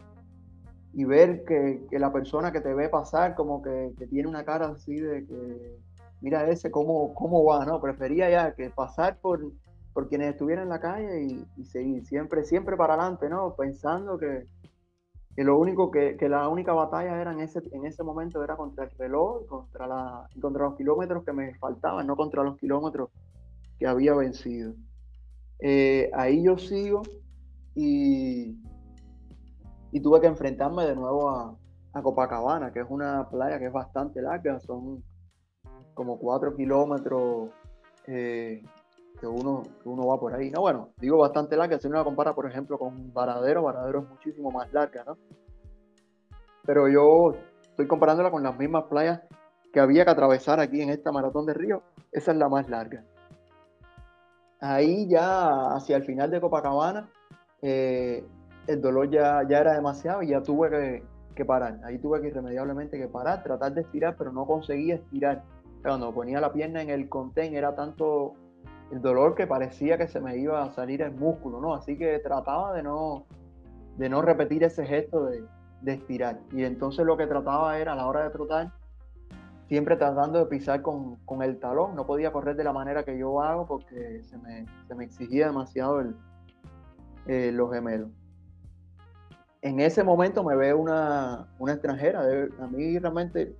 y 0.93 1.03
ver 1.06 1.43
que, 1.45 1.86
la 1.91 2.12
persona 2.12 2.51
que 2.51 2.62
te 2.62 2.73
ve 2.73 2.89
pasar 2.89 3.36
como 3.36 3.62
que, 3.62 3.93
que 3.97 4.08
tiene 4.08 4.27
una 4.27 4.43
cara 4.43 4.69
así 4.69 4.95
de 4.95 5.25
que 5.25 5.77
mira 6.22 6.49
ese 6.49 6.72
cómo, 6.72 7.13
cómo 7.13 7.43
va, 7.43 7.65
¿no? 7.65 7.80
Prefería 7.80 8.30
ya 8.30 8.53
que 8.55 8.70
pasar 8.70 9.20
por, 9.20 9.41
por 9.93 10.07
quienes 10.07 10.30
estuvieran 10.30 10.63
en 10.63 10.70
la 10.70 10.80
calle 10.80 11.45
y, 11.55 11.65
seguir 11.65 12.05
siempre, 12.05 12.43
siempre 12.43 12.76
para 12.78 12.95
adelante, 12.95 13.30
¿no? 13.30 13.55
Pensando 13.55 14.18
que, 14.18 14.47
lo 15.45 15.57
único 15.59 15.91
que, 15.91 16.17
la 16.21 16.47
única 16.49 16.73
batalla 16.73 17.21
era 17.21 17.31
en 17.31 17.41
ese, 17.41 17.61
en 17.71 17.85
ese 17.85 18.03
momento 18.03 18.43
era 18.43 18.55
contra 18.55 18.85
el 18.85 18.91
reloj, 18.97 19.45
contra, 19.47 19.85
la, 19.85 20.27
contra 20.41 20.63
los 20.63 20.75
kilómetros 20.75 21.23
que 21.23 21.33
me 21.33 21.53
faltaban, 21.55 22.07
no 22.07 22.15
contra 22.15 22.43
los 22.43 22.57
kilómetros 22.57 23.09
que 23.77 23.85
había 23.85 24.15
vencido. 24.15 24.73
Eh, 25.59 26.09
ahí 26.13 26.43
yo 26.43 26.57
sigo 26.57 27.03
y, 27.75 28.59
y 29.91 30.01
tuve 30.01 30.21
que 30.21 30.27
enfrentarme 30.27 30.85
de 30.85 30.95
nuevo 30.95 31.29
a, 31.29 31.55
a 31.93 32.01
Copacabana, 32.01 32.71
que 32.71 32.79
es 32.79 32.88
una 32.89 33.29
playa 33.29 33.59
que 33.59 33.67
es 33.67 33.73
bastante 33.73 34.21
larga, 34.21 34.59
son 34.59 35.03
como 35.93 36.19
cuatro 36.19 36.55
kilómetros 36.55 37.49
eh, 38.07 38.63
que, 39.20 39.28
uno, 39.28 39.63
uno 39.86 40.07
va 40.07 40.20
por 40.20 40.34
ahí. 40.34 40.49
No, 40.51 40.61
bueno, 40.61 40.89
digo 40.97 41.18
bastante 41.18 41.55
larga, 41.55 41.80
si 41.80 41.88
uno 41.88 41.97
la 41.97 42.03
compara, 42.03 42.34
por 42.34 42.49
ejemplo, 42.49 42.78
con 42.78 43.13
Varadero, 43.13 43.63
Varadero 43.63 43.99
es 43.99 44.09
muchísimo 44.09 44.51
más 44.51 44.72
larga, 44.74 45.03
¿no? 45.05 45.18
Pero 46.65 46.88
yo 46.88 47.34
estoy 47.63 47.88
comparándola 47.88 48.32
con 48.32 48.43
las 48.43 48.57
mismas 48.57 48.86
playas 48.86 49.22
que 49.72 49.80
había 49.80 50.05
que 50.05 50.11
atravesar 50.11 50.59
aquí 50.59 50.82
en 50.82 50.89
esta 50.89 51.11
maratón 51.11 51.45
de 51.45 51.53
río, 51.53 51.84
esa 52.11 52.32
es 52.32 52.38
la 52.38 52.49
más 52.49 52.70
larga. 52.70 53.03
Ahí 54.59 55.07
ya 55.07 55.76
hacia 55.76 55.97
el 55.97 56.03
final 56.03 56.32
de 56.32 56.41
Copacabana, 56.41 57.09
eh, 57.61 58.26
el 58.65 58.82
dolor 58.82 59.09
ya, 59.09 59.43
ya 59.47 59.59
era 59.59 59.74
demasiado 59.74 60.24
y 60.24 60.30
ya 60.30 60.41
tuve 60.41 60.70
que, 60.70 61.03
que 61.36 61.45
parar. 61.45 61.80
Ahí 61.84 61.99
tuve 61.99 62.22
que 62.22 62.28
irremediablemente 62.28 62.97
que 62.97 63.07
parar, 63.07 63.43
tratar 63.43 63.74
de 63.74 63.82
estirar, 63.82 64.15
pero 64.18 64.32
no 64.32 64.45
conseguía 64.45 64.95
estirar 64.95 65.43
cuando 65.84 66.13
ponía 66.13 66.41
la 66.41 66.51
pierna 66.51 66.82
en 66.82 66.89
el 66.89 67.07
contén 67.07 67.55
era 67.55 67.76
tanto 67.76 68.34
el 68.91 69.01
dolor 69.01 69.35
que 69.35 69.47
parecía 69.47 69.97
que 69.97 70.07
se 70.07 70.19
me 70.19 70.38
iba 70.38 70.63
a 70.63 70.71
salir 70.71 71.01
el 71.01 71.11
músculo, 71.11 71.59
¿no? 71.59 71.73
Así 71.73 71.97
que 71.97 72.19
trataba 72.19 72.73
de 72.73 72.83
no, 72.83 73.25
de 73.97 74.09
no 74.09 74.21
repetir 74.21 74.63
ese 74.63 74.85
gesto 74.85 75.25
de, 75.25 75.43
de 75.81 75.93
estirar. 75.93 76.39
Y 76.51 76.63
entonces 76.63 77.05
lo 77.05 77.17
que 77.17 77.27
trataba 77.27 77.77
era 77.77 77.93
a 77.93 77.95
la 77.95 78.07
hora 78.07 78.23
de 78.23 78.29
trotar, 78.29 78.71
siempre 79.67 79.97
tratando 79.97 80.39
de 80.39 80.45
pisar 80.45 80.81
con, 80.81 81.17
con, 81.25 81.43
el 81.43 81.59
talón. 81.59 81.95
No 81.95 82.05
podía 82.05 82.31
correr 82.31 82.55
de 82.55 82.63
la 82.63 82.73
manera 82.73 83.03
que 83.03 83.17
yo 83.17 83.41
hago 83.41 83.67
porque 83.67 84.23
se 84.23 84.38
me, 84.38 84.65
se 84.88 84.95
me 84.95 85.03
exigía 85.03 85.47
demasiado 85.47 85.99
el, 85.99 86.15
eh, 87.27 87.51
los 87.51 87.71
gemelos. 87.71 88.09
En 89.61 89.79
ese 89.79 90.03
momento 90.03 90.43
me 90.43 90.55
ve 90.55 90.73
una, 90.73 91.47
una 91.59 91.73
extranjera. 91.73 92.21
a 92.21 92.67
mí 92.67 92.97
realmente 92.99 93.55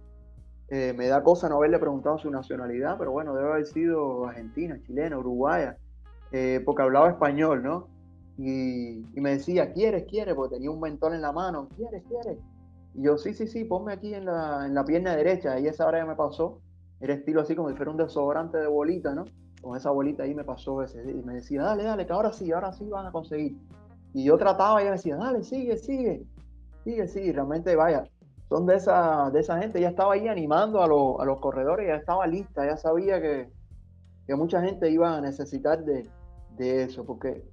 eh, 0.70 0.94
me 0.98 1.08
da 1.08 1.24
cosa 1.24 1.48
no 1.48 1.56
haberle 1.56 1.80
preguntado 1.80 2.18
su 2.18 2.30
nacionalidad, 2.30 2.98
pero 2.98 3.12
bueno, 3.12 3.34
debe 3.34 3.52
haber 3.52 3.66
sido 3.66 4.26
argentina, 4.28 4.80
chilena, 4.86 5.18
uruguaya, 5.18 5.78
eh, 6.32 6.62
porque 6.66 6.82
hablaba 6.82 7.10
español, 7.10 7.64
¿no? 7.64 7.88
Y, 8.38 9.06
me 9.16 9.32
decía, 9.32 9.74
¿quieres, 9.74 10.06
quieres? 10.06 10.36
Porque 10.36 10.56
tenía 10.56 10.70
un 10.70 10.80
mentón 10.80 11.14
en 11.14 11.22
la 11.22 11.32
mano, 11.32 11.70
¿quieres, 11.76 12.04
quieres? 12.08 12.38
Y 12.94 13.04
yo, 13.04 13.18
sí, 13.18 13.34
sí, 13.34 13.48
sí, 13.48 13.64
ponme 13.64 13.94
aquí 13.94 14.14
en 14.14 14.26
la, 14.26 14.66
en 14.66 14.76
la 14.76 14.84
pierna 14.86 15.16
derecha. 15.16 15.60
Y 15.60 15.68
esa 15.68 15.88
hora 15.88 16.00
ya 16.00 16.06
me 16.06 16.16
pasó, 16.16 16.60
era 17.00 17.14
estilo 17.14 17.42
así 17.42 17.56
como 17.56 17.70
si 17.70 17.76
fuera 17.76 17.92
un 17.92 17.98
desodorante 17.98 18.58
de 18.58 18.68
bolita, 18.68 19.16
¿no? 19.16 19.26
Con 19.62 19.76
esa 19.76 19.90
bolita 19.90 20.24
ahí 20.24 20.36
me 20.36 20.44
pasó 20.44 20.84
ese. 20.84 21.02
Y 21.10 21.24
me 21.24 21.36
decía, 21.36 21.64
dale, 21.64 21.84
dale, 21.84 22.06
que 22.06 22.14
ahora 22.14 22.32
sí, 22.32 22.52
ahora 22.52 22.74
sí 22.74 22.86
van 22.86 23.08
a 23.08 23.12
conseguir. 23.12 23.58
Y 24.14 24.26
yo 24.26 24.38
trataba 24.38 24.82
y 24.82 24.84
ella 24.84 24.92
me 24.92 24.98
decía, 24.98 25.16
dale, 25.16 25.44
sigue, 25.44 25.78
sigue, 25.78 26.24
sigue, 26.84 27.08
sigue. 27.08 27.34
Realmente, 27.34 27.76
vaya, 27.76 28.04
son 28.50 28.66
de 28.66 28.76
esa, 28.76 29.30
de 29.32 29.40
esa 29.40 29.60
gente. 29.60 29.82
Ya 29.82 29.90
estaba 29.90 30.14
ahí 30.14 30.28
animando 30.28 30.82
a, 30.82 30.86
a 30.86 31.26
los 31.26 31.40
corredores, 31.40 31.88
ya 31.88 31.96
estaba 31.96 32.28
lista, 32.28 32.66
ya 32.66 32.78
sabía 32.78 33.22
que, 33.22 33.50
que 34.26 34.36
mucha 34.36 34.62
gente 34.62 34.90
iba 34.90 35.18
a 35.18 35.22
necesitar 35.22 35.84
de, 35.84 36.10
de 36.58 36.84
eso, 36.84 37.06
porque 37.06 37.44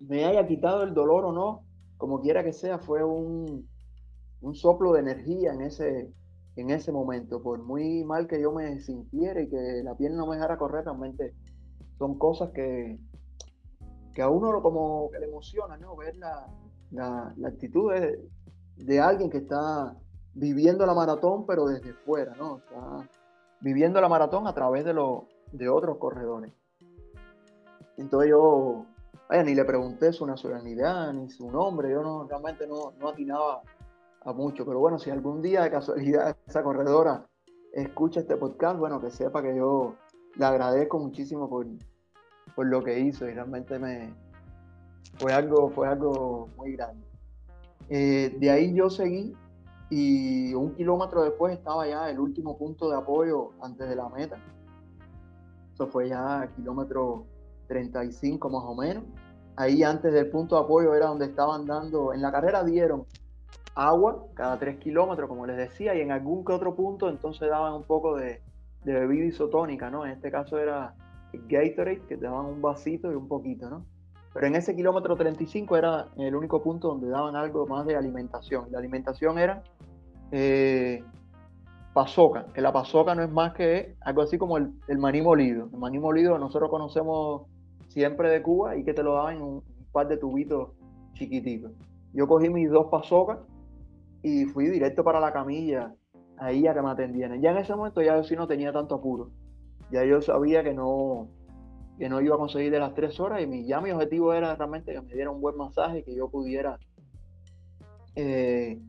me 0.00 0.24
haya 0.24 0.46
quitado 0.46 0.82
el 0.82 0.94
dolor 0.94 1.24
o 1.24 1.32
no, 1.32 1.64
como 1.96 2.20
quiera 2.20 2.42
que 2.42 2.52
sea, 2.52 2.78
fue 2.78 3.04
un, 3.04 3.68
un 4.40 4.54
soplo 4.54 4.92
de 4.92 5.00
energía 5.00 5.52
en 5.52 5.60
ese, 5.62 6.12
en 6.56 6.70
ese 6.70 6.92
momento. 6.92 7.42
Por 7.42 7.62
muy 7.62 8.04
mal 8.04 8.26
que 8.26 8.40
yo 8.40 8.52
me 8.52 8.80
sintiera 8.80 9.40
y 9.40 9.48
que 9.48 9.82
la 9.84 9.96
piel 9.96 10.16
no 10.16 10.26
me 10.26 10.36
dejara 10.36 10.58
correr, 10.58 10.84
realmente 10.84 11.34
son 11.98 12.18
cosas 12.18 12.50
que, 12.50 12.98
que 14.14 14.22
a 14.22 14.28
uno 14.28 14.62
como 14.62 15.10
que 15.10 15.18
le 15.18 15.26
emociona, 15.26 15.76
¿no? 15.76 15.96
Ver 15.96 16.16
la, 16.16 16.46
la, 16.90 17.48
actitud 17.48 17.92
de, 17.92 18.18
de, 18.84 19.00
alguien 19.00 19.30
que 19.30 19.38
está 19.38 19.96
viviendo 20.34 20.86
la 20.86 20.94
maratón, 20.94 21.46
pero 21.46 21.66
desde 21.66 21.92
fuera, 21.92 22.34
¿no? 22.36 22.58
Está 22.58 23.08
viviendo 23.60 24.00
la 24.00 24.08
maratón 24.08 24.46
a 24.46 24.54
través 24.54 24.84
de, 24.84 24.94
lo, 24.94 25.26
de 25.52 25.68
otros 25.68 25.98
corredores. 25.98 26.52
Entonces 27.96 28.30
yo 28.30 28.86
Vaya, 29.30 29.44
ni 29.44 29.54
le 29.54 29.64
pregunté 29.64 30.12
su 30.12 30.26
nacionalidad, 30.26 31.12
ni 31.12 31.30
su 31.30 31.48
nombre, 31.52 31.88
yo 31.88 32.02
no, 32.02 32.26
realmente 32.26 32.66
no, 32.66 32.94
no 32.98 33.10
atinaba 33.10 33.62
a 34.22 34.32
mucho, 34.32 34.66
pero 34.66 34.80
bueno, 34.80 34.98
si 34.98 35.08
algún 35.10 35.40
día 35.40 35.62
de 35.62 35.70
casualidad 35.70 36.36
esa 36.48 36.64
corredora 36.64 37.28
escucha 37.72 38.18
este 38.18 38.36
podcast, 38.36 38.76
bueno, 38.80 39.00
que 39.00 39.12
sepa 39.12 39.40
que 39.40 39.54
yo 39.54 39.94
le 40.34 40.44
agradezco 40.44 40.98
muchísimo 40.98 41.48
por, 41.48 41.64
por 42.56 42.66
lo 42.66 42.82
que 42.82 42.98
hizo 42.98 43.28
y 43.28 43.34
realmente 43.34 43.78
me 43.78 44.12
fue 45.18 45.32
algo, 45.32 45.70
fue 45.70 45.86
algo 45.86 46.48
muy 46.56 46.72
grande. 46.72 47.06
Eh, 47.90 48.36
de 48.38 48.50
ahí 48.50 48.72
yo 48.72 48.88
seguí 48.88 49.34
y 49.90 50.54
un 50.54 50.74
kilómetro 50.76 51.24
después 51.24 51.52
estaba 51.52 51.86
ya 51.88 52.08
el 52.08 52.20
último 52.20 52.56
punto 52.56 52.88
de 52.88 52.96
apoyo 52.96 53.50
antes 53.60 53.88
de 53.88 53.96
la 53.96 54.08
meta. 54.08 54.38
Eso 55.74 55.88
fue 55.88 56.08
ya 56.08 56.48
kilómetro 56.54 57.26
35 57.66 58.48
más 58.48 58.62
o 58.64 58.76
menos. 58.76 59.02
Ahí 59.56 59.82
antes 59.82 60.12
del 60.12 60.30
punto 60.30 60.54
de 60.54 60.62
apoyo 60.62 60.94
era 60.94 61.06
donde 61.06 61.26
estaban 61.26 61.66
dando, 61.66 62.14
en 62.14 62.22
la 62.22 62.30
carrera 62.30 62.62
dieron 62.62 63.04
agua 63.74 64.26
cada 64.34 64.58
3 64.58 64.78
kilómetros, 64.78 65.28
como 65.28 65.44
les 65.46 65.56
decía, 65.56 65.94
y 65.94 66.00
en 66.00 66.12
algún 66.12 66.44
que 66.44 66.52
otro 66.52 66.76
punto 66.76 67.08
entonces 67.08 67.50
daban 67.50 67.74
un 67.74 67.84
poco 67.84 68.16
de, 68.16 68.40
de 68.84 68.92
bebida 68.92 69.26
isotónica, 69.26 69.90
¿no? 69.90 70.04
En 70.04 70.12
este 70.12 70.30
caso 70.30 70.58
era 70.58 70.94
Gatorade, 71.32 72.02
que 72.06 72.16
te 72.16 72.24
daban 72.24 72.46
un 72.46 72.62
vasito 72.62 73.10
y 73.10 73.16
un 73.16 73.26
poquito, 73.26 73.68
¿no? 73.68 73.84
Pero 74.32 74.46
en 74.46 74.54
ese 74.54 74.76
kilómetro 74.76 75.16
35 75.16 75.76
era 75.76 76.08
el 76.16 76.34
único 76.34 76.62
punto 76.62 76.88
donde 76.88 77.08
daban 77.08 77.34
algo 77.34 77.66
más 77.66 77.84
de 77.86 77.96
alimentación. 77.96 78.66
La 78.70 78.78
alimentación 78.78 79.38
era 79.38 79.62
eh, 80.30 81.02
pasoca, 81.92 82.46
que 82.54 82.60
la 82.60 82.72
pasoca 82.72 83.14
no 83.14 83.22
es 83.22 83.30
más 83.30 83.52
que 83.54 83.96
algo 84.00 84.22
así 84.22 84.38
como 84.38 84.56
el, 84.56 84.98
maní 84.98 85.20
molido. 85.20 85.68
El 85.72 85.78
maní 85.78 85.98
molido 85.98 86.38
nosotros 86.38 86.70
conocemos 86.70 87.42
siempre 87.88 88.30
de 88.30 88.40
Cuba 88.40 88.76
y 88.76 88.84
que 88.84 88.94
te 88.94 89.02
lo 89.02 89.14
daban 89.14 89.36
en 89.36 89.42
un, 89.42 89.62
par 89.90 90.06
de 90.06 90.16
tubitos 90.16 90.68
chiquititos. 91.14 91.72
Yo 92.12 92.28
cogí 92.28 92.48
mis 92.48 92.70
dos 92.70 92.86
pasocas 92.86 93.38
y 94.22 94.44
fui 94.44 94.68
directo 94.68 95.02
para 95.02 95.18
la 95.18 95.32
camilla, 95.32 95.92
ahí 96.38 96.68
a 96.68 96.74
que 96.74 96.82
me 96.82 96.90
atendieran. 96.90 97.40
Ya 97.40 97.50
en 97.50 97.58
ese 97.58 97.74
momento 97.74 98.00
ya 98.00 98.16
yo 98.16 98.22
sí 98.22 98.36
no 98.36 98.46
tenía 98.46 98.72
tanto 98.72 98.94
apuro. 98.94 99.30
Ya 99.90 100.04
yo 100.04 100.22
sabía 100.22 100.62
que 100.62 100.72
no, 100.72 101.26
que 102.00 102.08
no 102.08 102.18
iba 102.22 102.34
a 102.34 102.38
conseguir 102.38 102.72
de 102.72 102.78
las 102.78 102.94
tres 102.94 103.20
horas 103.20 103.42
y 103.42 103.46
mi, 103.46 103.66
ya 103.66 103.78
mi 103.82 103.90
objetivo 103.90 104.32
era 104.32 104.56
realmente 104.56 104.94
que 104.94 105.02
me 105.02 105.12
diera 105.12 105.30
un 105.30 105.42
buen 105.42 105.54
masaje 105.58 106.02
que 106.02 106.14
yo 106.14 106.30
pudiera 106.30 106.78
eh, 108.16 108.80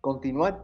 continuar. 0.00 0.62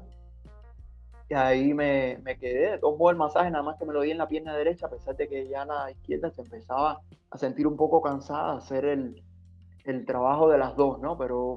Y 1.29 1.35
ahí 1.35 1.75
me, 1.75 2.21
me 2.23 2.39
quedé, 2.39 2.79
tomó 2.79 3.11
el 3.11 3.17
masaje, 3.17 3.51
nada 3.51 3.65
más 3.65 3.79
que 3.79 3.85
me 3.85 3.93
lo 3.93 4.03
di 4.03 4.13
en 4.13 4.19
la 4.19 4.29
pierna 4.29 4.57
derecha, 4.57 4.87
a 4.87 4.91
pesar 4.91 5.17
de 5.17 5.27
que 5.27 5.49
ya 5.49 5.65
la 5.65 5.91
izquierda 5.91 6.31
se 6.31 6.43
empezaba 6.43 7.01
a 7.31 7.37
sentir 7.37 7.67
un 7.67 7.77
poco 7.77 8.01
cansada, 8.01 8.57
hacer 8.57 8.85
el, 8.85 9.21
el 9.85 10.07
trabajo 10.07 10.49
de 10.49 10.59
las 10.59 10.77
dos, 10.77 11.01
¿no? 11.01 11.19
Pero 11.19 11.57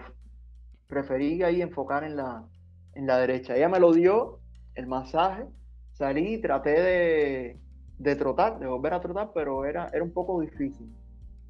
preferí 0.87 1.43
ahí 1.43 1.61
enfocar 1.61 2.03
en 2.03 2.15
la, 2.15 2.47
en 2.95 3.05
la 3.05 3.19
derecha. 3.19 3.55
Ella 3.55 3.69
me 3.69 3.79
lo 3.79 3.93
dio, 3.93 4.39
el 4.73 4.87
masaje, 4.87 5.45
salí, 5.91 6.39
traté 6.41 6.81
de, 6.81 7.60
de 8.01 8.15
trotar, 8.15 8.59
de 8.59 8.67
volver 8.67 8.93
a 8.93 9.01
trotar, 9.01 9.31
pero 9.33 9.65
era, 9.65 9.89
era 9.93 10.03
un 10.03 10.11
poco 10.11 10.39
difícil. 10.41 10.89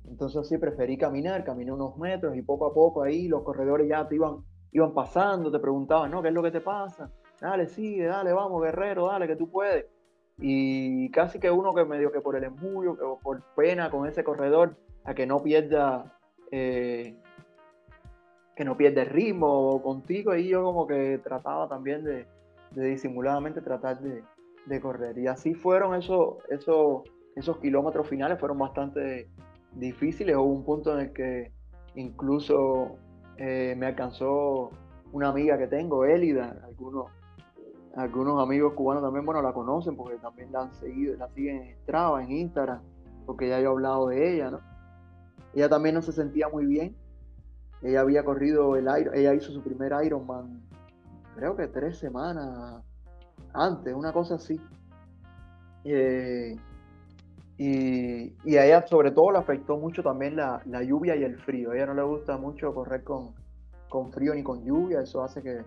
Entonces 0.07 0.47
sí, 0.47 0.57
preferí 0.57 0.97
caminar, 0.97 1.43
caminé 1.43 1.71
unos 1.71 1.97
metros 1.97 2.35
y 2.35 2.41
poco 2.41 2.65
a 2.65 2.73
poco 2.73 3.03
ahí 3.03 3.27
los 3.27 3.43
corredores 3.43 3.87
ya 3.87 4.07
te 4.07 4.15
iban, 4.15 4.43
iban 4.71 4.93
pasando, 4.93 5.51
te 5.51 5.59
preguntaban, 5.59 6.11
¿no? 6.11 6.21
¿Qué 6.21 6.27
es 6.27 6.33
lo 6.33 6.43
que 6.43 6.51
te 6.51 6.61
pasa? 6.61 7.09
dale, 7.41 7.65
sigue, 7.67 8.05
dale, 8.05 8.31
vamos, 8.33 8.61
guerrero, 8.61 9.07
dale, 9.07 9.27
que 9.27 9.35
tú 9.35 9.49
puedes. 9.49 9.85
Y 10.37 11.09
casi 11.11 11.39
que 11.39 11.49
uno 11.49 11.73
que 11.73 11.85
medio 11.85 12.11
que 12.11 12.21
por 12.21 12.35
el 12.35 12.43
embuyo, 12.43 12.95
o 13.01 13.19
por 13.19 13.41
pena 13.55 13.89
con 13.89 14.07
ese 14.07 14.23
corredor, 14.23 14.77
a 15.03 15.13
que 15.13 15.25
no 15.25 15.41
pierda, 15.41 16.19
eh, 16.51 17.15
que 18.55 18.63
no 18.63 18.77
pierda 18.77 19.01
el 19.01 19.09
ritmo 19.09 19.81
contigo, 19.81 20.35
y 20.35 20.49
yo 20.49 20.63
como 20.63 20.85
que 20.85 21.19
trataba 21.23 21.67
también 21.67 22.03
de, 22.03 22.27
disimuladamente 22.71 23.61
tratar 23.61 23.99
de, 23.99 24.23
correr. 24.81 25.17
Y 25.17 25.27
así 25.27 25.53
fueron 25.53 25.95
esos, 25.95 26.35
esos, 26.49 27.03
esos 27.35 27.57
kilómetros 27.57 28.07
finales, 28.07 28.39
fueron 28.39 28.57
bastante 28.57 29.29
difíciles. 29.73 30.35
Hubo 30.35 30.45
un 30.45 30.63
punto 30.63 30.93
en 30.93 31.07
el 31.07 31.13
que 31.13 31.51
incluso 31.95 32.97
eh, 33.37 33.75
me 33.77 33.87
alcanzó 33.87 34.69
una 35.11 35.29
amiga 35.29 35.57
que 35.57 35.67
tengo, 35.67 36.05
Elida, 36.05 36.61
algunos 36.63 37.07
algunos 37.95 38.41
amigos 38.41 38.73
cubanos 38.73 39.03
también, 39.03 39.25
bueno, 39.25 39.41
la 39.41 39.51
conocen 39.51 39.97
porque 39.97 40.17
también 40.17 40.51
la 40.51 40.61
han 40.61 40.73
seguido, 40.73 41.15
la 41.17 41.27
siguen 41.29 41.61
en 41.61 41.77
Strava, 41.83 42.23
en 42.23 42.31
Instagram, 42.31 42.81
porque 43.25 43.49
ya 43.49 43.59
yo 43.59 43.65
he 43.65 43.71
hablado 43.71 44.07
de 44.07 44.33
ella, 44.33 44.51
¿no? 44.51 44.59
Ella 45.53 45.67
también 45.67 45.95
no 45.95 46.01
se 46.01 46.13
sentía 46.13 46.47
muy 46.47 46.65
bien. 46.65 46.95
Ella 47.81 48.01
había 48.01 48.23
corrido 48.23 48.77
el 48.77 48.87
Iron, 48.99 49.13
ella 49.13 49.33
hizo 49.33 49.51
su 49.51 49.61
primer 49.61 49.91
Ironman, 50.05 50.61
creo 51.35 51.55
que 51.55 51.67
tres 51.67 51.97
semanas 51.97 52.83
antes, 53.53 53.93
una 53.93 54.11
cosa 54.11 54.35
así. 54.35 54.59
Eh, 55.83 56.55
y, 57.57 58.35
y, 58.43 58.57
a 58.57 58.65
ella 58.65 58.85
sobre 58.87 59.11
todo 59.11 59.31
le 59.31 59.39
afectó 59.39 59.77
mucho 59.77 60.01
también 60.03 60.35
la, 60.35 60.61
lluvia 60.83 61.15
y 61.15 61.23
el 61.23 61.37
frío. 61.37 61.71
A 61.71 61.75
ella 61.75 61.87
no 61.87 61.93
le 61.93 62.03
gusta 62.03 62.37
mucho 62.37 62.73
correr 62.73 63.03
con, 63.03 63.33
con 63.89 64.11
frío 64.11 64.33
ni 64.33 64.43
con 64.43 64.63
lluvia, 64.63 65.01
eso 65.01 65.23
hace 65.23 65.41
que 65.41 65.61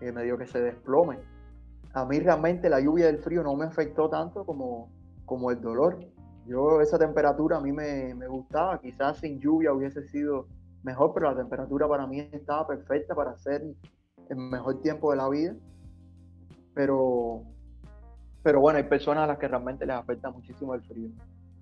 eh, 0.00 0.12
medio 0.12 0.36
que 0.36 0.46
se 0.46 0.60
desplome 0.60 1.18
a 1.92 2.04
mí 2.04 2.20
realmente 2.20 2.68
la 2.68 2.80
lluvia 2.80 3.06
del 3.06 3.18
frío 3.18 3.42
no 3.42 3.54
me 3.56 3.66
afectó 3.66 4.08
tanto 4.08 4.44
como, 4.44 4.90
como 5.24 5.50
el 5.50 5.60
dolor. 5.60 5.98
Yo 6.46 6.80
esa 6.80 6.98
temperatura 6.98 7.58
a 7.58 7.60
mí 7.60 7.72
me, 7.72 8.14
gustaba, 8.28 8.80
quizás 8.80 9.18
sin 9.18 9.40
lluvia 9.40 9.72
hubiese 9.72 10.02
sido 10.08 10.46
mejor, 10.82 11.12
pero 11.14 11.30
la 11.30 11.36
temperatura 11.36 11.86
para 11.88 12.06
mí 12.06 12.20
estaba 12.32 12.66
perfecta 12.66 13.14
para 13.14 13.32
hacer 13.32 13.62
el 14.28 14.36
mejor 14.36 14.80
tiempo 14.80 15.10
de 15.10 15.16
la 15.16 15.28
vida. 15.28 15.54
Pero, 16.80 17.42
pero 18.42 18.58
bueno, 18.58 18.78
hay 18.78 18.84
personas 18.84 19.24
a 19.24 19.26
las 19.26 19.38
que 19.38 19.46
realmente 19.46 19.84
les 19.84 19.94
afecta 19.94 20.30
muchísimo 20.30 20.74
el 20.74 20.80
frío. 20.80 21.10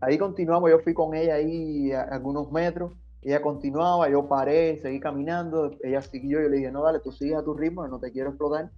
Ahí 0.01 0.17
continuamos, 0.17 0.71
yo 0.71 0.79
fui 0.79 0.95
con 0.95 1.13
ella 1.13 1.35
ahí 1.35 1.91
algunos 1.91 2.53
metros, 2.53 2.93
ella 3.21 3.43
continuaba, 3.43 4.09
yo 4.09 4.29
paré, 4.29 4.79
seguí 4.79 5.01
caminando, 5.01 5.73
ella 5.83 6.03
siguió, 6.03 6.41
yo 6.41 6.49
le 6.49 6.59
dije, 6.59 6.71
no, 6.71 6.85
dale, 6.85 7.01
tú 7.01 7.11
sigues 7.11 7.37
a 7.37 7.43
tu 7.43 7.55
ritmo, 7.55 7.89
no 7.89 7.99
te 7.99 8.13
quiero 8.13 8.29
explotar. 8.29 8.71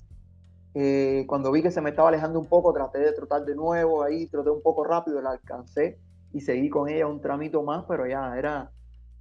Eh, 0.72 1.26
cuando 1.28 1.53
vi 1.53 1.61
que 1.61 1.70
se 1.70 1.82
me 1.82 1.91
estaba 1.91 2.09
alejando 2.09 2.41
un 2.41 2.47
poco, 2.47 2.72
traté 2.72 3.01
de 3.01 3.12
trotar 3.12 3.45
de 3.45 3.55
nuevo, 3.55 4.03
ahí 4.03 4.26
troté 4.28 4.49
un 4.49 4.62
poco 4.62 4.82
rápido, 4.82 5.20
la 5.20 5.32
alcancé 5.32 5.99
y 6.32 6.41
seguí 6.41 6.70
con 6.70 6.88
ella 6.88 7.07
un 7.07 7.20
tramito 7.20 7.62
más, 7.62 7.84
pero 7.86 8.07
ya 8.07 8.34
era, 8.38 8.70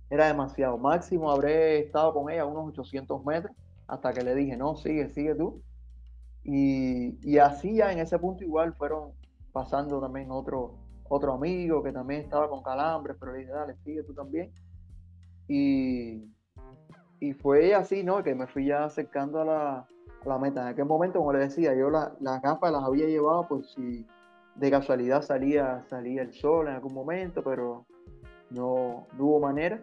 era 0.09 0.27
demasiado. 0.27 0.77
Máximo 0.77 1.29
habré 1.29 1.79
estado 1.79 2.13
con 2.13 2.29
ella 2.29 2.45
unos 2.45 2.69
800 2.69 3.25
metros 3.25 3.53
hasta 3.87 4.13
que 4.13 4.23
le 4.23 4.35
dije, 4.35 4.55
no, 4.55 4.77
sigue, 4.77 5.09
sigue 5.09 5.35
tú. 5.35 5.61
Y, 6.51 7.37
así 7.37 7.75
ya 7.75 7.91
en 7.91 7.99
ese 7.99 8.17
punto 8.17 8.43
igual 8.43 8.73
fueron 8.73 9.11
pasando 9.51 10.01
también 10.01 10.31
otro, 10.31 10.79
otro 11.07 11.33
amigo 11.33 11.83
que 11.83 11.91
también 11.91 12.21
estaba 12.21 12.49
con 12.49 12.63
calambres, 12.63 13.17
pero 13.19 13.33
le 13.33 13.39
dije, 13.39 13.51
dale, 13.51 13.75
sigue 13.83 14.01
tú 14.01 14.15
también. 14.15 14.51
Y, 15.47 16.23
y 17.19 17.33
fue 17.33 17.75
así, 17.75 18.03
¿no? 18.03 18.23
Que 18.23 18.33
me 18.33 18.47
fui 18.47 18.65
ya 18.65 18.85
acercando 18.85 19.41
a 19.41 19.45
la, 19.45 19.77
a 19.77 20.27
la 20.27 20.39
meta. 20.39 20.61
En 20.61 20.67
aquel 20.69 20.85
momento, 20.85 21.19
como 21.19 21.33
le 21.33 21.39
decía, 21.39 21.75
yo 21.75 21.91
la, 21.91 22.15
las 22.19 22.41
gafas 22.41 22.71
las 22.71 22.83
había 22.83 23.05
llevado 23.05 23.47
por 23.47 23.63
si 23.67 24.07
de 24.55 24.71
casualidad 24.71 25.21
salía, 25.21 25.83
salía 25.87 26.23
el 26.23 26.33
sol 26.33 26.67
en 26.67 26.73
algún 26.73 26.95
momento, 26.95 27.43
pero 27.43 27.85
no, 28.49 29.05
hubo 29.19 29.39
manera. 29.39 29.79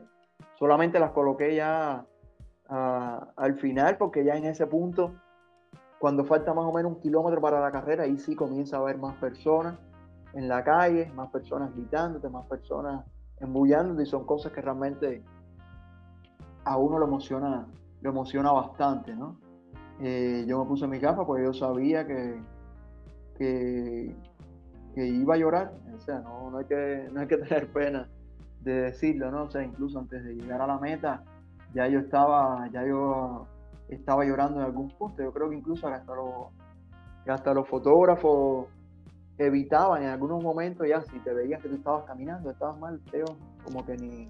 Solamente 0.59 0.99
las 0.99 1.13
coloqué 1.13 1.55
ya 1.55 2.05
al 2.69 3.55
final, 3.55 3.99
porque 3.99 4.25
ya 4.25 4.37
en 4.37 4.47
ese 4.47 4.67
punto, 4.67 5.15
cuando 5.99 6.25
falta 6.25 6.53
más 6.53 6.65
o 6.65 6.73
menos 6.73 6.93
un 6.93 7.01
kilómetro 7.01 7.41
para 7.41 7.61
la 7.61 7.71
carrera, 7.71 8.05
ahí 8.05 8.19
sí 8.19 8.35
comienza 8.35 8.77
a 8.77 8.81
haber 8.81 8.99
más 8.99 9.17
personas 9.17 9.79
en 10.35 10.49
la 10.49 10.63
calle, 10.63 11.11
más 11.15 11.31
personas 11.31 11.75
gritándote, 11.75 12.29
más 12.29 12.47
personas 12.47 13.05
embullándote, 13.41 14.03
y 14.03 14.07
son 14.07 14.25
cosas 14.25 14.53
que 14.53 14.61
realmente 14.61 15.23
a 16.65 16.77
uno 16.77 16.99
lo 16.99 17.07
emociona, 17.07 17.67
lo 18.03 18.11
emociona 18.11 18.53
bastante, 18.53 19.15
¿no? 19.15 19.39
Eh, 20.01 20.45
yo 20.47 20.59
me 20.63 20.67
puse 20.67 20.87
mi 20.87 20.99
gafas 20.99 21.25
porque 21.25 21.45
yo 21.45 21.55
sabía 21.55 22.07
que, 22.07 22.39
que, 23.39 24.15
iba 24.97 25.35
a 25.35 25.39
llorar, 25.39 25.73
o 25.95 26.01
sea, 26.01 26.21
no, 26.21 26.51
no, 26.51 26.59
hay 26.59 26.65
que, 26.67 27.09
no 27.13 27.21
hay 27.21 27.27
que 27.27 27.37
tener 27.39 27.73
pena 27.73 28.09
de 28.61 28.73
decirlo, 28.83 29.31
¿no? 29.31 29.45
O 29.45 29.51
sea, 29.51 29.63
incluso 29.63 29.99
antes 29.99 30.23
de 30.25 30.35
llegar 30.35 30.61
a 30.61 30.67
la 30.67 30.79
meta, 30.79 31.23
ya 31.73 31.87
yo 31.89 32.01
estaba, 32.01 32.69
ya 32.73 32.85
yo 32.85 33.47
estaba 33.89 34.25
llorando 34.25 34.61
en 34.61 34.67
algún 34.67 34.89
punto. 34.91 35.23
Yo 35.23 35.33
creo 35.33 35.51
que 35.51 35.57
incluso 35.57 35.89
hasta 35.89 36.15
los, 36.15 36.49
hasta 37.27 37.55
los 37.55 37.69
fotógrafos 37.69 38.69
evitaban 39.39 40.03
en 40.03 40.09
algunos 40.09 40.43
momentos 40.43 40.87
ya, 40.89 41.03
si 41.03 41.19
te 41.21 41.33
veías 41.33 41.63
que 41.63 41.69
tú 41.69 41.77
estabas 41.77 42.05
caminando, 42.05 42.51
estabas 42.51 42.79
mal, 42.79 43.01
feo, 43.11 43.27
como 43.65 43.85
que 43.85 43.97
ni, 43.97 44.29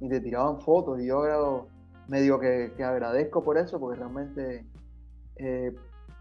ni 0.00 0.08
te 0.08 0.20
tiraban 0.20 0.60
fotos. 0.60 1.00
Y 1.00 1.06
yo 1.06 1.66
medio 2.08 2.38
que, 2.38 2.72
que 2.76 2.84
agradezco 2.84 3.42
por 3.42 3.58
eso, 3.58 3.78
porque 3.78 3.98
realmente 3.98 4.66
eh, 5.36 5.74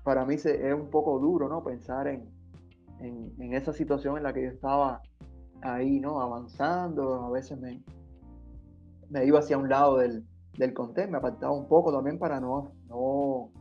para 0.04 0.26
mí 0.26 0.38
se, 0.38 0.68
es 0.68 0.74
un 0.74 0.90
poco 0.90 1.20
duro, 1.20 1.48
¿no? 1.48 1.64
Pensar 1.64 2.08
en, 2.08 2.30
en, 3.00 3.54
esa 3.54 3.74
situación 3.74 4.18
en 4.18 4.24
la 4.24 4.34
que 4.34 4.44
yo 4.44 4.50
estaba 4.50 5.02
ahí, 5.62 6.00
¿no? 6.00 6.22
Avanzando, 6.22 7.26
a 7.26 7.32
veces 7.32 7.60
me, 7.60 7.82
me 9.10 9.26
iba 9.26 9.40
hacia 9.40 9.58
un 9.58 9.70
lado 9.70 9.98
del, 9.98 10.26
del 10.58 10.74
conté, 10.74 11.08
me 11.08 11.18
apartaba 11.18 11.54
un 11.54 11.68
poco 11.68 11.92
también 11.92 12.18
para 12.18 12.40
no, 12.40 12.72
no 12.88 13.52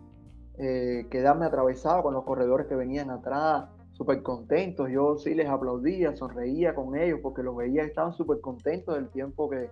eh, 0.59 1.07
quedarme 1.11 1.47
atravesado 1.47 2.03
con 2.03 2.15
los 2.15 2.25
corredores 2.25 2.67
que 2.67 2.75
venían 2.75 3.11
atrás, 3.11 3.69
súper 3.93 4.23
contentos. 4.23 4.91
Yo 4.91 5.17
sí 5.17 5.35
les 5.35 5.49
aplaudía, 5.49 6.17
sonreía 6.17 6.75
con 6.75 6.97
ellos 6.97 7.21
porque 7.23 7.43
los 7.43 7.57
veía, 7.57 7.83
estaban 7.83 8.13
súper 8.13 8.41
contentos 8.41 8.95
del 8.95 9.11
tiempo 9.11 9.49
que, 9.51 9.71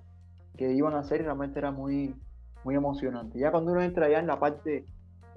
que, 0.57 0.72
iban 0.72 0.95
a 0.95 1.01
hacer 1.01 1.20
y 1.20 1.25
realmente 1.25 1.59
era 1.59 1.70
muy, 1.70 2.14
muy 2.64 2.75
emocionante. 2.75 3.39
Ya 3.39 3.51
cuando 3.51 3.72
uno 3.72 3.83
entra 3.83 4.09
ya 4.09 4.18
en 4.18 4.27
la 4.27 4.39
parte 4.39 4.87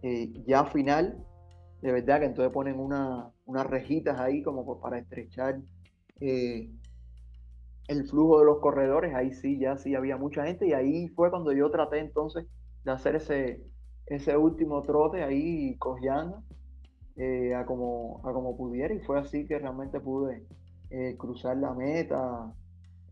eh, 0.01 0.43
ya 0.45 0.65
final, 0.65 1.23
de 1.81 1.91
verdad 1.91 2.19
que 2.19 2.25
entonces 2.25 2.51
ponen 2.51 2.79
una, 2.79 3.29
unas 3.45 3.67
rejitas 3.67 4.19
ahí 4.19 4.41
como 4.43 4.79
para 4.79 4.97
estrechar 4.99 5.61
eh, 6.19 6.69
el 7.87 8.07
flujo 8.07 8.39
de 8.39 8.45
los 8.45 8.59
corredores, 8.59 9.15
ahí 9.15 9.33
sí, 9.33 9.57
ya 9.59 9.77
sí 9.77 9.95
había 9.95 10.17
mucha 10.17 10.45
gente 10.45 10.67
y 10.67 10.73
ahí 10.73 11.07
fue 11.09 11.29
cuando 11.29 11.53
yo 11.53 11.71
traté 11.71 11.99
entonces 11.99 12.45
de 12.83 12.91
hacer 12.91 13.15
ese, 13.15 13.63
ese 14.07 14.35
último 14.35 14.81
trote 14.81 15.23
ahí 15.23 15.77
cojeando 15.77 16.43
eh, 17.15 17.55
a, 17.55 17.65
como, 17.65 18.21
a 18.25 18.33
como 18.33 18.57
pudiera 18.57 18.93
y 18.93 18.99
fue 18.99 19.19
así 19.19 19.45
que 19.47 19.57
realmente 19.57 19.99
pude 19.99 20.45
eh, 20.89 21.15
cruzar 21.17 21.57
la 21.57 21.73
meta 21.73 22.53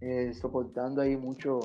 eh, 0.01 0.33
soportando 0.33 1.01
ahí 1.01 1.15
mucho, 1.15 1.59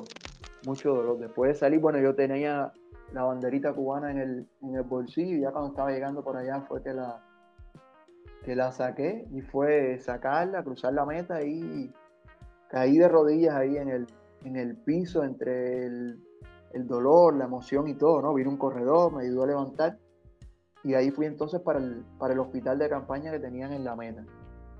mucho 0.65 0.95
dolor. 0.95 1.19
Después 1.19 1.53
de 1.53 1.55
salir, 1.59 1.79
bueno, 1.79 1.99
yo 1.99 2.15
tenía 2.15 2.71
la 3.13 3.23
banderita 3.23 3.73
cubana 3.73 4.11
en 4.11 4.17
el, 4.19 4.47
en 4.61 4.75
el 4.75 4.83
bolsillo 4.83 5.37
ya 5.37 5.51
cuando 5.51 5.71
estaba 5.71 5.91
llegando 5.91 6.23
por 6.23 6.37
allá 6.37 6.61
fue 6.61 6.81
que 6.81 6.93
la, 6.93 7.21
que 8.45 8.55
la 8.55 8.71
saqué 8.71 9.27
y 9.31 9.41
fue 9.41 9.99
sacarla, 9.99 10.63
cruzar 10.63 10.93
la 10.93 11.05
meta 11.05 11.43
y 11.43 11.93
caí 12.71 12.97
de 12.97 13.07
rodillas 13.09 13.53
ahí 13.53 13.77
en 13.77 13.89
el, 13.89 14.07
en 14.45 14.55
el 14.55 14.77
piso 14.77 15.23
entre 15.25 15.85
el, 15.85 16.17
dolor, 16.87 17.35
la 17.35 17.43
emoción 17.43 17.89
y 17.89 17.95
todo, 17.95 18.21
¿no? 18.21 18.33
Vino 18.33 18.49
un 18.49 18.57
corredor, 18.57 19.13
me 19.13 19.23
ayudó 19.23 19.43
a 19.43 19.47
levantar 19.47 19.97
y 20.83 20.93
ahí 20.93 21.11
fui 21.11 21.25
entonces 21.25 21.59
para 21.59 21.79
el, 21.79 22.05
para 22.17 22.33
el 22.33 22.39
hospital 22.39 22.79
de 22.79 22.89
campaña 22.89 23.29
que 23.29 23.39
tenían 23.39 23.73
en 23.73 23.83
la 23.83 23.95
meta. 23.97 24.23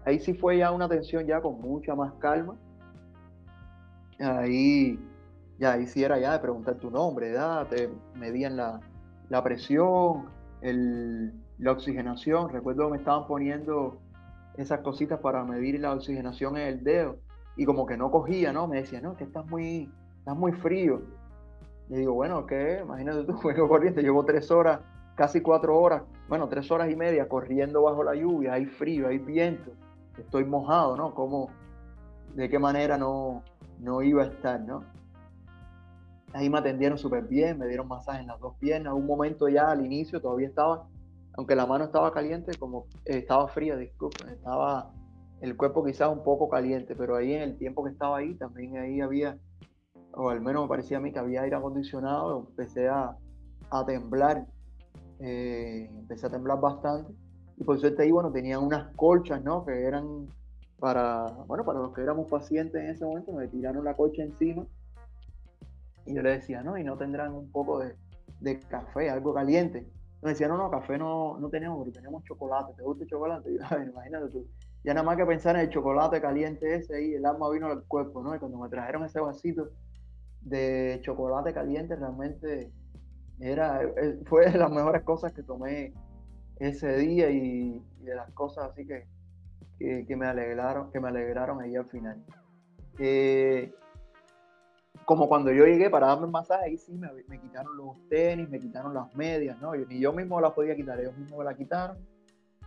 Ahí 0.05 0.19
sí 0.19 0.33
fue 0.33 0.57
ya 0.57 0.71
una 0.71 0.85
atención 0.85 1.27
ya 1.27 1.41
con 1.41 1.59
mucha 1.59 1.93
más 1.93 2.13
calma. 2.13 2.55
Ahí, 4.19 4.97
ya 5.59 5.73
ahí 5.73 5.85
sí 5.85 6.01
era 6.01 6.17
ya 6.17 6.31
de 6.31 6.39
preguntar 6.39 6.75
tu 6.75 6.89
nombre, 6.89 7.31
edad, 7.31 7.67
te 7.67 7.89
medían 8.15 8.55
la, 8.55 8.79
la 9.27 9.43
presión, 9.43 10.29
el, 10.61 11.33
la 11.57 11.73
oxigenación. 11.73 12.49
Recuerdo 12.49 12.85
que 12.85 12.91
me 12.91 12.97
estaban 12.99 13.27
poniendo 13.27 13.99
esas 14.55 14.79
cositas 14.79 15.19
para 15.19 15.43
medir 15.43 15.77
la 15.81 15.93
oxigenación 15.93 16.55
en 16.55 16.67
el 16.67 16.83
dedo 16.85 17.19
y 17.55 17.65
como 17.65 17.85
que 17.85 17.97
no 17.97 18.11
cogía, 18.11 18.53
¿no? 18.53 18.67
Me 18.67 18.77
decía, 18.77 19.01
no, 19.01 19.15
que 19.15 19.23
estás 19.23 19.45
muy, 19.47 19.91
estás 20.19 20.35
muy 20.35 20.51
frío. 20.53 21.01
Y 21.89 21.95
digo, 21.95 22.13
bueno, 22.13 22.45
¿qué? 22.45 22.79
Imagínate 22.83 23.23
tú, 23.23 23.33
juego 23.41 23.67
corriente, 23.67 24.01
llevo 24.01 24.23
tres 24.23 24.49
horas, 24.51 24.79
casi 25.15 25.41
cuatro 25.41 25.77
horas, 25.77 26.03
bueno, 26.29 26.47
tres 26.47 26.71
horas 26.71 26.89
y 26.89 26.95
media 26.95 27.27
corriendo 27.27 27.81
bajo 27.81 28.03
la 28.03 28.15
lluvia, 28.15 28.53
hay 28.53 28.65
frío, 28.65 29.07
hay 29.07 29.17
viento, 29.17 29.71
estoy 30.17 30.45
mojado, 30.45 30.95
¿no? 30.95 31.13
¿Cómo, 31.13 31.49
de 32.35 32.49
qué 32.49 32.59
manera 32.59 32.97
no, 32.97 33.43
no 33.79 34.01
iba 34.01 34.23
a 34.23 34.27
estar, 34.27 34.61
¿no? 34.61 34.83
Ahí 36.33 36.49
me 36.49 36.59
atendieron 36.59 36.97
súper 36.97 37.23
bien, 37.23 37.59
me 37.59 37.67
dieron 37.67 37.89
masaje 37.89 38.21
en 38.21 38.27
las 38.27 38.39
dos 38.39 38.55
piernas. 38.55 38.93
Un 38.93 39.05
momento 39.05 39.49
ya 39.49 39.69
al 39.69 39.85
inicio 39.85 40.21
todavía 40.21 40.47
estaba, 40.47 40.87
aunque 41.33 41.55
la 41.55 41.65
mano 41.65 41.83
estaba 41.83 42.13
caliente, 42.13 42.57
como 42.57 42.85
eh, 43.03 43.17
estaba 43.17 43.49
fría, 43.49 43.75
disculpen, 43.75 44.29
estaba 44.29 44.93
el 45.41 45.57
cuerpo 45.57 45.83
quizás 45.83 46.09
un 46.09 46.23
poco 46.23 46.47
caliente, 46.47 46.95
pero 46.95 47.15
ahí 47.15 47.33
en 47.33 47.41
el 47.41 47.57
tiempo 47.57 47.83
que 47.83 47.89
estaba 47.89 48.17
ahí, 48.17 48.35
también 48.35 48.77
ahí 48.77 49.01
había, 49.01 49.37
o 50.13 50.29
al 50.29 50.39
menos 50.39 50.63
me 50.63 50.69
parecía 50.69 50.97
a 50.97 50.99
mí 50.99 51.11
que 51.11 51.19
había 51.19 51.41
aire 51.41 51.55
acondicionado, 51.55 52.47
empecé 52.47 52.87
a, 52.87 53.17
temblar, 53.87 54.45
eh, 55.19 55.89
empecé 55.91 56.27
a 56.27 56.29
temblar 56.29 56.59
bastante, 56.59 57.11
y 57.57 57.63
por 57.63 57.79
suerte 57.79 58.03
ahí, 58.03 58.11
bueno, 58.11 58.31
tenían 58.31 58.63
unas 58.63 58.95
colchas, 58.95 59.43
¿no? 59.43 59.65
Que 59.65 59.83
eran 59.83 60.27
para, 60.79 61.25
bueno, 61.47 61.65
para 61.65 61.79
los 61.79 61.93
que 61.93 62.01
éramos 62.01 62.29
pacientes 62.29 62.81
en 62.81 62.89
ese 62.89 63.03
momento, 63.03 63.31
me 63.31 63.47
tiraron 63.47 63.83
la 63.83 63.95
colcha 63.95 64.21
encima, 64.21 64.65
y 66.05 66.13
yo 66.13 66.21
le 66.21 66.33
decía, 66.33 66.61
no, 66.61 66.77
y 66.77 66.83
no 66.83 66.97
tendrán 66.97 67.33
un 67.33 67.51
poco 67.51 67.79
de, 67.79 68.59
café, 68.67 69.09
algo 69.09 69.33
caliente. 69.33 69.87
Me 70.21 70.31
decía, 70.31 70.47
no, 70.47 70.57
no, 70.57 70.69
café 70.69 70.99
no, 70.99 71.39
no 71.39 71.49
tenemos, 71.49 71.79
pero 71.79 71.91
tenemos 71.91 72.23
chocolate, 72.25 72.73
¿te 72.75 72.83
gusta 72.83 73.03
el 73.03 73.09
chocolate? 73.09 73.49
Y 73.53 73.57
yo, 73.57 73.83
imagínate 73.83 74.29
tú 74.29 74.45
ya 74.83 74.93
nada 74.93 75.05
más 75.05 75.17
que 75.17 75.25
pensar 75.25 75.55
en 75.55 75.61
el 75.61 75.69
chocolate 75.69 76.19
caliente 76.21 76.75
ese 76.75 77.03
y 77.03 77.13
el 77.13 77.25
alma 77.25 77.49
vino 77.51 77.67
al 77.67 77.83
cuerpo, 77.83 78.23
¿no? 78.23 78.35
Y 78.35 78.39
cuando 78.39 78.57
me 78.57 78.69
trajeron 78.69 79.05
ese 79.05 79.19
vasito 79.19 79.69
de 80.41 80.99
chocolate 81.03 81.53
caliente, 81.53 81.95
realmente 81.95 82.71
era, 83.39 83.83
eh, 83.83 84.19
fue 84.25 84.49
de 84.49 84.57
las 84.57 84.71
mejores 84.71 85.03
cosas 85.03 85.33
que 85.33 85.43
tomé 85.43 85.93
ese 86.57 86.97
día 86.97 87.29
y, 87.29 87.79
de 87.99 88.15
las 88.15 88.31
cosas 88.31 88.71
así 88.71 88.85
que, 88.87 89.05
que, 89.79 90.15
me 90.15 90.25
alegraron, 90.25 90.91
que 90.91 90.99
me 90.99 91.09
alegraron 91.09 91.61
ahí 91.61 91.75
al 91.75 91.85
final. 91.85 92.23
Eh, 92.97 93.71
como 95.05 95.27
cuando 95.27 95.51
yo 95.51 95.65
llegué 95.65 95.89
para 95.89 96.07
darme 96.07 96.25
el 96.25 96.31
masaje, 96.31 96.65
ahí 96.65 96.77
sí 96.77 96.93
me, 96.93 97.07
me, 97.27 97.39
quitaron 97.39 97.77
los 97.77 97.97
tenis, 98.09 98.49
me 98.49 98.59
quitaron 98.59 98.93
las 98.93 99.13
medias, 99.15 99.59
¿no? 99.59 99.75
Y 99.75 99.99
yo 99.99 100.11
mismo 100.13 100.41
las 100.41 100.53
podía 100.53 100.75
quitar, 100.75 100.99
ellos 100.99 101.15
mismos 101.17 101.39
me 101.39 101.45
las 101.45 101.55
quitaron 101.55 101.97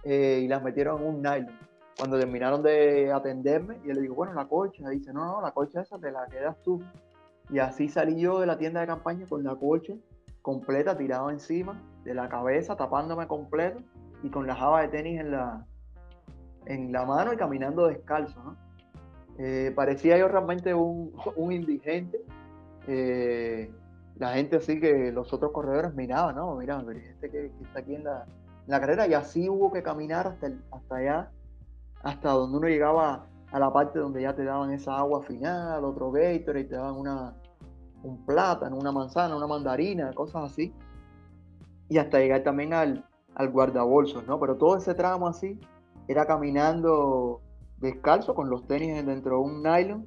eh, 0.05 0.41
y 0.45 0.49
las 0.49 0.63
metieron 0.63 1.01
en 1.01 1.09
un 1.09 1.23
nylon 1.23 1.74
cuando 1.99 2.19
terminaron 2.19 2.63
de 2.63 3.13
atenderme, 3.13 3.79
y 3.85 3.93
le 3.93 4.01
digo, 4.01 4.15
bueno, 4.15 4.35
la 4.35 4.47
colcha, 4.47 4.89
dice, 4.89 5.13
no, 5.13 5.25
no, 5.25 5.41
la 5.41 5.53
colcha 5.53 5.83
esa 5.83 5.99
te 5.99 6.11
la 6.11 6.27
quedas 6.27 6.61
tú. 6.63 6.83
Y 7.51 7.59
así 7.59 7.89
salí 7.89 8.21
yo 8.21 8.41
de 8.41 8.47
la 8.47 8.59
tienda 8.59 8.81
de 8.81 8.87
campaña 8.87 9.27
con 9.29 9.45
la 9.45 9.55
colcha 9.55 9.95
completa, 10.43 10.97
tirada 10.97 11.31
encima 11.31 11.81
de 12.05 12.15
la 12.15 12.29
cabeza, 12.29 12.77
tapándome 12.77 13.27
completo, 13.27 13.81
y 14.23 14.31
con 14.31 14.47
la 14.47 14.57
java 14.57 14.83
de 14.83 14.89
tenis 14.89 15.21
en 15.21 15.31
la, 15.31 15.67
en 16.67 16.93
la 16.93 17.05
mano 17.05 17.33
y 17.33 17.37
caminando 17.37 17.87
descalzo, 17.87 18.43
¿no? 18.43 18.57
Eh, 19.39 19.73
parecía 19.75 20.17
yo 20.17 20.29
realmente 20.29 20.75
un, 20.75 21.13
un 21.37 21.53
indigente. 21.53 22.21
Eh, 22.87 23.73
la 24.17 24.35
gente 24.35 24.57
así 24.57 24.81
que 24.81 25.11
los 25.13 25.33
otros 25.33 25.53
corredores 25.53 25.95
miraban, 25.95 26.37
¿no? 26.37 26.57
Pero 26.59 26.91
este 26.91 27.31
que, 27.31 27.47
está 27.63 27.81
aquí 27.81 27.95
en 27.95 28.05
la, 28.05 28.27
la, 28.67 28.81
carrera, 28.81 29.07
y 29.07 29.15
así 29.15 29.49
hubo 29.49 29.73
que 29.73 29.83
caminar 29.83 30.27
hasta, 30.27 30.51
hasta 30.71 30.97
allá 30.97 31.31
hasta 32.05 32.31
donde 32.31 32.59
uno 32.59 32.69
llegaba 32.69 33.27
a 33.51 33.59
la 33.59 33.73
parte 33.73 33.99
donde 33.99 34.23
ya 34.23 34.35
te 34.35 34.45
daban 34.45 34.71
esa 34.71 34.97
agua 34.99 35.23
final, 35.23 35.85
otro 35.85 36.13
Gatorade, 36.13 36.61
y 36.61 36.69
te 36.69 36.77
daban 36.77 36.97
una, 36.97 37.35
un 38.03 38.25
plátano, 38.25 38.77
una 38.77 38.93
manzana, 38.93 39.37
una 39.37 39.47
mandarina, 39.47 40.13
cosas 40.13 40.53
así. 40.53 40.73
Y 41.89 41.99
hasta 41.99 42.19
llegar 42.19 42.43
también 42.43 42.75
al, 42.75 43.05
al 43.35 43.51
guardabolsos, 43.51 44.27
¿no? 44.27 44.39
Pero 44.39 44.57
todo 44.57 44.77
ese 44.77 44.95
tramo 44.95 45.29
así 45.29 45.59
era 46.07 46.27
caminando 46.27 47.41
descalzo 47.79 48.35
con 48.35 48.51
los 48.51 48.67
tenis 48.67 49.05
dentro 49.05 49.37
de 49.37 49.43
un 49.43 49.63
nylon 49.63 50.07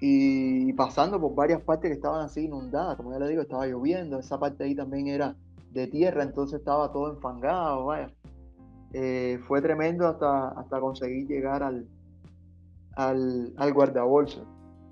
y 0.00 0.72
pasando 0.74 1.20
por 1.20 1.34
varias 1.34 1.62
partes 1.62 1.90
que 1.90 1.94
estaban 1.94 2.20
así 2.20 2.44
inundadas, 2.44 2.96
como 2.96 3.12
ya 3.12 3.18
le 3.18 3.28
digo, 3.28 3.42
estaba 3.42 3.66
lloviendo, 3.66 4.18
esa 4.18 4.38
parte 4.38 4.64
ahí 4.64 4.74
también 4.74 5.08
era 5.08 5.36
de 5.72 5.86
tierra, 5.86 6.22
entonces 6.22 6.60
estaba 6.60 6.92
todo 6.92 7.10
enfangado, 7.12 7.86
vaya. 7.86 8.12
Eh, 8.96 9.40
fue 9.48 9.60
tremendo 9.60 10.06
hasta, 10.06 10.50
hasta 10.50 10.78
conseguir 10.78 11.26
llegar 11.26 11.64
al, 11.64 11.88
al, 12.94 13.52
al. 13.56 13.74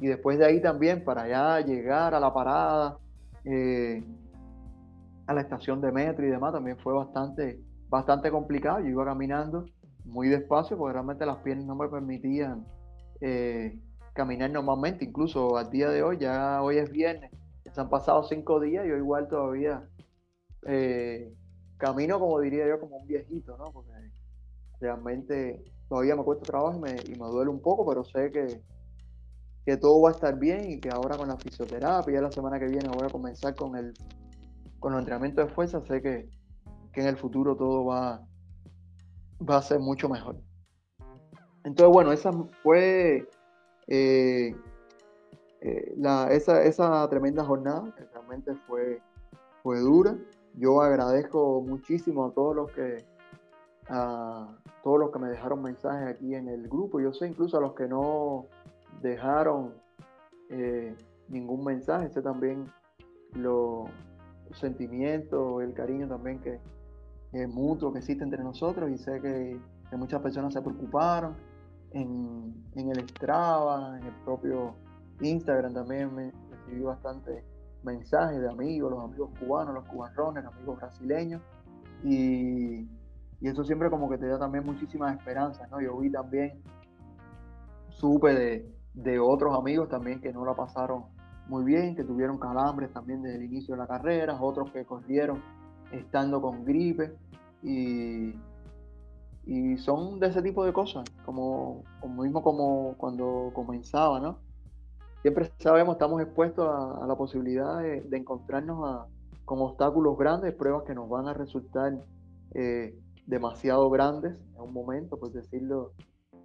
Y 0.01 0.09
después 0.09 0.39
de 0.39 0.45
ahí 0.45 0.61
también 0.61 1.05
para 1.05 1.23
allá 1.23 1.65
llegar 1.65 2.13
a 2.13 2.19
la 2.19 2.35
parada, 2.35 2.99
eh, 3.45 4.03
a 5.29 5.35
la 5.35 5.41
estación 5.41 5.81
de 5.81 5.93
metro 5.93 6.27
y 6.27 6.31
demás, 6.31 6.53
también 6.53 6.77
fue 6.79 6.93
bastante, 6.95 7.61
bastante 7.89 8.33
complicado. 8.33 8.81
Yo 8.81 8.89
iba 8.89 9.05
caminando 9.05 9.67
muy 10.05 10.29
despacio 10.29 10.77
porque 10.77 10.95
realmente 10.95 11.25
las 11.25 11.37
piernas 11.39 11.67
no 11.67 11.77
me 11.77 11.89
permitían 11.89 12.67
eh, 13.21 13.79
caminar 14.15 14.51
normalmente. 14.51 15.05
Incluso 15.05 15.57
al 15.57 15.71
día 15.71 15.89
de 15.91 16.03
hoy, 16.03 16.19
ya 16.19 16.61
hoy 16.61 16.79
es 16.79 16.91
viernes, 16.91 17.31
se 17.73 17.81
han 17.81 17.89
pasado 17.89 18.25
cinco 18.25 18.59
días 18.59 18.85
y 18.85 18.89
yo 18.89 18.97
igual 18.97 19.29
todavía 19.29 19.89
eh, 20.67 21.33
camino 21.83 22.21
como 22.21 22.39
diría 22.41 22.67
yo, 22.69 22.79
como 22.79 22.97
un 22.97 23.07
viejito, 23.09 23.57
¿no? 23.59 23.73
Porque 23.73 23.92
realmente 24.83 25.65
todavía 25.89 26.17
me 26.17 26.25
cuesta 26.25 26.45
trabajo 26.45 26.77
y 26.77 26.81
me, 26.81 27.27
duele 27.29 27.51
un 27.51 27.61
poco, 27.61 27.87
pero 27.87 28.05
sé 28.05 28.31
que, 28.31 28.61
que 29.65 29.77
todo 29.77 30.03
va 30.03 30.11
a 30.11 30.13
estar 30.13 30.39
bien 30.39 30.73
y 30.73 30.81
que 30.81 30.91
ahora 30.91 31.17
con 31.17 31.29
la 31.29 31.37
fisioterapia, 31.39 32.21
la 32.21 32.33
semana 32.33 32.59
que 32.59 32.67
viene 32.67 32.89
voy 32.89 33.07
a 33.07 33.11
comenzar 33.11 33.55
con 33.55 33.77
el 33.77 33.95
con 34.81 34.93
los 34.93 34.99
entrenamientos 34.99 35.47
de 35.47 35.55
fuerza, 35.55 35.81
sé 35.87 36.03
que, 36.03 36.29
que 36.93 37.01
en 37.01 37.07
el 37.07 37.17
futuro 37.17 37.55
todo 37.55 37.85
va, 37.85 38.27
va 39.49 39.59
a 39.59 39.63
ser 39.63 39.79
mucho 39.79 40.09
mejor. 40.09 40.37
Entonces, 41.63 41.93
bueno, 41.93 42.11
esa 42.11 42.33
fue 42.65 43.29
eh, 43.87 44.57
eh, 45.61 45.95
la, 45.97 46.33
esa, 46.33 46.65
esa, 46.65 47.09
tremenda 47.09 47.45
jornada, 47.45 47.95
que 47.97 48.05
realmente 48.07 48.57
fue, 48.67 49.01
fue 49.63 49.79
dura. 49.79 50.17
Yo 50.55 50.83
agradezco 50.83 51.63
muchísimo 51.63 52.27
a 52.27 52.33
todos 52.33 52.57
los 52.57 52.73
que 52.73 53.05
todos 54.83 54.99
los 54.99 55.11
que 55.11 55.19
me 55.19 55.29
dejaron 55.29 55.63
mensajes 55.63 56.09
aquí 56.09 56.35
en 56.35 56.49
el 56.49 56.69
grupo. 56.69 57.01
Yo 57.01 57.13
sé 57.13 57.29
incluso 57.29 57.57
a 57.59 57.61
los 57.61 57.75
que 57.75 57.87
no 57.87 58.47
dejaron 59.01 59.75
eh, 60.51 60.95
ningún 61.29 61.65
mensaje, 61.65 62.11
sé 62.11 62.23
también 62.23 62.67
los 63.35 63.89
sentimientos, 64.55 65.63
el 65.63 65.73
cariño 65.73 66.09
también 66.09 66.41
que, 66.41 66.61
mutuo 67.49 67.93
que 67.93 68.01
existe 68.01 68.25
entre 68.25 68.43
nosotros. 68.43 68.91
Y 68.91 68.99
sé 68.99 69.21
que, 69.21 69.59
muchas 69.97 70.21
personas 70.23 70.55
se 70.55 70.63
preocuparon 70.63 71.35
en, 71.91 72.55
el 72.75 73.09
Strava, 73.11 73.99
en 73.99 74.05
el 74.05 74.15
propio 74.25 74.75
Instagram 75.21 75.75
también 75.75 76.15
me 76.15 76.33
recibí 76.51 76.81
bastante 76.83 77.45
mensajes 77.83 78.41
de 78.41 78.49
amigos, 78.49 78.91
los 78.91 79.05
amigos 79.05 79.31
cubanos, 79.39 79.75
los 79.75 79.85
cubanos, 79.85 80.37
amigos 80.37 80.79
brasileños. 80.79 81.43
Y, 82.05 82.89
eso 83.49 83.65
siempre 83.65 83.91
como 83.91 84.09
que 84.09 84.19
te 84.19 84.27
da 84.27 84.39
también 84.39 84.65
muchísimas 84.65 85.17
esperanzas, 85.17 85.71
¿no? 85.71 85.81
Yo 85.81 85.97
vi 85.99 86.11
también, 86.11 86.63
supe 87.89 88.35
de, 88.35 88.73
de 88.95 89.19
otros 89.19 89.57
amigos 89.57 89.89
también 89.89 90.21
que 90.21 90.33
no 90.33 90.45
la 90.45 90.55
pasaron 90.55 91.05
muy 91.49 91.65
bien, 91.65 91.97
que 91.97 92.05
tuvieron 92.05 92.39
calambres 92.39 92.93
también 92.93 93.23
desde 93.23 93.37
el 93.37 93.45
inicio 93.45 93.75
de 93.75 93.81
la 93.81 93.87
carrera, 93.87 94.41
otros 94.41 94.71
que 94.71 94.85
corrieron 94.85 95.43
estando 95.91 96.41
con 96.41 96.65
gripe 96.65 97.15
y, 97.63 98.35
y 99.45 99.77
son 99.79 100.21
de 100.21 100.29
ese 100.29 100.43
tipo 100.43 100.65
de 100.65 100.73
cosas, 100.73 101.05
como, 101.25 101.83
mismo 102.07 102.43
como 102.43 102.95
cuando 102.97 103.51
comenzaba, 103.55 104.21
¿no? 104.21 104.39
Siempre 105.23 105.53
sabemos, 105.59 105.95
estamos 105.95 106.21
expuestos 106.21 106.69
a, 106.69 107.07
la 107.07 107.15
posibilidad 107.17 107.79
de, 107.79 108.17
encontrarnos 108.17 109.07
con 109.45 109.61
obstáculos 109.61 110.17
grandes, 110.19 110.55
pruebas 110.55 110.83
que 110.85 110.95
nos 110.95 111.09
van 111.09 111.29
a 111.29 111.35
resultar 111.35 111.93
eh, 112.55 112.99
demasiado 113.27 113.89
grandes 113.91 114.37
en 114.55 114.61
un 114.61 114.73
momento, 114.73 115.19
por 115.19 115.33
decirlo 115.33 115.93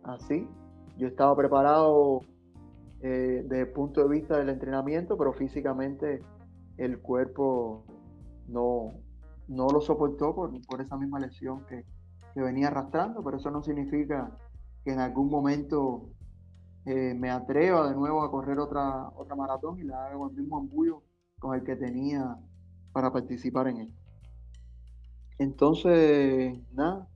así. 0.04 0.48
Yo 0.98 1.08
estaba 1.08 1.36
preparado 1.36 2.22
eh, 3.02 3.44
desde 3.44 3.62
el 3.62 3.70
punto 3.70 4.02
de 4.02 4.10
vista 4.10 4.38
del 4.38 4.50
entrenamiento, 4.50 5.18
pero 5.18 5.34
físicamente 5.34 6.22
el 6.78 7.00
cuerpo 7.00 7.86
no, 8.48 8.94
no 9.48 9.68
lo 9.68 9.82
soportó 9.82 10.34
por, 10.34 10.52
por 10.68 10.82
esa 10.82 10.98
misma 10.98 11.20
lesión 11.20 11.66
que, 11.68 11.86
que, 12.34 12.42
venía 12.42 12.68
arrastrando, 12.68 13.24
pero 13.24 13.38
eso 13.38 13.52
no 13.52 13.62
significa 13.62 14.36
que 14.84 14.94
en 14.94 15.00
algún 15.00 15.30
momento 15.30 16.10
eh, 16.86 17.14
me 17.14 17.30
atreva 17.30 17.90
de 17.90 17.96
nuevo 17.96 18.24
a 18.24 18.32
correr 18.32 18.60
otra, 18.60 19.10
otra 19.16 19.36
maratón 19.36 19.80
y 19.80 19.84
la 19.84 20.06
haga 20.06 20.18
con 20.18 20.30
el 20.30 20.38
mismo 20.38 20.60
embullo 20.60 21.04
con 21.40 21.56
el 21.56 21.64
que 21.64 21.76
tenía 21.76 22.38
para 22.94 23.12
participar 23.12 23.68
en 23.68 23.78
él. 23.78 23.94
Entonces, 25.40 26.58
nada, 26.74 27.08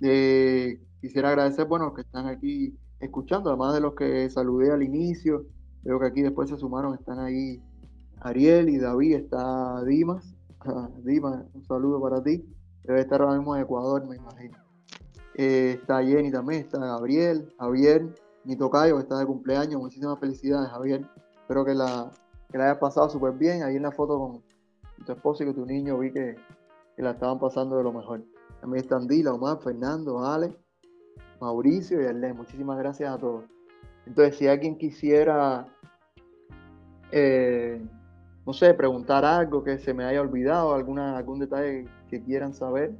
eh, 0.00 0.80
quisiera 1.00 1.30
agradecer, 1.30 1.66
bueno, 1.66 1.94
que 1.94 2.02
están 2.02 2.26
aquí 2.26 2.76
escuchando, 3.00 3.50
además 3.50 3.74
de 3.74 3.80
los 3.80 3.94
que 3.94 4.30
saludé 4.30 4.72
al 4.72 4.82
inicio, 4.82 5.46
veo 5.82 5.98
que 6.00 6.06
aquí 6.06 6.22
después 6.22 6.48
se 6.48 6.56
sumaron, 6.56 6.94
están 6.94 7.18
ahí 7.18 7.62
Ariel 8.20 8.68
y 8.68 8.78
David, 8.78 9.14
está 9.16 9.84
Dimas. 9.84 10.34
Dimas, 11.04 11.44
un 11.54 11.64
saludo 11.64 12.00
para 12.00 12.22
ti. 12.22 12.44
Debe 12.84 13.00
estar 13.00 13.20
ahora 13.20 13.36
mismo 13.36 13.56
en 13.56 13.62
Ecuador, 13.62 14.06
me 14.06 14.16
imagino. 14.16 14.58
Eh, 15.34 15.78
está 15.80 16.02
Jenny 16.02 16.30
también, 16.30 16.62
está 16.62 16.78
Gabriel, 16.78 17.52
Javier, 17.58 18.08
mi 18.44 18.56
tocayo 18.56 18.96
que 18.96 19.02
está 19.02 19.18
de 19.18 19.26
cumpleaños. 19.26 19.80
Muchísimas 19.80 20.18
felicidades, 20.18 20.70
Javier. 20.70 21.06
Espero 21.42 21.64
que 21.64 21.74
la, 21.74 22.10
que 22.50 22.58
la 22.58 22.64
hayas 22.64 22.78
pasado 22.78 23.08
súper 23.10 23.32
bien. 23.32 23.62
Ahí 23.62 23.76
en 23.76 23.82
la 23.82 23.92
foto 23.92 24.18
con 24.18 24.42
tu 25.04 25.12
esposo 25.12 25.42
y 25.42 25.46
con 25.46 25.54
tu 25.56 25.66
niño 25.66 25.98
vi 25.98 26.12
que, 26.12 26.36
que 26.96 27.02
la 27.02 27.10
estaban 27.10 27.38
pasando 27.38 27.76
de 27.76 27.84
lo 27.84 27.92
mejor. 27.92 28.24
También 28.60 28.82
están 28.82 29.06
Dila, 29.06 29.34
Omar, 29.34 29.58
Fernando, 29.58 30.24
Ale, 30.24 30.56
Mauricio 31.40 32.02
y 32.02 32.06
Arlen. 32.06 32.36
Muchísimas 32.36 32.78
gracias 32.78 33.12
a 33.12 33.18
todos. 33.18 33.44
Entonces, 34.06 34.36
si 34.36 34.48
alguien 34.48 34.78
quisiera, 34.78 35.66
eh, 37.12 37.84
no 38.46 38.52
sé, 38.52 38.72
preguntar 38.74 39.24
algo 39.24 39.62
que 39.62 39.78
se 39.78 39.92
me 39.92 40.04
haya 40.04 40.22
olvidado, 40.22 40.74
alguna, 40.74 41.18
algún 41.18 41.38
detalle 41.38 41.86
que 42.08 42.22
quieran 42.22 42.54
saber, 42.54 42.94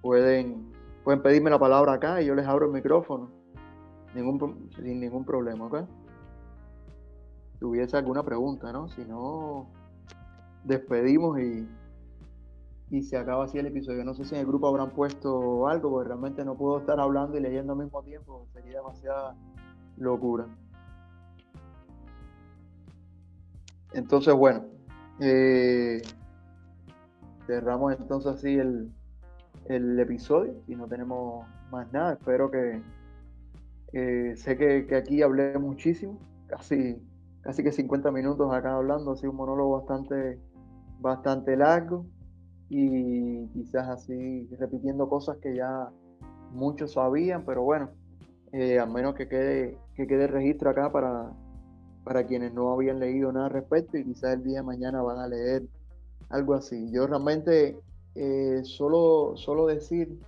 pueden, 0.00 0.70
pueden 1.02 1.22
pedirme 1.22 1.50
la 1.50 1.58
palabra 1.58 1.94
acá 1.94 2.22
y 2.22 2.26
yo 2.26 2.34
les 2.34 2.46
abro 2.46 2.66
el 2.66 2.72
micrófono. 2.72 3.30
Ningún, 4.14 4.70
sin 4.76 5.00
ningún 5.00 5.24
problema, 5.24 5.66
¿ok? 5.66 5.78
Tuviese 7.58 7.96
alguna 7.96 8.22
pregunta, 8.22 8.72
¿no? 8.72 8.88
Si 8.88 9.04
no, 9.04 9.66
despedimos 10.62 11.40
y 11.40 11.66
y 12.94 13.02
se 13.02 13.16
acaba 13.16 13.44
así 13.44 13.58
el 13.58 13.66
episodio. 13.66 14.04
No 14.04 14.14
sé 14.14 14.24
si 14.24 14.36
en 14.36 14.42
el 14.42 14.46
grupo 14.46 14.68
habrán 14.68 14.90
puesto 14.90 15.66
algo, 15.66 15.90
porque 15.90 16.08
realmente 16.08 16.44
no 16.44 16.56
puedo 16.56 16.78
estar 16.78 17.00
hablando 17.00 17.36
y 17.36 17.40
leyendo 17.40 17.72
al 17.72 17.80
mismo 17.80 18.02
tiempo, 18.04 18.46
sería 18.52 18.78
demasiada 18.78 19.34
locura. 19.96 20.46
Entonces, 23.94 24.32
bueno, 24.34 24.64
eh, 25.18 26.02
cerramos 27.48 27.98
entonces 27.98 28.32
así 28.32 28.54
el, 28.54 28.92
el, 29.66 29.98
episodio 29.98 30.54
y 30.68 30.76
no 30.76 30.86
tenemos 30.86 31.44
más 31.72 31.92
nada. 31.92 32.12
Espero 32.12 32.48
que 32.52 32.80
sé 34.36 34.56
que, 34.56 34.86
que, 34.86 34.94
aquí 34.94 35.20
hablé 35.22 35.58
muchísimo, 35.58 36.20
casi, 36.46 36.96
casi 37.40 37.64
que 37.64 37.72
50 37.72 38.12
minutos 38.12 38.54
acá 38.54 38.76
hablando, 38.76 39.12
así 39.12 39.26
un 39.26 39.34
monólogo 39.34 39.78
bastante, 39.78 40.38
bastante 41.00 41.56
largo 41.56 42.06
y 42.68 43.46
quizás 43.48 43.88
así 43.88 44.48
repitiendo 44.58 45.08
cosas 45.08 45.36
que 45.38 45.54
ya 45.54 45.90
muchos 46.52 46.92
sabían, 46.92 47.44
pero 47.44 47.62
bueno, 47.62 47.90
eh, 48.52 48.78
al 48.78 48.90
menos 48.90 49.14
que 49.14 49.28
quede, 49.28 49.78
que 49.96 50.06
quede 50.06 50.26
registro 50.26 50.70
acá 50.70 50.90
para, 50.90 51.32
para 52.04 52.24
quienes 52.26 52.54
no 52.54 52.72
habían 52.72 53.00
leído 53.00 53.32
nada 53.32 53.46
al 53.46 53.52
respecto 53.52 53.98
y 53.98 54.04
quizás 54.04 54.34
el 54.34 54.44
día 54.44 54.60
de 54.60 54.66
mañana 54.66 55.02
van 55.02 55.18
a 55.18 55.28
leer 55.28 55.64
algo 56.30 56.54
así. 56.54 56.90
Yo 56.90 57.06
realmente 57.06 57.78
eh, 58.14 58.60
solo, 58.62 59.36
solo 59.36 59.66
decir 59.66 60.18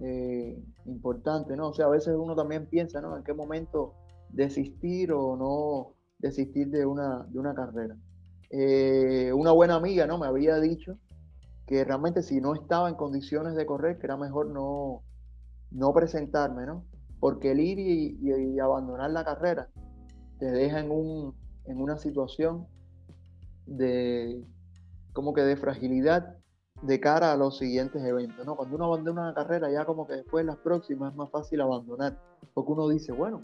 eh, 0.00 0.58
importante, 0.86 1.56
¿no? 1.56 1.68
O 1.68 1.74
sea, 1.74 1.86
a 1.86 1.90
veces 1.90 2.14
uno 2.16 2.34
también 2.34 2.66
piensa, 2.66 3.00
¿no? 3.00 3.16
En 3.16 3.24
qué 3.24 3.34
momento 3.34 3.94
desistir 4.30 5.12
o 5.12 5.36
no 5.36 5.94
desistir 6.18 6.70
de 6.70 6.86
una, 6.86 7.26
de 7.28 7.38
una 7.38 7.54
carrera. 7.54 7.96
una 9.34 9.52
buena 9.52 9.74
amiga, 9.74 10.06
¿no? 10.06 10.18
Me 10.18 10.26
había 10.26 10.58
dicho 10.60 10.96
que 11.72 11.84
realmente 11.84 12.20
si 12.20 12.38
no 12.38 12.54
estaba 12.54 12.90
en 12.90 12.96
condiciones 12.96 13.54
de 13.54 13.64
correr, 13.64 13.98
que 13.98 14.04
era 14.04 14.18
mejor 14.18 14.48
no, 14.48 15.02
no 15.70 15.94
presentarme, 15.94 16.66
¿no? 16.66 16.84
porque 17.18 17.52
el 17.52 17.60
ir 17.60 17.78
y, 17.78 18.60
abandonar 18.60 19.10
la 19.10 19.24
carrera 19.24 19.70
te 20.38 20.50
deja 20.50 20.80
en, 20.80 20.90
un, 20.90 21.34
en 21.64 21.80
una 21.80 21.96
situación 21.96 22.66
de 23.64 24.44
como 25.14 25.32
que 25.32 25.40
de 25.40 25.56
fragilidad 25.56 26.36
de 26.82 27.00
cara 27.00 27.32
a 27.32 27.38
los 27.38 27.56
siguientes 27.56 28.04
eventos. 28.04 28.44
¿no? 28.44 28.54
Cuando 28.54 28.76
uno 28.76 28.84
abandona 28.84 29.22
una 29.22 29.34
carrera, 29.34 29.70
ya 29.70 29.86
como 29.86 30.06
que 30.06 30.16
después 30.16 30.44
las 30.44 30.58
próximas 30.58 31.12
es 31.12 31.16
más 31.16 31.30
fácil 31.30 31.62
abandonar, 31.62 32.18
porque 32.52 32.70
uno 32.70 32.86
dice, 32.86 33.12
bueno, 33.12 33.40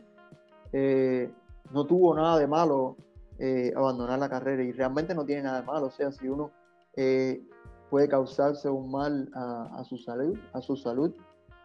eh, 0.75 1.33
no 1.73 1.87
tuvo 1.87 2.15
nada 2.15 2.39
de 2.39 2.47
malo 2.47 2.99
eh, 3.39 3.73
abandonar 3.75 4.19
la 4.19 4.29
carrera 4.29 4.63
y 4.63 4.73
realmente 4.73 5.15
no 5.15 5.25
tiene 5.25 5.45
nada 5.45 5.63
de 5.63 5.67
malo. 5.67 5.87
O 5.87 5.91
sea, 5.91 6.13
si 6.13 6.29
uno 6.29 6.51
eh, 6.95 7.43
puede 7.91 8.09
causarse 8.09 8.69
un 8.69 8.91
mal 8.91 9.31
a, 9.35 9.83
su 9.85 9.97
salud, 9.99 10.39
a 10.53 10.61
su 10.61 10.77
salud, 10.77 11.15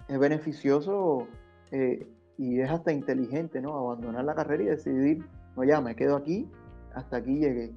es 0.08 0.20
beneficioso 0.20 1.28
y 2.38 2.60
es 2.60 2.70
hasta 2.70 2.92
inteligente, 2.92 3.62
¿no? 3.62 3.78
Abandonar 3.78 4.24
la 4.26 4.36
carrera 4.36 4.64
y 4.64 4.68
decidir, 4.68 5.26
no, 5.56 5.64
ya 5.64 5.82
me 5.82 5.96
quedo 5.96 6.16
aquí, 6.16 6.50
hasta 6.94 7.18
aquí 7.18 7.40
llegué. 7.40 7.74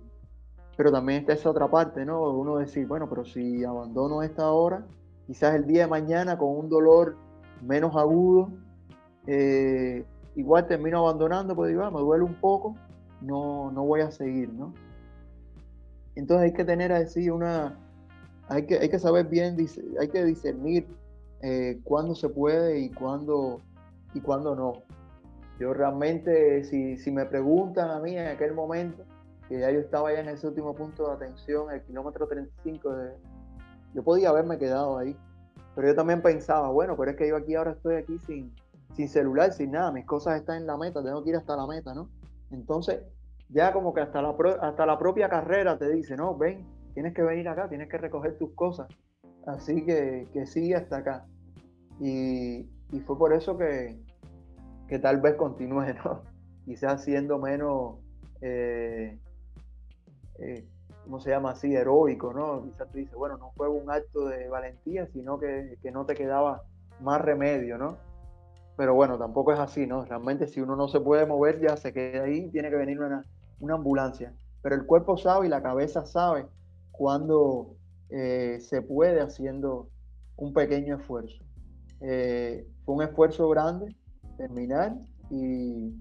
Pero 0.77 0.93
también 0.93 1.21
está 1.21 1.33
esa 1.33 1.51
otra 1.51 1.71
parte, 1.71 2.05
¿no? 2.05 2.31
Uno 2.31 2.59
decir, 2.59 2.87
bueno, 2.87 3.09
pero 3.09 3.25
si 3.25 3.65
abandono 3.65 4.23
esta 4.23 4.51
hora, 4.51 4.87
quizás 5.27 5.55
el 5.55 5.67
día 5.67 5.83
de 5.83 5.89
mañana 5.89 6.39
con 6.39 6.57
un 6.57 6.69
dolor 6.69 7.17
menos 7.63 7.97
agudo, 7.97 8.51
eh, 9.27 10.05
igual 10.37 10.67
termino 10.67 10.99
abandonando, 10.99 11.55
pues 11.55 11.71
digo, 11.71 11.83
ah, 11.83 11.91
me 11.91 12.01
duele 12.01 12.25
un 12.25 12.35
poco, 12.35 12.77
no, 13.23 13.71
no 13.73 13.85
voy 13.85 14.03
a 14.03 14.11
seguir, 14.11 14.53
¿no? 14.53 14.75
Entonces 16.15 16.47
hay 16.47 16.53
que 16.53 16.65
tener 16.65 16.93
así 16.93 17.29
una, 17.29 17.79
hay 18.49 18.67
que, 18.67 18.79
hay 18.79 18.89
que 18.89 18.99
saber 18.99 19.27
bien, 19.27 19.57
hay 20.01 20.09
que 20.09 20.25
discernir 20.25 20.87
eh, 21.43 21.81
cuándo 21.85 22.15
se 22.15 22.29
puede 22.29 22.81
y 22.81 22.91
cuándo, 22.91 23.61
y 24.15 24.21
cuándo 24.21 24.55
no. 24.55 24.73
Yo 25.59 25.73
realmente, 25.73 26.65
si, 26.65 26.97
si 26.97 27.11
me 27.11 27.25
preguntan 27.25 27.91
a 27.91 27.99
mí 28.01 28.17
en 28.17 28.27
aquel 28.27 28.53
momento, 28.53 29.05
que 29.49 29.61
ya 29.61 29.71
yo 29.71 29.81
estaba 29.81 30.13
ya 30.13 30.21
en 30.21 30.29
ese 30.29 30.47
último 30.47 30.75
punto 30.75 31.09
de 31.09 31.15
atención, 31.15 31.71
el 31.71 31.83
kilómetro 31.83 32.27
35, 32.27 32.93
de, 32.93 33.13
yo 33.95 34.03
podía 34.03 34.29
haberme 34.31 34.59
quedado 34.59 34.99
ahí. 34.99 35.17
Pero 35.75 35.89
yo 35.89 35.95
también 35.95 36.23
pensaba, 36.23 36.71
bueno, 36.71 36.97
pero 36.97 37.11
es 37.11 37.17
que 37.17 37.29
yo 37.29 37.37
aquí 37.37 37.55
ahora 37.55 37.73
estoy 37.73 37.97
aquí 37.97 38.19
sin, 38.21 38.55
sin 38.95 39.09
celular, 39.09 39.53
sin 39.53 39.73
nada, 39.73 39.93
mis 39.93 40.07
cosas 40.07 40.41
están 40.41 40.59
en 40.59 40.67
la 40.67 40.77
meta, 40.77 41.03
tengo 41.03 41.23
que 41.23 41.31
ir 41.31 41.37
hasta 41.37 41.57
la 41.57 41.67
meta, 41.67 41.95
¿no? 41.95 42.09
Entonces, 42.51 43.01
ya 43.49 43.73
como 43.73 43.93
que 43.93 44.01
hasta 44.01 44.23
la, 44.23 44.35
hasta 44.61 44.87
la 44.87 44.99
propia 44.99 45.29
carrera 45.29 45.79
te 45.79 45.89
dice, 45.91 46.17
no, 46.17 46.37
ven, 46.37 46.67
tienes 46.97 47.13
que 47.13 47.23
venir 47.23 47.47
acá, 47.47 47.69
tienes 47.69 47.91
que 47.91 47.99
recoger 47.99 48.39
tus 48.39 48.55
cosas. 48.55 48.89
Así 49.47 49.85
que, 49.85 50.27
que 50.33 50.47
sigue 50.47 50.77
hasta 50.77 50.97
acá. 50.97 51.27
Y, 52.01 52.71
y 52.91 53.01
fue 53.05 53.19
por 53.19 53.35
eso 53.35 53.59
que, 53.59 54.01
que, 54.89 54.99
tal 54.99 55.21
vez 55.21 55.35
continúe, 55.35 55.93
¿no? 56.03 56.23
Quizás 56.65 57.05
siendo 57.05 57.39
menos, 57.39 57.97
eh, 58.41 59.19
eh, 60.39 60.67
¿cómo 61.05 61.21
se 61.21 61.29
llama 61.29 61.51
así? 61.51 61.77
Heroico, 61.77 62.33
¿no? 62.33 62.63
Quizás 62.63 62.91
tú 62.91 62.97
dices, 62.97 63.15
bueno, 63.15 63.37
no 63.37 63.51
fue 63.59 63.69
un 63.69 63.91
acto 63.91 64.29
de 64.29 64.49
valentía, 64.49 65.07
sino 65.09 65.39
que, 65.39 65.77
no 65.93 66.07
te 66.07 66.15
quedaba 66.15 66.63
más 67.03 67.21
remedio, 67.21 67.77
¿no? 67.77 67.99
Pero 68.79 68.95
bueno, 68.95 69.19
tampoco 69.19 69.53
es 69.53 69.59
así, 69.59 69.87
¿no? 69.87 70.07
Realmente 70.07 70.47
si 70.47 70.63
uno 70.63 70.77
no 70.77 70.89
se 70.89 71.01
puede 71.01 71.27
mover, 71.27 71.61
ya 71.61 71.77
se 71.77 71.93
queda 71.93 72.25
ahí, 72.25 72.51
tiene 72.53 72.71
que 72.71 72.77
venir 72.77 72.99
una, 73.01 73.23
ambulancia. 73.69 74.33
Pero 74.63 74.77
el 74.77 74.87
cuerpo 74.87 75.19
sabe 75.19 75.47
y 75.47 75.51
la 75.51 75.63
cabeza 75.63 76.07
sabe 76.07 76.47
cuando 76.97 77.77
eh, 78.09 78.59
se 78.61 78.83
puede 78.83 79.21
haciendo 79.21 79.89
un 80.37 80.53
pequeño 80.53 80.97
esfuerzo. 80.97 81.45
Eh, 82.01 82.67
fue 82.85 82.95
un 82.97 83.03
esfuerzo 83.03 83.49
grande 83.49 83.97
terminar, 84.37 84.97
y, 85.31 85.95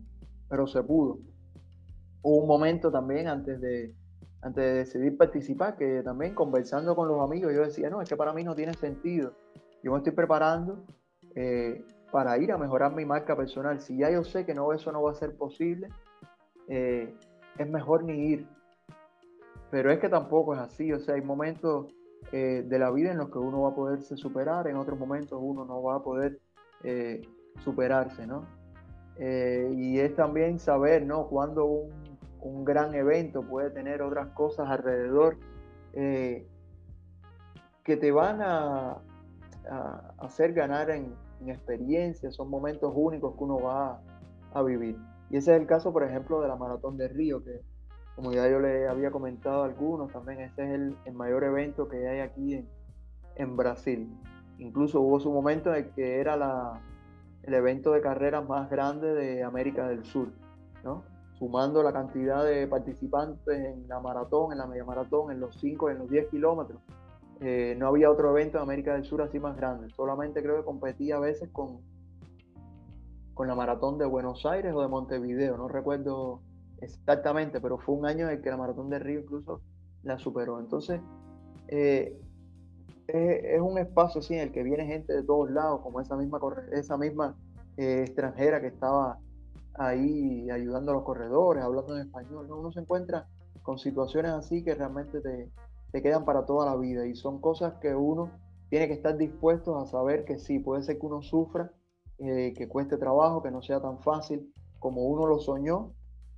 pero 0.49 0.67
se 0.67 0.83
pudo. 0.83 1.19
Hubo 2.21 2.41
un 2.41 2.47
momento 2.47 2.91
también 2.91 3.27
antes 3.27 3.61
de, 3.61 3.93
antes 4.41 4.63
de 4.63 4.73
decidir 4.73 5.17
participar, 5.17 5.77
que 5.77 6.01
también 6.03 6.35
conversando 6.35 6.95
con 6.95 7.07
los 7.07 7.21
amigos, 7.21 7.53
yo 7.53 7.61
decía, 7.61 7.89
no, 7.89 8.01
es 8.01 8.09
que 8.09 8.17
para 8.17 8.33
mí 8.33 8.43
no 8.43 8.55
tiene 8.55 8.73
sentido. 8.73 9.33
Yo 9.83 9.91
me 9.91 9.97
estoy 9.99 10.13
preparando 10.13 10.83
eh, 11.35 11.83
para 12.11 12.37
ir 12.37 12.51
a 12.51 12.57
mejorar 12.57 12.93
mi 12.95 13.05
marca 13.05 13.35
personal. 13.35 13.79
Si 13.79 13.97
ya 13.97 14.09
yo 14.11 14.23
sé 14.23 14.45
que 14.45 14.53
no, 14.53 14.73
eso 14.73 14.91
no 14.91 15.03
va 15.03 15.11
a 15.11 15.15
ser 15.15 15.35
posible, 15.37 15.89
es 16.67 17.69
mejor 17.69 18.03
ni 18.03 18.31
ir. 18.31 18.54
Pero 19.71 19.91
es 19.91 19.99
que 19.99 20.09
tampoco 20.09 20.53
es 20.53 20.59
así, 20.59 20.91
o 20.93 20.99
sea, 20.99 21.15
hay 21.15 21.21
momentos 21.21 21.87
eh, 22.31 22.63
de 22.65 22.79
la 22.79 22.91
vida 22.91 23.11
en 23.11 23.17
los 23.17 23.29
que 23.29 23.39
uno 23.39 23.61
va 23.61 23.69
a 23.69 23.75
poderse 23.75 24.15
superar, 24.15 24.67
en 24.67 24.77
otros 24.77 24.97
momentos 24.97 25.39
uno 25.41 25.65
no 25.65 25.81
va 25.81 25.95
a 25.95 26.03
poder 26.03 26.39
superarse, 27.63 28.27
¿no? 28.27 28.45
y 29.17 29.97
es 29.97 30.13
también 30.15 30.59
saber, 30.59 31.03
¿no? 31.03 31.27
Cuando 31.27 31.65
un 31.65 32.15
un 32.45 32.63
gran 32.63 32.93
evento, 32.93 33.41
puede 33.41 33.71
tener 33.71 34.01
otras 34.03 34.27
cosas 34.29 34.69
alrededor 34.69 35.37
eh, 35.93 36.47
que 37.83 37.97
te 37.97 38.11
van 38.11 38.41
a, 38.41 39.01
hacer 40.19 40.53
ganar 40.53 40.91
en, 40.91 41.13
experiencia, 41.47 42.31
son 42.31 42.49
momentos 42.49 42.91
únicos 42.95 43.35
que 43.35 43.43
uno 43.43 43.59
va 43.59 44.01
a, 44.53 44.63
vivir. 44.63 44.97
Y 45.29 45.37
ese 45.37 45.53
es 45.53 45.61
el 45.61 45.67
caso, 45.67 45.91
por 45.91 46.03
ejemplo, 46.03 46.41
de 46.41 46.47
la 46.47 46.55
Maratón 46.55 46.97
de 46.97 47.07
Río, 47.07 47.43
que 47.43 47.61
como 48.15 48.31
ya 48.31 48.49
yo 48.49 48.59
le 48.59 48.87
había 48.87 49.11
comentado 49.11 49.63
algunos, 49.63 50.11
también 50.11 50.39
ese 50.39 50.63
es 50.63 50.71
el, 51.05 51.13
mayor 51.13 51.43
evento 51.43 51.87
que 51.87 52.07
hay 52.07 52.19
aquí 52.19 52.65
en, 53.35 53.57
Brasil. 53.57 54.09
Incluso 54.57 55.01
hubo 55.01 55.19
su 55.19 55.31
momento 55.31 55.73
en 55.73 55.85
el 55.85 55.89
que 55.91 56.19
era 56.19 56.79
el 57.43 57.53
evento 57.53 57.91
de 57.91 58.01
carreras 58.01 58.47
más 58.47 58.69
grande 58.69 59.13
de 59.13 59.43
América 59.43 59.87
del 59.87 60.05
Sur, 60.05 60.29
¿no? 60.83 61.03
sumando 61.37 61.83
la 61.83 61.91
cantidad 61.91 62.45
de 62.45 62.65
participantes 62.67 63.45
en 63.47 63.87
la 63.89 63.99
maratón, 63.99 64.53
en 64.53 64.59
la 64.59 64.67
media 64.67 64.85
maratón, 64.85 65.31
en 65.31 65.41
los 65.41 65.55
5, 65.59 65.89
en 65.89 65.99
los 65.99 66.09
10 66.09 66.29
kilómetros, 66.29 66.81
eh, 67.41 67.75
no 67.77 67.87
había 67.87 68.09
otro 68.09 68.29
evento 68.31 68.57
en 68.57 68.63
América 68.63 68.93
del 68.93 69.03
Sur 69.03 69.21
así 69.21 69.39
más 69.39 69.57
grande. 69.57 69.89
Solamente 69.89 70.41
creo 70.41 70.55
que 70.55 70.63
competía 70.63 71.17
a 71.17 71.19
veces 71.19 71.49
con, 71.51 71.81
con 73.33 73.49
la 73.49 73.55
maratón 73.55 73.97
de 73.97 74.05
Buenos 74.05 74.45
Aires 74.45 74.73
o 74.73 74.81
de 74.81 74.87
Montevideo, 74.87 75.57
no 75.57 75.67
recuerdo 75.67 76.39
exactamente, 76.81 77.59
pero 77.61 77.77
fue 77.77 77.95
un 77.95 78.05
año 78.05 78.27
en 78.27 78.37
el 78.37 78.41
que 78.41 78.49
la 78.49 78.57
maratón 78.57 78.89
de 78.89 78.99
Río 78.99 79.21
incluso 79.21 79.61
la 80.03 80.17
superó. 80.19 80.59
Entonces, 80.59 81.01
eh, 81.67 82.19
es, 83.07 83.61
un 83.61 83.77
espacio 83.77 84.19
así 84.19 84.33
en 84.33 84.41
el 84.41 84.51
que 84.51 84.63
viene 84.63 84.85
gente 84.85 85.13
de 85.13 85.23
todos 85.23 85.49
lados, 85.51 85.81
como 85.81 86.01
esa 86.01 86.15
misma, 86.15 86.39
esa 86.71 86.97
misma 86.97 87.35
eh, 87.77 88.03
extranjera 88.05 88.61
que 88.61 88.67
estaba 88.67 89.19
ahí 89.73 90.49
ayudando 90.49 90.91
a 90.91 90.95
los 90.95 91.03
corredores, 91.03 91.63
hablando 91.63 91.95
en 91.95 92.07
español. 92.07 92.49
Uno 92.49 92.71
se 92.71 92.79
encuentra 92.79 93.27
con 93.61 93.77
situaciones 93.77 94.31
así 94.31 94.63
que 94.63 94.75
realmente 94.75 95.21
te, 95.21 96.01
quedan 96.01 96.25
para 96.25 96.45
toda 96.45 96.65
la 96.65 96.75
vida 96.75 97.05
y 97.05 97.15
son 97.15 97.39
cosas 97.39 97.75
que 97.81 97.95
uno 97.95 98.29
tiene 98.69 98.87
que 98.87 98.93
estar 98.93 99.17
dispuesto 99.17 99.79
a 99.79 99.85
saber 99.85 100.25
que 100.25 100.37
sí, 100.37 100.59
puede 100.59 100.83
ser 100.83 100.99
que 100.99 101.05
uno 101.05 101.21
sufra, 101.21 101.71
eh, 102.19 102.53
que 102.55 102.67
cueste 102.67 102.97
trabajo, 102.97 103.41
que 103.41 103.51
no 103.51 103.61
sea 103.61 103.81
tan 103.81 103.99
fácil 103.99 104.53
como 104.79 105.05
uno 105.05 105.25
lo 105.25 105.39
soñó, 105.39 105.93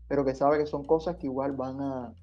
pero 0.07 0.25
que 0.25 0.35
sabe 0.35 0.57
que 0.57 0.65
son 0.65 0.85
cosas 0.85 1.17
que 1.17 1.27
igual 1.27 1.53
van 1.53 1.81
a, 1.81 2.13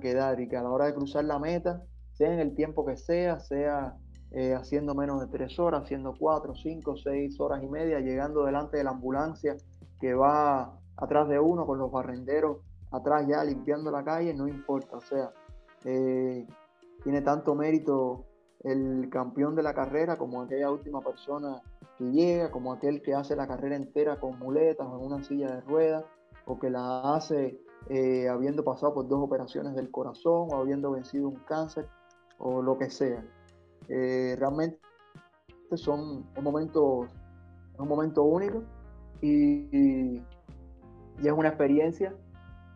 quedar 0.00 0.38
y 0.38 0.48
que 0.48 0.56
a 0.56 0.62
la 0.62 0.70
hora 0.70 0.84
de 0.84 0.94
cruzar 0.94 1.24
la 1.24 1.38
meta, 1.38 1.82
sea 2.12 2.30
en 2.30 2.40
el 2.40 2.54
tiempo 2.54 2.84
que 2.84 2.98
sea, 2.98 3.40
sea 3.40 3.96
eh, 4.32 4.54
haciendo 4.54 4.94
menos 4.94 5.18
de 5.20 5.28
tres 5.28 5.58
horas, 5.58 5.84
haciendo 5.84 6.14
cuatro, 6.18 6.54
cinco, 6.54 6.96
seis 6.98 7.40
horas 7.40 7.62
y 7.62 7.68
media, 7.68 8.00
llegando 8.00 8.44
delante 8.44 8.76
de 8.76 8.84
la 8.84 8.90
ambulancia 8.90 9.56
que 9.98 10.12
va 10.12 10.78
atrás 10.96 11.28
de 11.28 11.38
uno 11.38 11.64
con 11.64 11.78
los 11.78 11.90
barrenderos 11.90 12.58
atrás 12.90 13.26
ya 13.26 13.44
limpiando 13.44 13.90
la 13.90 14.04
calle, 14.04 14.34
no 14.34 14.48
importa, 14.48 14.96
o 14.96 15.00
sea, 15.00 15.32
eh, 15.84 16.46
tiene 17.02 17.22
tanto 17.22 17.54
mérito 17.54 18.24
el 18.64 19.08
campeón 19.10 19.54
de 19.54 19.62
la 19.62 19.74
carrera 19.74 20.16
como 20.16 20.42
aquella 20.42 20.70
última 20.70 21.00
persona 21.00 21.62
que 21.96 22.10
llega, 22.10 22.50
como 22.50 22.72
aquel 22.72 23.02
que 23.02 23.14
hace 23.14 23.36
la 23.36 23.46
carrera 23.46 23.76
entera 23.76 24.18
con 24.18 24.38
muletas 24.38 24.86
o 24.86 24.98
en 24.98 25.04
una 25.04 25.22
silla 25.22 25.54
de 25.54 25.60
ruedas, 25.62 26.04
o 26.48 26.58
que 26.58 26.70
la 26.70 27.14
hace 27.14 27.60
eh, 27.90 28.28
habiendo 28.28 28.64
pasado 28.64 28.94
por 28.94 29.06
dos 29.06 29.20
operaciones 29.22 29.74
del 29.74 29.90
corazón 29.90 30.48
o 30.50 30.56
habiendo 30.56 30.90
vencido 30.90 31.28
un 31.28 31.36
cáncer 31.36 31.86
o 32.38 32.62
lo 32.62 32.78
que 32.78 32.90
sea. 32.90 33.24
Eh, 33.88 34.34
realmente 34.38 34.80
son 35.74 36.26
momentos, 36.42 37.06
un 37.78 37.88
momento 37.88 38.22
único 38.24 38.62
y, 39.20 40.16
es 41.22 41.32
una 41.32 41.48
experiencia 41.48 42.14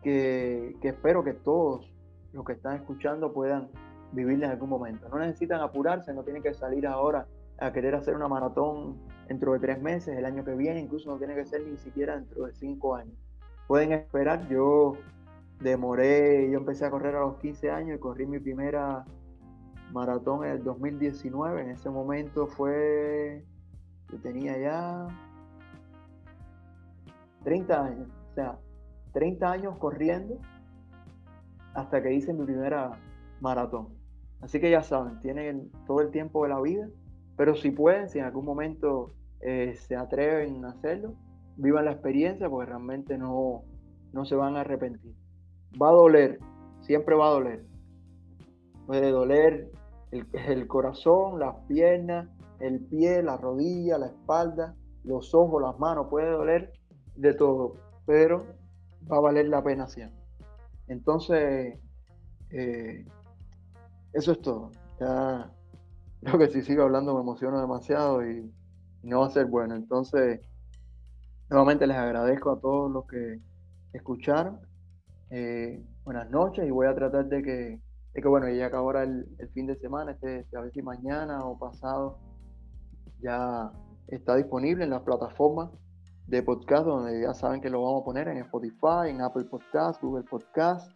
que, 0.01 0.75
espero 0.81 1.23
que 1.23 1.33
todos 1.33 1.91
los 2.33 2.45
que 2.45 2.53
están 2.53 2.75
escuchando 2.75 3.33
puedan 3.33 3.69
vivir 4.11 4.43
en 4.43 4.51
algún 4.51 4.69
momento. 4.69 5.07
No 5.09 5.17
necesitan 5.17 5.61
apurarse, 5.61 6.13
no 6.13 6.23
tienen 6.23 6.43
que 6.43 6.53
salir 6.53 6.85
ahora 6.85 7.27
a 7.59 7.71
querer 7.71 7.95
hacer 7.95 8.15
una 8.15 8.27
maratón 8.27 8.99
dentro 9.27 9.53
de 9.53 9.59
tres 9.59 9.81
meses, 9.81 10.17
el 10.17 10.25
año 10.25 10.43
que 10.43 10.53
viene, 10.53 10.81
incluso 10.81 11.09
no 11.09 11.17
tiene 11.17 11.35
que 11.35 11.45
ser 11.45 11.65
ni 11.65 11.77
siquiera 11.77 12.15
dentro 12.15 12.45
de 12.45 12.53
cinco 12.53 12.95
años. 12.95 13.22
Pueden 13.67 13.93
esperar, 13.93 14.47
yo 14.49 14.93
demoré, 15.59 16.49
yo 16.51 16.57
empecé 16.57 16.85
a 16.85 16.91
correr 16.91 17.15
a 17.15 17.21
los 17.21 17.37
15 17.37 17.71
años 17.71 17.97
y 17.97 17.99
corrí 17.99 18.25
mi 18.25 18.39
primera 18.39 19.05
maratón 19.91 20.43
en 20.45 20.51
el 20.51 20.63
2019, 20.63 21.61
en 21.61 21.69
ese 21.69 21.89
momento 21.89 22.47
fue, 22.47 23.45
yo 24.11 24.19
tenía 24.19 24.57
ya 24.57 25.07
30 27.43 27.85
años. 27.85 28.07
O 28.31 28.33
sea, 28.33 28.57
30 29.13 29.51
años 29.51 29.77
corriendo 29.77 30.39
hasta 31.73 32.01
que 32.01 32.13
hice 32.13 32.33
mi 32.33 32.45
primera 32.45 32.91
maratón. 33.39 33.89
Así 34.41 34.59
que 34.59 34.69
ya 34.69 34.81
saben, 34.81 35.19
tienen 35.21 35.71
todo 35.87 36.01
el 36.01 36.11
tiempo 36.11 36.43
de 36.43 36.49
la 36.49 36.59
vida, 36.59 36.87
pero 37.37 37.55
si 37.55 37.71
pueden, 37.71 38.09
si 38.09 38.19
en 38.19 38.25
algún 38.25 38.45
momento 38.45 39.11
eh, 39.39 39.75
se 39.75 39.95
atreven 39.95 40.65
a 40.65 40.69
hacerlo, 40.69 41.13
vivan 41.57 41.85
la 41.85 41.91
experiencia 41.91 42.49
porque 42.49 42.69
realmente 42.69 43.17
no, 43.17 43.63
no 44.11 44.25
se 44.25 44.35
van 44.35 44.55
a 44.55 44.61
arrepentir. 44.61 45.15
Va 45.81 45.89
a 45.89 45.93
doler, 45.93 46.39
siempre 46.81 47.15
va 47.15 47.27
a 47.27 47.31
doler. 47.31 47.65
Puede 48.85 49.11
doler 49.11 49.71
el, 50.11 50.67
corazón, 50.67 51.39
las 51.39 51.55
piernas, 51.67 52.27
el 52.59 52.81
pie, 52.81 53.23
la 53.23 53.37
rodilla, 53.37 53.97
la 53.97 54.07
espalda, 54.07 54.75
los 55.03 55.33
ojos, 55.33 55.61
las 55.61 55.79
manos, 55.79 56.07
puede 56.09 56.29
doler 56.29 56.73
de 57.15 57.33
todo, 57.33 57.75
pero 58.05 58.45
va 59.11 59.17
a 59.17 59.21
valer 59.21 59.47
la 59.47 59.63
pena 59.63 59.87
siempre. 59.87 60.21
Entonces, 60.87 61.79
eh, 62.51 63.05
eso 64.13 64.31
es 64.31 64.41
todo. 64.41 64.71
Ya 64.99 65.51
creo 66.21 66.37
que 66.37 66.47
si 66.49 66.61
sigo 66.61 66.83
hablando 66.83 67.13
me 67.15 67.21
emociono 67.21 67.59
demasiado 67.59 68.25
y, 68.25 68.51
no 69.03 69.19
va 69.19 69.27
a 69.27 69.31
ser 69.31 69.47
bueno. 69.47 69.75
Entonces, 69.75 70.39
nuevamente 71.53 71.85
les 71.85 71.97
agradezco 71.97 72.49
a 72.49 72.59
todos 72.59 72.91
los 72.91 73.05
que 73.05 73.39
escucharon. 73.93 74.59
Eh, 75.29 75.85
buenas 76.03 76.27
noches 76.31 76.65
y 76.65 76.71
voy 76.71 76.87
a 76.87 76.95
tratar 76.95 77.27
de 77.27 77.43
que, 77.43 78.27
bueno, 78.27 78.49
ya 78.49 78.71
que 78.71 78.75
ahora 78.75 79.03
el, 79.03 79.27
fin 79.53 79.67
de 79.67 79.75
semana, 79.75 80.13
este, 80.13 80.47
a 80.57 80.61
ver 80.61 80.71
si 80.71 80.81
mañana 80.81 81.45
o 81.45 81.59
pasado 81.59 82.17
ya 83.21 83.71
está 84.07 84.35
disponible 84.35 84.83
en 84.83 84.89
las 84.89 85.03
plataformas 85.03 85.69
de 86.25 86.41
podcast 86.41 86.87
donde 86.87 87.21
ya 87.21 87.35
saben 87.35 87.61
que 87.61 87.69
lo 87.69 87.83
vamos 87.83 88.01
a 88.01 88.05
poner 88.05 88.27
en 88.29 88.37
Spotify, 88.37 89.09
en 89.09 89.21
Apple 89.21 89.43
Podcast, 89.43 90.01
Google 90.01 90.23
Podcast, 90.23 90.91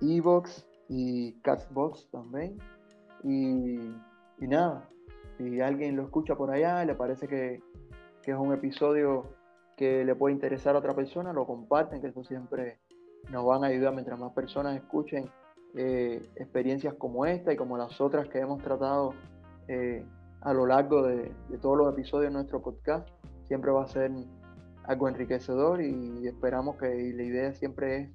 Evox 0.00 0.66
y 0.88 1.40
Castbox 1.42 2.10
también. 2.10 2.58
Y, 3.22 3.94
nada, 4.40 4.88
si 5.38 5.60
alguien 5.60 5.94
lo 5.94 6.02
escucha 6.02 6.34
por 6.34 6.50
allá, 6.50 6.84
le 6.84 6.96
parece 6.96 7.28
que, 7.28 7.62
es 8.24 8.36
un 8.36 8.52
episodio 8.52 9.39
que 9.80 10.04
le 10.04 10.14
puede 10.14 10.34
interesar 10.34 10.76
a 10.76 10.78
otra 10.78 10.94
persona, 10.94 11.32
lo 11.32 11.46
comparten, 11.46 12.02
que 12.02 12.08
eso 12.08 12.22
siempre 12.22 12.80
nos 13.30 13.46
van 13.46 13.64
a 13.64 13.68
ayudar 13.68 13.94
mientras 13.94 14.20
más 14.20 14.30
personas 14.34 14.76
escuchen 14.76 15.30
eh, 15.74 16.20
experiencias 16.36 16.92
como 16.98 17.24
esta 17.24 17.54
y 17.54 17.56
como 17.56 17.78
las 17.78 17.98
otras 17.98 18.28
que 18.28 18.40
hemos 18.40 18.62
tratado 18.62 19.14
eh, 19.68 20.04
a 20.42 20.52
lo 20.52 20.66
largo 20.66 21.02
de, 21.02 21.32
todos 21.62 21.78
los 21.78 21.90
episodios 21.94 22.30
de 22.30 22.34
nuestro 22.34 22.60
podcast. 22.60 23.08
Siempre 23.48 23.70
va 23.70 23.84
a 23.84 23.86
ser 23.86 24.10
algo 24.84 25.08
enriquecedor 25.08 25.80
y 25.80 26.26
esperamos 26.26 26.76
que 26.76 26.86
la 27.14 27.22
idea 27.22 27.54
siempre 27.54 27.96
es 27.96 28.10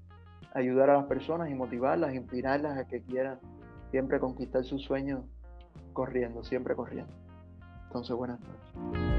ayudar 0.53 0.91
a 0.91 0.97
las 0.97 1.05
personas 1.05 1.49
y 1.49 1.55
motivarlas, 1.55 2.13
inspirarlas 2.13 2.78
a 2.78 2.86
que 2.86 3.01
quieran 3.01 3.39
siempre 3.89 4.20
conquistar 4.20 4.63
sus 4.63 4.84
sueños 4.84 5.24
corriendo, 5.93 6.43
siempre 6.43 6.76
corriendo. 6.76 7.11
Entonces, 7.88 8.16
buenas 8.16 8.39
noches. 8.39 9.14